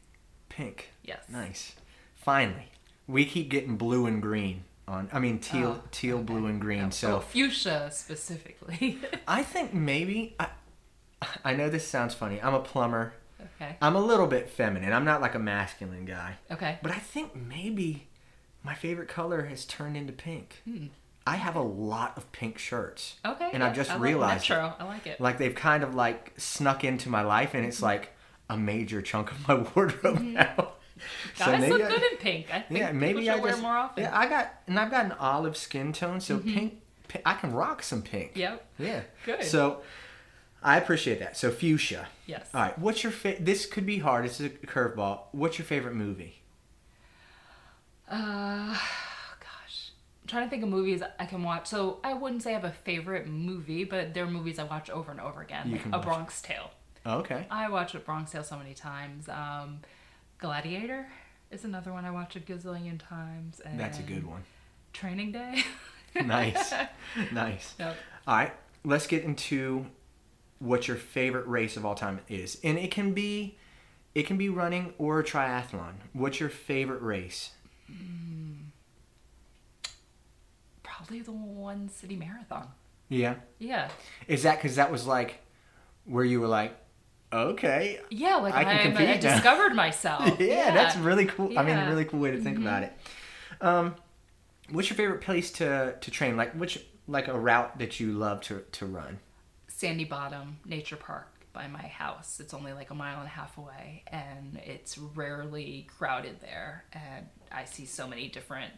Pink. 0.49 0.91
Yes. 1.05 1.25
Nice. 1.29 1.75
Finally, 2.17 2.69
we 3.07 3.25
keep 3.25 3.49
getting 3.49 3.77
blue 3.77 4.07
and 4.07 4.21
green 4.21 4.65
on. 4.89 5.09
I 5.13 5.19
mean 5.21 5.39
teal, 5.39 5.81
Oh, 5.81 5.89
teal, 5.91 6.17
okay. 6.17 6.25
blue 6.25 6.47
and 6.47 6.61
green. 6.61 6.91
So 6.91 7.21
fuchsia 7.21 7.91
specifically. 7.93 8.99
I 9.29 9.43
think 9.43 9.73
maybe 9.75 10.35
I. 10.41 10.49
I 11.45 11.55
know 11.55 11.71
this 11.71 11.87
sounds 11.87 12.13
funny. 12.15 12.41
I'm 12.43 12.53
a 12.55 12.61
plumber. 12.61 13.15
okay. 13.57 13.77
I'm 13.81 13.97
a 13.97 14.01
little 14.01 14.27
bit 14.27 14.51
feminine. 14.51 14.93
I'm 14.93 15.05
not 15.07 15.21
like 15.23 15.35
a 15.35 15.39
masculine 15.39 16.05
guy. 16.05 16.37
Okay. 16.51 16.79
But 16.83 16.91
I 16.93 16.99
think 16.99 17.35
maybe 17.35 18.09
my 18.63 18.75
favorite 18.75 19.09
color 19.09 19.45
has 19.47 19.65
turned 19.65 19.97
into 19.97 20.13
pink. 20.13 20.57
Hmm. 20.65 20.87
I 21.27 21.37
have 21.37 21.57
a 21.57 21.63
lot 21.63 22.17
of 22.19 22.31
pink 22.33 22.59
shirts. 22.59 23.17
Okay. 23.25 23.49
And 23.53 23.63
yeah, 23.63 23.69
I've 23.69 23.75
just 23.77 23.91
I 23.91 23.95
like 23.95 24.03
realized. 24.03 24.49
Metro. 24.51 24.75
I 24.79 24.85
like 24.85 25.07
it. 25.07 25.21
Like 25.21 25.39
they've 25.39 25.55
kind 25.55 25.83
of 25.83 25.95
like 25.95 26.33
snuck 26.37 26.85
into 26.85 27.09
my 27.09 27.23
life, 27.23 27.55
and 27.55 27.65
it's 27.65 27.77
Mm-hmm. 27.79 27.85
like 27.87 28.11
a 28.51 28.57
major 28.59 29.01
chunk 29.01 29.31
of 29.33 29.49
my 29.49 29.55
wardrobe 29.75 30.21
now. 30.21 30.73
So 31.35 31.47
Guys 31.47 31.61
maybe 31.61 31.73
look 31.73 31.83
I- 31.83 31.89
good 31.89 32.03
in 32.13 32.19
pink. 32.19 32.47
I 32.55 32.61
think 32.61 32.79
yeah, 32.81 32.93
maybe 32.93 33.29
I 33.29 33.41
just 33.41 33.61
more 33.61 33.77
often. 33.77 34.05
yeah 34.05 34.17
I 34.17 34.29
got 34.29 34.53
and 34.69 34.79
I've 34.79 34.91
got 34.93 35.05
an 35.07 35.13
olive 35.13 35.57
skin 35.57 35.93
tone, 35.93 36.21
so 36.21 36.39
pink, 36.39 36.81
pi 37.09 37.21
I 37.27 37.35
can 37.35 37.53
rock 37.53 37.83
some 37.83 38.01
pink. 38.01 38.33
Yep. 38.37 38.65
Yeah. 38.79 39.01
Good. 39.27 39.43
So 39.43 39.83
I 40.63 40.79
appreciate 40.79 41.19
that. 41.19 41.37
So 41.37 41.51
fuchsia. 41.51 42.07
Yes. 42.27 42.47
All 42.55 42.61
right. 42.63 42.79
What's 42.79 43.03
your 43.03 43.13
fa- 43.13 43.37
This 43.41 43.67
could 43.67 43.85
be 43.85 43.99
hard. 43.99 44.25
This 44.25 44.41
is 44.41 44.47
a 44.47 44.51
curveball. 44.51 45.23
What's 45.33 45.59
your 45.59 45.67
favorite 45.67 45.95
movie? 45.97 46.43
Uh, 48.09 48.79
trying 50.35 50.47
to 50.47 50.51
think 50.51 50.63
of 50.63 50.69
movies 50.69 51.03
I 51.19 51.27
can 51.27 51.43
watch. 51.43 51.67
So 51.69 52.01
I 52.05 52.13
wouldn't 52.13 52.43
say 52.43 52.51
I 52.51 52.55
have 52.55 52.65
a 52.65 52.73
favorite 52.73 53.27
movie, 53.27 53.85
but 53.85 54.15
there 54.15 54.25
are 54.25 54.31
movies 54.31 54.59
I 54.59 54.65
watch 54.65 54.91
over 54.91 55.11
and 55.11 55.21
over 55.21 55.41
again. 55.41 55.71
You 55.71 55.77
like 55.77 55.87
A. 55.93 55.99
Bronx 56.01 56.43
Tale. 56.43 56.71
Oh, 57.07 57.19
okay. 57.19 57.47
I 57.51 57.69
watch 57.69 57.95
A 57.95 58.01
Bronx 58.01 58.33
Tale 58.33 58.45
so 58.45 58.57
many 58.57 58.75
times. 58.75 59.29
Um, 59.29 59.81
Gladiator 60.39 61.07
is 61.51 61.65
another 61.65 61.93
one 61.93 62.05
I 62.05 62.11
watch 62.11 62.37
a 62.37 62.41
gazillion 62.41 62.99
times. 62.99 63.61
And 63.61 63.79
That's 63.79 63.99
a 63.99 64.03
good 64.03 64.27
one. 64.27 64.43
Training 64.93 65.33
Day. 65.33 65.65
Nice. 66.25 66.73
nice. 67.33 67.75
Yep. 67.77 67.97
All 68.29 68.37
right. 68.37 68.53
Let's 68.85 69.09
get 69.09 69.25
into 69.25 69.87
what 70.61 70.87
your 70.87 70.97
favorite 70.97 71.45
race 71.49 71.77
of 71.77 71.85
all 71.85 71.97
time 71.97 72.21
is, 72.29 72.57
and 72.63 72.79
it 72.79 72.93
can 72.93 73.15
be, 73.15 73.59
it 74.15 74.25
can 74.25 74.37
be 74.37 74.49
running 74.49 74.95
or 74.97 75.19
a 75.19 75.25
triathlon. 75.25 75.95
What's 76.13 76.39
your 76.39 76.51
favorite 76.51 77.03
race? 77.03 77.51
Probably 80.97 81.21
the 81.21 81.33
one 81.33 81.89
city 81.89 82.17
marathon. 82.17 82.69
Yeah. 83.09 83.37
Yeah. 83.59 83.89
Is 84.29 84.43
that 84.45 84.57
because 84.57 84.77
that 84.77 84.91
was 84.91 85.07
like, 85.07 85.41
where 86.05 86.25
you 86.25 86.41
were 86.41 86.47
like, 86.49 86.77
okay, 87.33 88.01
Yeah, 88.11 88.37
like 88.37 88.55
I 88.55 88.61
I, 88.61 88.65
can 88.83 88.97
I, 88.97 89.15
now. 89.15 89.21
discovered 89.21 89.75
myself. 89.75 90.39
yeah, 90.41 90.73
that's 90.73 90.97
really 90.97 91.27
cool. 91.27 91.59
I 91.59 91.63
mean, 91.63 91.77
really 91.89 92.05
cool 92.05 92.21
way 92.21 92.31
to 92.31 92.41
think 92.41 92.59
about 92.59 92.83
it. 92.85 92.93
Um, 93.61 93.95
what's 94.71 94.89
your 94.89 94.97
favorite 94.97 95.21
place 95.21 95.51
to 95.53 95.97
to 96.01 96.11
train? 96.11 96.37
Like 96.37 96.53
which 96.55 96.85
like 97.07 97.29
a 97.29 97.39
route 97.39 97.79
that 97.79 97.99
you 98.01 98.13
love 98.13 98.41
to 98.43 98.63
to 98.73 98.87
run? 98.87 99.19
Sandy 99.69 100.05
Bottom 100.05 100.59
Nature 100.65 100.97
Park 100.97 101.29
by 101.53 101.67
my 101.69 101.87
house. 101.87 102.41
It's 102.41 102.55
only 102.55 102.73
like 102.73 102.91
a 102.91 102.95
mile 102.95 103.19
and 103.19 103.27
a 103.27 103.31
half 103.31 103.59
away, 103.59 104.05
and 104.09 104.61
it's 104.65 104.97
rarely 104.99 105.87
crowded 105.99 106.41
there. 106.41 106.85
And 106.93 107.27
I 107.51 107.65
see 107.65 107.85
so 107.87 108.07
many 108.07 108.29
different 108.29 108.73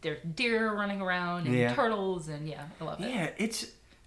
there 0.00 0.18
deer 0.34 0.72
running 0.72 1.00
around 1.00 1.46
and 1.46 1.54
Yeah. 1.54 1.74
turtles, 1.74 2.28
and 2.28 2.48
yeah, 2.48 2.64
I 2.80 2.84
love 2.84 3.00
it. 3.00 3.08
Yeah, 3.10 3.30
it's 3.36 3.66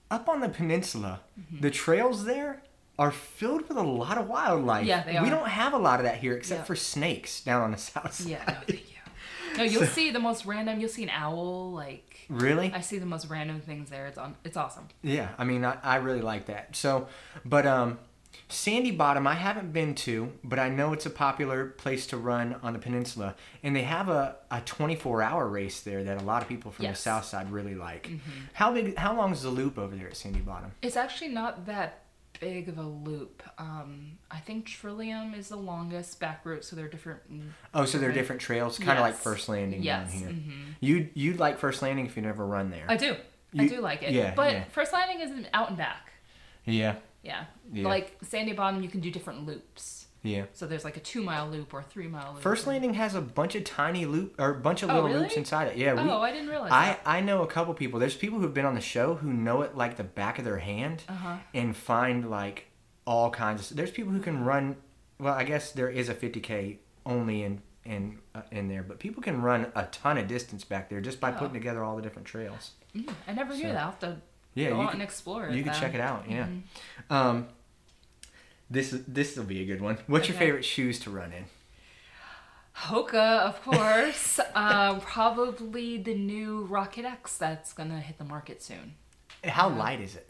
up 0.09 0.27
on 0.29 0.39
the 0.39 0.49
peninsula. 0.49 1.21
Mm-hmm. 1.39 1.61
The 1.61 1.71
trails 1.71 2.25
there 2.25 2.61
are 2.99 3.11
filled 3.11 3.67
with 3.67 3.77
a 3.77 3.83
lot 3.83 4.17
of 4.17 4.27
wildlife. 4.27 4.85
Yeah, 4.85 5.03
they 5.03 5.17
are. 5.17 5.23
We 5.23 5.29
don't 5.29 5.47
have 5.47 5.73
a 5.73 5.77
lot 5.77 5.99
of 5.99 6.05
that 6.05 6.17
here 6.17 6.33
except 6.35 6.61
Yeah. 6.61 6.65
for 6.65 6.75
snakes 6.75 7.41
down 7.41 7.61
on 7.61 7.71
the 7.71 7.77
south 7.91 8.13
side. 8.13 8.27
Yeah, 8.27 8.43
no, 8.47 8.53
thank 8.67 8.89
you. 8.89 8.95
No, 9.57 9.63
you'll 9.63 9.85
see 9.87 10.11
the 10.11 10.19
most 10.19 10.45
random. 10.45 10.79
You'll 10.79 10.89
see 10.89 11.03
an 11.03 11.09
owl. 11.09 11.71
Like 11.71 12.25
Really? 12.29 12.71
I 12.73 12.81
see 12.81 12.97
the 12.99 13.05
most 13.05 13.27
random 13.29 13.59
things 13.61 13.89
there. 13.89 14.05
It's 14.07 14.17
on. 14.17 14.35
It's 14.43 14.57
awesome. 14.57 14.87
Yeah, 15.01 15.29
I 15.37 15.43
mean, 15.45 15.63
I, 15.65 15.77
I 15.83 15.95
really 15.97 16.21
like 16.21 16.47
that. 16.47 16.75
So, 16.75 17.07
but 17.45 17.65
um, 17.65 17.97
Sandy 18.49 18.91
Bottom, 18.91 19.27
I 19.27 19.33
haven't 19.33 19.73
been 19.73 19.93
to, 19.95 20.31
but 20.43 20.57
I 20.57 20.69
know 20.69 20.93
it's 20.93 21.05
a 21.05 21.09
popular 21.09 21.65
place 21.65 22.07
to 22.07 22.17
run 22.17 22.55
on 22.63 22.71
the 22.71 22.79
peninsula, 22.79 23.35
and 23.61 23.75
they 23.75 23.81
have 23.81 24.07
a, 24.07 24.37
a 24.49 24.61
24 24.61 25.21
hour 25.21 25.47
race 25.47 25.81
there 25.81 26.03
that 26.05 26.21
a 26.21 26.23
lot 26.23 26.41
of 26.41 26.47
people 26.47 26.71
from 26.71 26.85
Yes. 26.85 26.97
the 26.99 27.01
south 27.03 27.25
side 27.25 27.51
really 27.51 27.75
like. 27.75 28.09
How 28.53 28.71
big? 28.71 28.95
How 28.97 29.15
long 29.17 29.33
is 29.33 29.41
the 29.41 29.49
loop 29.49 29.77
over 29.77 29.95
there 29.95 30.07
at 30.07 30.15
Sandy 30.15 30.39
Bottom? 30.39 30.71
It's 30.81 30.95
actually 30.95 31.29
not 31.31 31.65
that 31.65 32.03
big 32.39 32.69
of 32.69 32.77
a 32.77 32.83
loop. 32.83 33.43
Um, 33.57 34.17
I 34.31 34.37
think 34.39 34.65
Trillium 34.67 35.33
is 35.33 35.49
the 35.49 35.57
longest 35.57 36.19
back 36.21 36.45
route, 36.45 36.63
so 36.63 36.75
they're 36.77 36.87
different. 36.87 37.19
Oh, 37.73 37.83
so 37.83 37.97
they're 37.97 38.13
different 38.13 38.39
trails, 38.39 38.79
kind 38.79 38.97
of 38.97 39.03
like 39.03 39.15
First 39.15 39.49
Landing 39.49 39.83
Yes. 39.83 40.11
down 40.13 40.19
here. 40.21 40.29
mhm. 40.29 40.51
You 40.79 41.09
you'd 41.15 41.39
like 41.39 41.57
First 41.57 41.81
Landing 41.81 42.05
if 42.05 42.15
you 42.15 42.21
never 42.21 42.45
run 42.45 42.69
there. 42.69 42.85
I 42.87 42.95
do. 42.95 43.17
I 43.57 43.67
do 43.67 43.81
like 43.81 44.03
it. 44.03 44.11
yeah, 44.11 44.33
but 44.35 44.53
yeah. 44.53 44.63
First 44.65 44.93
Landing 44.93 45.19
is 45.19 45.31
an 45.31 45.47
out 45.53 45.67
and 45.69 45.77
back. 45.77 46.13
yeah, 46.63 46.95
Yeah. 47.27 47.45
Yeah. 47.73 47.87
Like 47.87 48.17
Sandy 48.23 48.53
Bottom, 48.53 48.81
you 48.81 48.89
can 48.89 49.01
do 49.01 49.11
different 49.11 49.45
loops. 49.45 50.07
yeah. 50.23 50.45
So 50.53 50.65
there's 50.67 50.83
like 50.85 50.97
a 50.97 51.01
two 51.01 51.21
mile 51.21 51.47
loop 51.49 51.73
or 51.73 51.79
a 51.81 51.83
three 51.83 52.07
mile 52.07 52.33
loop. 52.33 52.41
First 52.41 52.65
Landing 52.67 52.93
has 52.95 53.13
a 53.15 53.21
bunch 53.21 53.53
of 53.55 53.63
tiny 53.65 54.05
loop 54.05 54.35
or 54.39 54.49
a 54.51 54.55
bunch 54.55 54.81
of 54.83 54.89
Oh, 54.89 54.93
little 54.95 55.09
really? 55.09 55.21
loops 55.23 55.35
inside 55.37 55.67
it. 55.67 55.77
Yeah, 55.77 55.93
we, 55.93 56.09
Oh, 56.09 56.21
I 56.21 56.31
didn't 56.31 56.49
realize 56.49 56.71
I, 56.71 56.85
that. 56.87 57.01
I 57.05 57.21
know 57.21 57.43
a 57.43 57.47
couple 57.47 57.73
people. 57.73 57.99
There's 57.99 58.15
people 58.15 58.39
who've 58.39 58.53
been 58.53 58.65
on 58.65 58.75
the 58.75 58.81
show 58.81 59.15
who 59.15 59.31
know 59.33 59.61
it 59.61 59.75
like 59.75 59.97
the 59.97 60.03
back 60.03 60.39
of 60.39 60.45
their 60.45 60.57
hand 60.59 61.03
Uh-huh. 61.09 61.37
and 61.53 61.75
find 61.75 62.29
like 62.29 62.67
all 63.05 63.29
kinds 63.29 63.69
of. 63.71 63.77
There's 63.77 63.91
people 63.91 64.11
who 64.13 64.19
can 64.21 64.43
run. 64.45 64.77
Well, 65.19 65.33
I 65.33 65.43
guess 65.43 65.71
there 65.71 65.89
is 65.89 66.07
a 66.09 66.15
50k 66.15 66.77
only 67.05 67.43
in 67.43 67.61
in 67.85 68.19
uh, 68.35 68.41
in 68.51 68.67
there, 68.69 68.83
but 68.83 68.99
people 68.99 69.21
can 69.23 69.41
run 69.41 69.71
a 69.75 69.83
ton 69.87 70.17
of 70.17 70.27
distance 70.27 70.63
back 70.65 70.89
there 70.89 70.99
just 71.01 71.19
by 71.19 71.31
Oh. 71.31 71.37
putting 71.39 71.53
together 71.53 71.83
all 71.83 71.95
the 71.95 72.01
different 72.01 72.27
trails. 72.27 72.71
Mm, 72.95 73.09
I 73.27 73.33
never 73.33 73.53
knew 73.53 73.61
So- 73.63 73.67
that. 73.73 73.77
I'll 73.77 73.91
have 73.91 73.99
to 73.99 74.17
Yeah, 74.57 74.69
go 74.69 74.75
you 74.75 74.81
out 74.81 74.87
could, 74.89 74.93
and 74.95 75.03
explore 75.03 75.49
you 75.49 75.63
then. 75.63 75.73
check 75.79 75.93
it 75.93 76.01
out. 76.01 76.25
Yeah. 76.29 76.47
Mhm. 76.47 76.61
Um, 77.09 77.47
this 78.69 78.95
this 79.07 79.35
will 79.37 79.45
be 79.45 79.61
a 79.61 79.65
good 79.65 79.81
one. 79.81 79.97
What's 80.07 80.27
your 80.27 80.37
favorite 80.37 80.65
shoes 80.65 80.99
to 81.01 81.09
run 81.09 81.31
in? 81.31 81.45
Hoka, 82.75 83.39
of 83.39 83.61
course. 83.63 84.39
um, 84.55 85.01
probably 85.01 85.97
the 85.97 86.13
new 86.13 86.61
Rocket 86.63 87.05
X 87.05 87.37
that's 87.37 87.73
gonna 87.73 87.99
hit 87.99 88.17
the 88.17 88.23
market 88.23 88.61
soon. 88.61 88.95
How 89.43 89.69
light 89.69 90.01
is 90.01 90.15
it? 90.15 90.29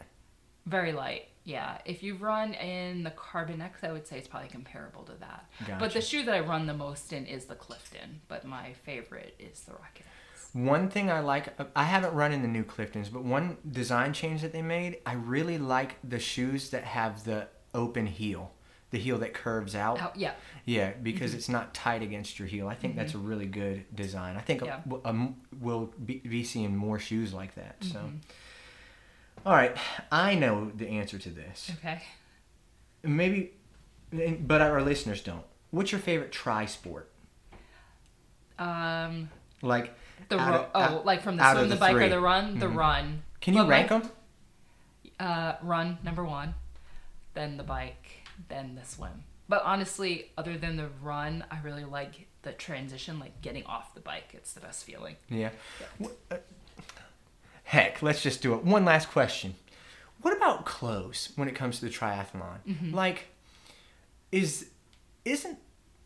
Very 0.66 0.92
light. 0.92 1.28
Yeah, 1.44 1.78
if 1.86 2.02
you 2.02 2.14
run 2.16 2.52
in 2.52 3.04
the 3.04 3.10
Carbon 3.10 3.62
X, 3.62 3.82
I 3.82 3.90
would 3.92 4.06
say 4.06 4.18
it's 4.18 4.28
probably 4.28 4.50
comparable 4.50 5.02
to 5.04 5.12
that. 5.20 5.46
But 5.78 5.94
the 5.94 6.02
shoe 6.02 6.22
that 6.24 6.34
I 6.34 6.40
run 6.40 6.66
the 6.66 6.74
most 6.74 7.12
in 7.12 7.24
is 7.24 7.46
the 7.46 7.54
Clifton, 7.54 8.20
but 8.28 8.44
my 8.44 8.74
favorite 8.84 9.34
is 9.38 9.60
the 9.60 9.72
Rocket 9.72 10.00
X. 10.00 10.08
One 10.54 10.88
thing 10.88 11.10
I 11.10 11.20
like, 11.20 11.48
I 11.76 11.84
haven't 11.84 12.14
run 12.14 12.32
in 12.32 12.42
the 12.42 12.48
new 12.48 12.64
Cliftons, 12.64 13.12
but 13.12 13.22
one 13.22 13.58
design 13.70 14.12
change 14.12 14.40
that 14.42 14.52
they 14.52 14.62
made, 14.62 14.98
I 15.04 15.12
really 15.12 15.58
like 15.58 15.96
the 16.02 16.18
shoes 16.18 16.70
that 16.70 16.84
have 16.84 17.24
the 17.24 17.48
open 17.74 18.06
heel, 18.06 18.52
the 18.90 18.98
heel 18.98 19.18
that 19.18 19.34
curves 19.34 19.74
out. 19.74 20.00
Oh, 20.02 20.10
yeah, 20.16 20.32
Yeah, 20.64 20.92
because 21.02 21.34
it's 21.34 21.48
not 21.50 21.74
tight 21.74 22.02
against 22.02 22.38
your 22.38 22.48
heel. 22.48 22.66
I 22.66 22.74
think 22.74 22.96
that's 22.96 23.14
a 23.14 23.18
really 23.18 23.44
good 23.46 23.84
design. 23.94 24.36
I 24.36 24.40
think 24.40 24.62
Yeah. 24.64 24.80
w- 24.86 25.02
um, 25.04 25.36
we'll 25.60 25.92
be, 26.04 26.14
be 26.18 26.42
seeing 26.44 26.74
more 26.74 26.98
shoes 26.98 27.34
like 27.34 27.54
that. 27.56 27.76
So, 27.84 27.98
Mm-hmm. 27.98 28.16
all 29.46 29.52
right, 29.52 29.76
I 30.10 30.34
know 30.34 30.72
the 30.74 30.88
answer 30.88 31.18
to 31.18 31.28
this. 31.28 31.70
okay. 31.78 32.02
Maybe, 33.02 33.52
but 34.40 34.60
our 34.62 34.80
listeners 34.82 35.22
don't. 35.22 35.44
What's 35.70 35.92
your 35.92 36.00
favorite 36.00 36.32
tri 36.32 36.64
sport? 36.66 37.10
Um, 38.58 39.28
Like 39.62 39.94
the 40.28 40.36
ro- 40.36 40.42
of- 40.44 40.70
oh, 40.74 40.80
out- 40.80 41.06
like 41.06 41.22
from 41.22 41.36
the 41.36 41.52
swim, 41.52 41.68
the, 41.68 41.74
the 41.74 41.80
bike, 41.80 41.92
three. 41.94 42.04
or 42.06 42.08
the 42.08 42.20
run. 42.20 42.58
The 42.58 42.66
Mhm. 42.66 42.74
run. 42.76 43.22
Can 43.40 43.54
you 43.54 43.62
But 43.62 43.68
rank 43.68 43.88
them? 43.90 44.10
Uh, 45.20 45.54
run 45.62 45.98
number 46.02 46.24
one, 46.24 46.54
then 47.34 47.56
the 47.56 47.64
bike, 47.64 48.22
then 48.48 48.74
the 48.76 48.84
swim. 48.84 49.24
But 49.48 49.62
honestly, 49.64 50.30
other 50.36 50.56
than 50.58 50.76
the 50.76 50.88
run, 51.02 51.44
I 51.50 51.58
really 51.60 51.84
like 51.84 52.26
the 52.42 52.52
transition, 52.52 53.18
like 53.18 53.40
getting 53.42 53.64
off 53.64 53.94
the 53.94 54.00
bike. 54.00 54.30
It's 54.34 54.52
the 54.52 54.60
best 54.60 54.84
feeling. 54.84 55.16
Yeah. 55.28 55.50
Wh- 56.02 56.06
uh, 56.30 56.36
Heck, 57.64 58.00
let's 58.02 58.22
just 58.22 58.40
do 58.42 58.54
it. 58.54 58.64
One 58.64 58.84
last 58.84 59.10
question. 59.10 59.54
What 60.22 60.36
about 60.36 60.64
clothes 60.64 61.32
when 61.36 61.48
it 61.48 61.54
comes 61.54 61.78
to 61.80 61.84
the 61.86 61.90
triathlon? 61.90 62.58
Mm-hmm. 62.66 62.94
Like, 62.94 63.26
is 64.32 64.70
isn't 65.24 65.58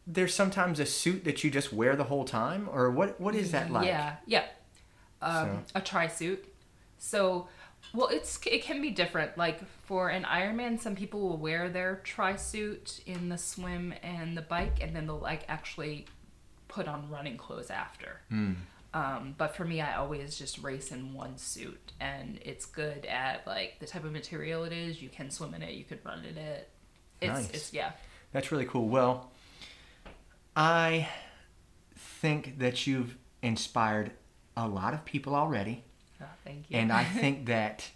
there 0.06 0.28
sometimes 0.28 0.80
a 0.80 0.86
suit 0.86 1.24
that 1.24 1.44
you 1.44 1.50
just 1.50 1.72
wear 1.72 1.96
the 1.96 2.04
whole 2.04 2.24
time, 2.24 2.68
or 2.72 2.90
what? 2.90 3.20
What 3.20 3.34
is 3.34 3.52
that 3.52 3.70
like? 3.70 3.86
Yeah, 3.86 4.16
yeah. 4.26 4.44
Um, 5.20 5.64
a 5.74 5.80
tri 5.80 6.08
suit. 6.08 6.44
So, 6.98 7.48
well, 7.94 8.08
it's 8.08 8.40
it 8.46 8.62
can 8.62 8.82
be 8.82 8.90
different. 8.90 9.38
Like 9.38 9.60
for 9.84 10.08
an 10.08 10.24
Ironman, 10.24 10.80
some 10.80 10.96
people 10.96 11.20
will 11.20 11.36
wear 11.36 11.68
their 11.68 12.00
tri 12.04 12.36
suit 12.36 13.00
in 13.06 13.28
the 13.28 13.38
swim 13.38 13.94
and 14.02 14.36
the 14.36 14.42
bike, 14.42 14.78
and 14.80 14.94
then 14.94 15.06
they'll 15.06 15.18
like 15.18 15.44
actually 15.48 16.06
put 16.68 16.88
on 16.88 17.08
running 17.10 17.36
clothes 17.36 17.70
after. 17.70 18.20
Hmm. 18.28 18.52
Um, 18.94 19.34
but 19.38 19.56
for 19.56 19.64
me, 19.64 19.80
I 19.80 19.96
always 19.96 20.36
just 20.36 20.62
race 20.62 20.92
in 20.92 21.14
one 21.14 21.38
suit, 21.38 21.92
and 22.00 22.38
it's 22.44 22.66
good 22.66 23.06
at 23.06 23.46
like 23.46 23.78
the 23.78 23.86
type 23.86 24.04
of 24.04 24.12
material 24.12 24.64
it 24.64 24.72
is. 24.72 25.00
You 25.00 25.08
can 25.08 25.30
swim 25.30 25.54
in 25.54 25.62
it, 25.62 25.72
you 25.74 25.84
could 25.84 26.04
run 26.04 26.24
in 26.24 26.36
it. 26.36 26.68
It's 27.20 27.32
Nice. 27.32 27.50
it's 27.50 27.72
yeah. 27.72 27.92
That's 28.32 28.50
really 28.52 28.66
cool. 28.66 28.88
Well, 28.88 29.30
I 30.56 31.08
think 31.96 32.58
that 32.58 32.86
you've 32.86 33.16
inspired 33.40 34.12
a 34.56 34.68
lot 34.68 34.94
of 34.94 35.04
people 35.04 35.34
already. 35.34 35.84
Oh, 36.20 36.26
thank 36.44 36.70
you. 36.70 36.78
and 36.78 36.92
I 36.92 37.04
think 37.20 37.46
that 37.46 37.90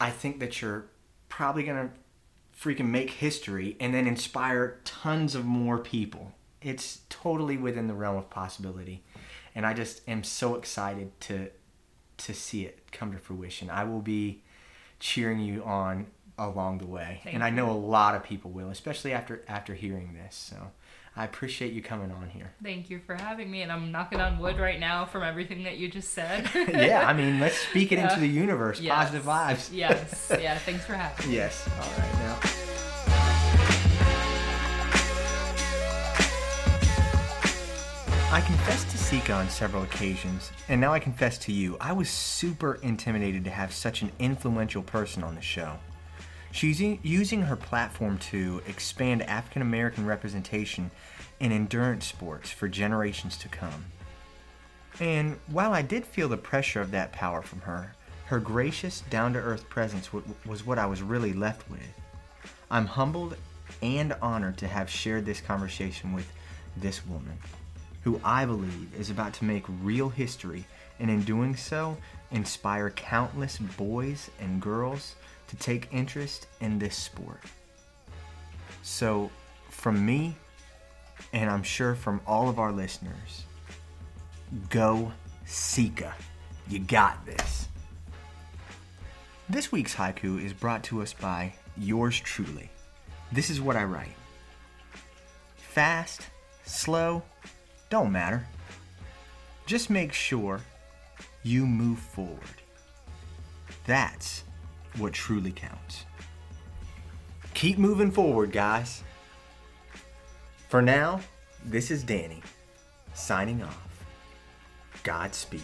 I 0.00 0.10
think 0.10 0.40
that 0.40 0.60
you're 0.60 0.86
probably 1.28 1.62
gonna 1.62 1.90
freaking 2.58 2.88
make 2.88 3.10
history 3.10 3.76
and 3.80 3.94
then 3.94 4.06
inspire 4.06 4.80
tons 4.84 5.34
of 5.34 5.44
more 5.44 5.78
people. 5.78 6.32
It's 6.60 7.00
totally 7.08 7.56
within 7.56 7.86
the 7.86 7.94
realm 7.94 8.16
of 8.16 8.28
possibility, 8.28 9.02
and 9.54 9.64
I 9.64 9.72
just 9.72 10.06
am 10.08 10.22
so 10.24 10.54
excited 10.56 11.18
to 11.22 11.50
to 12.18 12.34
see 12.34 12.64
it 12.64 12.92
come 12.92 13.12
to 13.12 13.18
fruition. 13.18 13.70
I 13.70 13.84
will 13.84 14.02
be 14.02 14.42
cheering 14.98 15.40
you 15.40 15.64
on 15.64 16.06
along 16.38 16.78
the 16.78 16.86
way, 16.86 17.20
Thank 17.24 17.34
and 17.34 17.44
I 17.44 17.50
know 17.50 17.70
a 17.70 17.72
lot 17.72 18.14
of 18.14 18.22
people 18.24 18.50
will, 18.50 18.70
especially 18.70 19.12
after 19.12 19.42
after 19.48 19.74
hearing 19.74 20.14
this. 20.14 20.34
So 20.34 20.70
I 21.20 21.24
appreciate 21.24 21.74
you 21.74 21.82
coming 21.82 22.10
on 22.12 22.30
here. 22.30 22.50
Thank 22.62 22.88
you 22.88 22.98
for 22.98 23.14
having 23.14 23.50
me, 23.50 23.60
and 23.60 23.70
I'm 23.70 23.92
knocking 23.92 24.22
on 24.22 24.38
wood 24.38 24.58
right 24.58 24.80
now 24.80 25.04
from 25.04 25.22
everything 25.22 25.64
that 25.64 25.76
you 25.76 25.86
just 25.90 26.14
said. 26.14 26.48
yeah, 26.54 27.06
I 27.06 27.12
mean, 27.12 27.38
let's 27.38 27.58
speak 27.68 27.92
it 27.92 27.96
Yeah. 27.96 28.08
into 28.08 28.20
the 28.20 28.26
universe. 28.26 28.80
Yes. 28.80 28.94
Positive 28.94 29.24
vibes. 29.24 29.68
yes. 29.70 30.32
Yeah. 30.40 30.56
Thanks 30.56 30.86
for 30.86 30.94
having 30.94 31.28
me. 31.28 31.34
Yes. 31.36 31.68
All 31.78 31.90
right 31.98 32.14
now. 32.20 32.38
I 38.32 38.40
confessed 38.46 38.88
to 38.90 38.96
Sika 38.96 39.32
on 39.34 39.50
several 39.50 39.82
occasions, 39.82 40.52
and 40.68 40.80
now 40.80 40.94
I 40.94 41.00
confess 41.00 41.36
to 41.38 41.52
you, 41.52 41.76
I 41.80 41.92
was 41.92 42.08
super 42.08 42.76
intimidated 42.76 43.44
to 43.44 43.50
have 43.50 43.74
such 43.74 44.00
an 44.02 44.12
influential 44.20 44.82
person 44.82 45.22
on 45.24 45.34
the 45.34 45.40
show. 45.42 45.76
She's 46.52 46.80
using 46.80 47.42
her 47.42 47.56
platform 47.56 48.18
to 48.18 48.60
expand 48.66 49.22
African 49.22 49.62
American 49.62 50.04
representation 50.04 50.90
in 51.38 51.52
endurance 51.52 52.06
sports 52.06 52.50
for 52.50 52.68
generations 52.68 53.36
to 53.38 53.48
come. 53.48 53.86
And 54.98 55.38
while 55.46 55.72
I 55.72 55.82
did 55.82 56.04
feel 56.04 56.28
the 56.28 56.36
pressure 56.36 56.80
of 56.80 56.90
that 56.90 57.12
power 57.12 57.40
from 57.40 57.60
her, 57.62 57.94
her 58.26 58.40
gracious, 58.40 59.00
down 59.02 59.32
to 59.32 59.38
earth 59.38 59.68
presence 59.70 60.10
was 60.44 60.66
what 60.66 60.78
I 60.78 60.86
was 60.86 61.02
really 61.02 61.32
left 61.32 61.68
with. 61.70 61.80
I'm 62.70 62.86
humbled 62.86 63.36
and 63.82 64.12
honored 64.20 64.58
to 64.58 64.68
have 64.68 64.90
shared 64.90 65.24
this 65.24 65.40
conversation 65.40 66.12
with 66.12 66.30
this 66.76 67.06
woman, 67.06 67.38
who 68.02 68.20
I 68.22 68.44
believe 68.44 68.92
is 68.98 69.10
about 69.10 69.32
to 69.34 69.44
make 69.44 69.64
real 69.82 70.08
history, 70.10 70.64
and 70.98 71.10
in 71.10 71.22
doing 71.22 71.56
so, 71.56 71.96
inspire 72.30 72.90
countless 72.90 73.58
boys 73.58 74.30
and 74.40 74.60
girls 74.60 75.14
to 75.50 75.56
take 75.56 75.88
interest 75.92 76.46
in 76.60 76.78
this 76.78 76.96
sport. 76.96 77.42
So, 78.82 79.30
from 79.68 80.06
me, 80.06 80.36
and 81.32 81.50
I'm 81.50 81.64
sure 81.64 81.94
from 81.94 82.20
all 82.26 82.48
of 82.48 82.58
our 82.60 82.72
listeners, 82.72 83.44
Go 84.68 85.12
Sika. 85.44 86.14
You 86.68 86.78
got 86.78 87.26
this. 87.26 87.66
This 89.48 89.72
week's 89.72 89.94
haiku 89.94 90.42
is 90.42 90.52
brought 90.52 90.84
to 90.84 91.02
us 91.02 91.12
by 91.12 91.52
yours 91.76 92.18
truly. 92.20 92.70
This 93.32 93.50
is 93.50 93.60
what 93.60 93.76
I 93.76 93.84
write 93.84 94.14
Fast, 95.56 96.28
slow, 96.64 97.22
don't 97.90 98.12
matter. 98.12 98.46
Just 99.66 99.90
make 99.90 100.12
sure 100.12 100.60
you 101.42 101.66
move 101.66 101.98
forward. 101.98 102.38
That's 103.86 104.44
what 104.98 105.12
truly 105.12 105.52
counts. 105.52 106.04
Keep 107.54 107.78
moving 107.78 108.10
forward, 108.10 108.52
guys. 108.52 109.02
For 110.68 110.80
now, 110.80 111.20
this 111.64 111.90
is 111.90 112.02
Danny 112.02 112.42
signing 113.14 113.62
off. 113.62 114.04
Godspeed. 115.02 115.62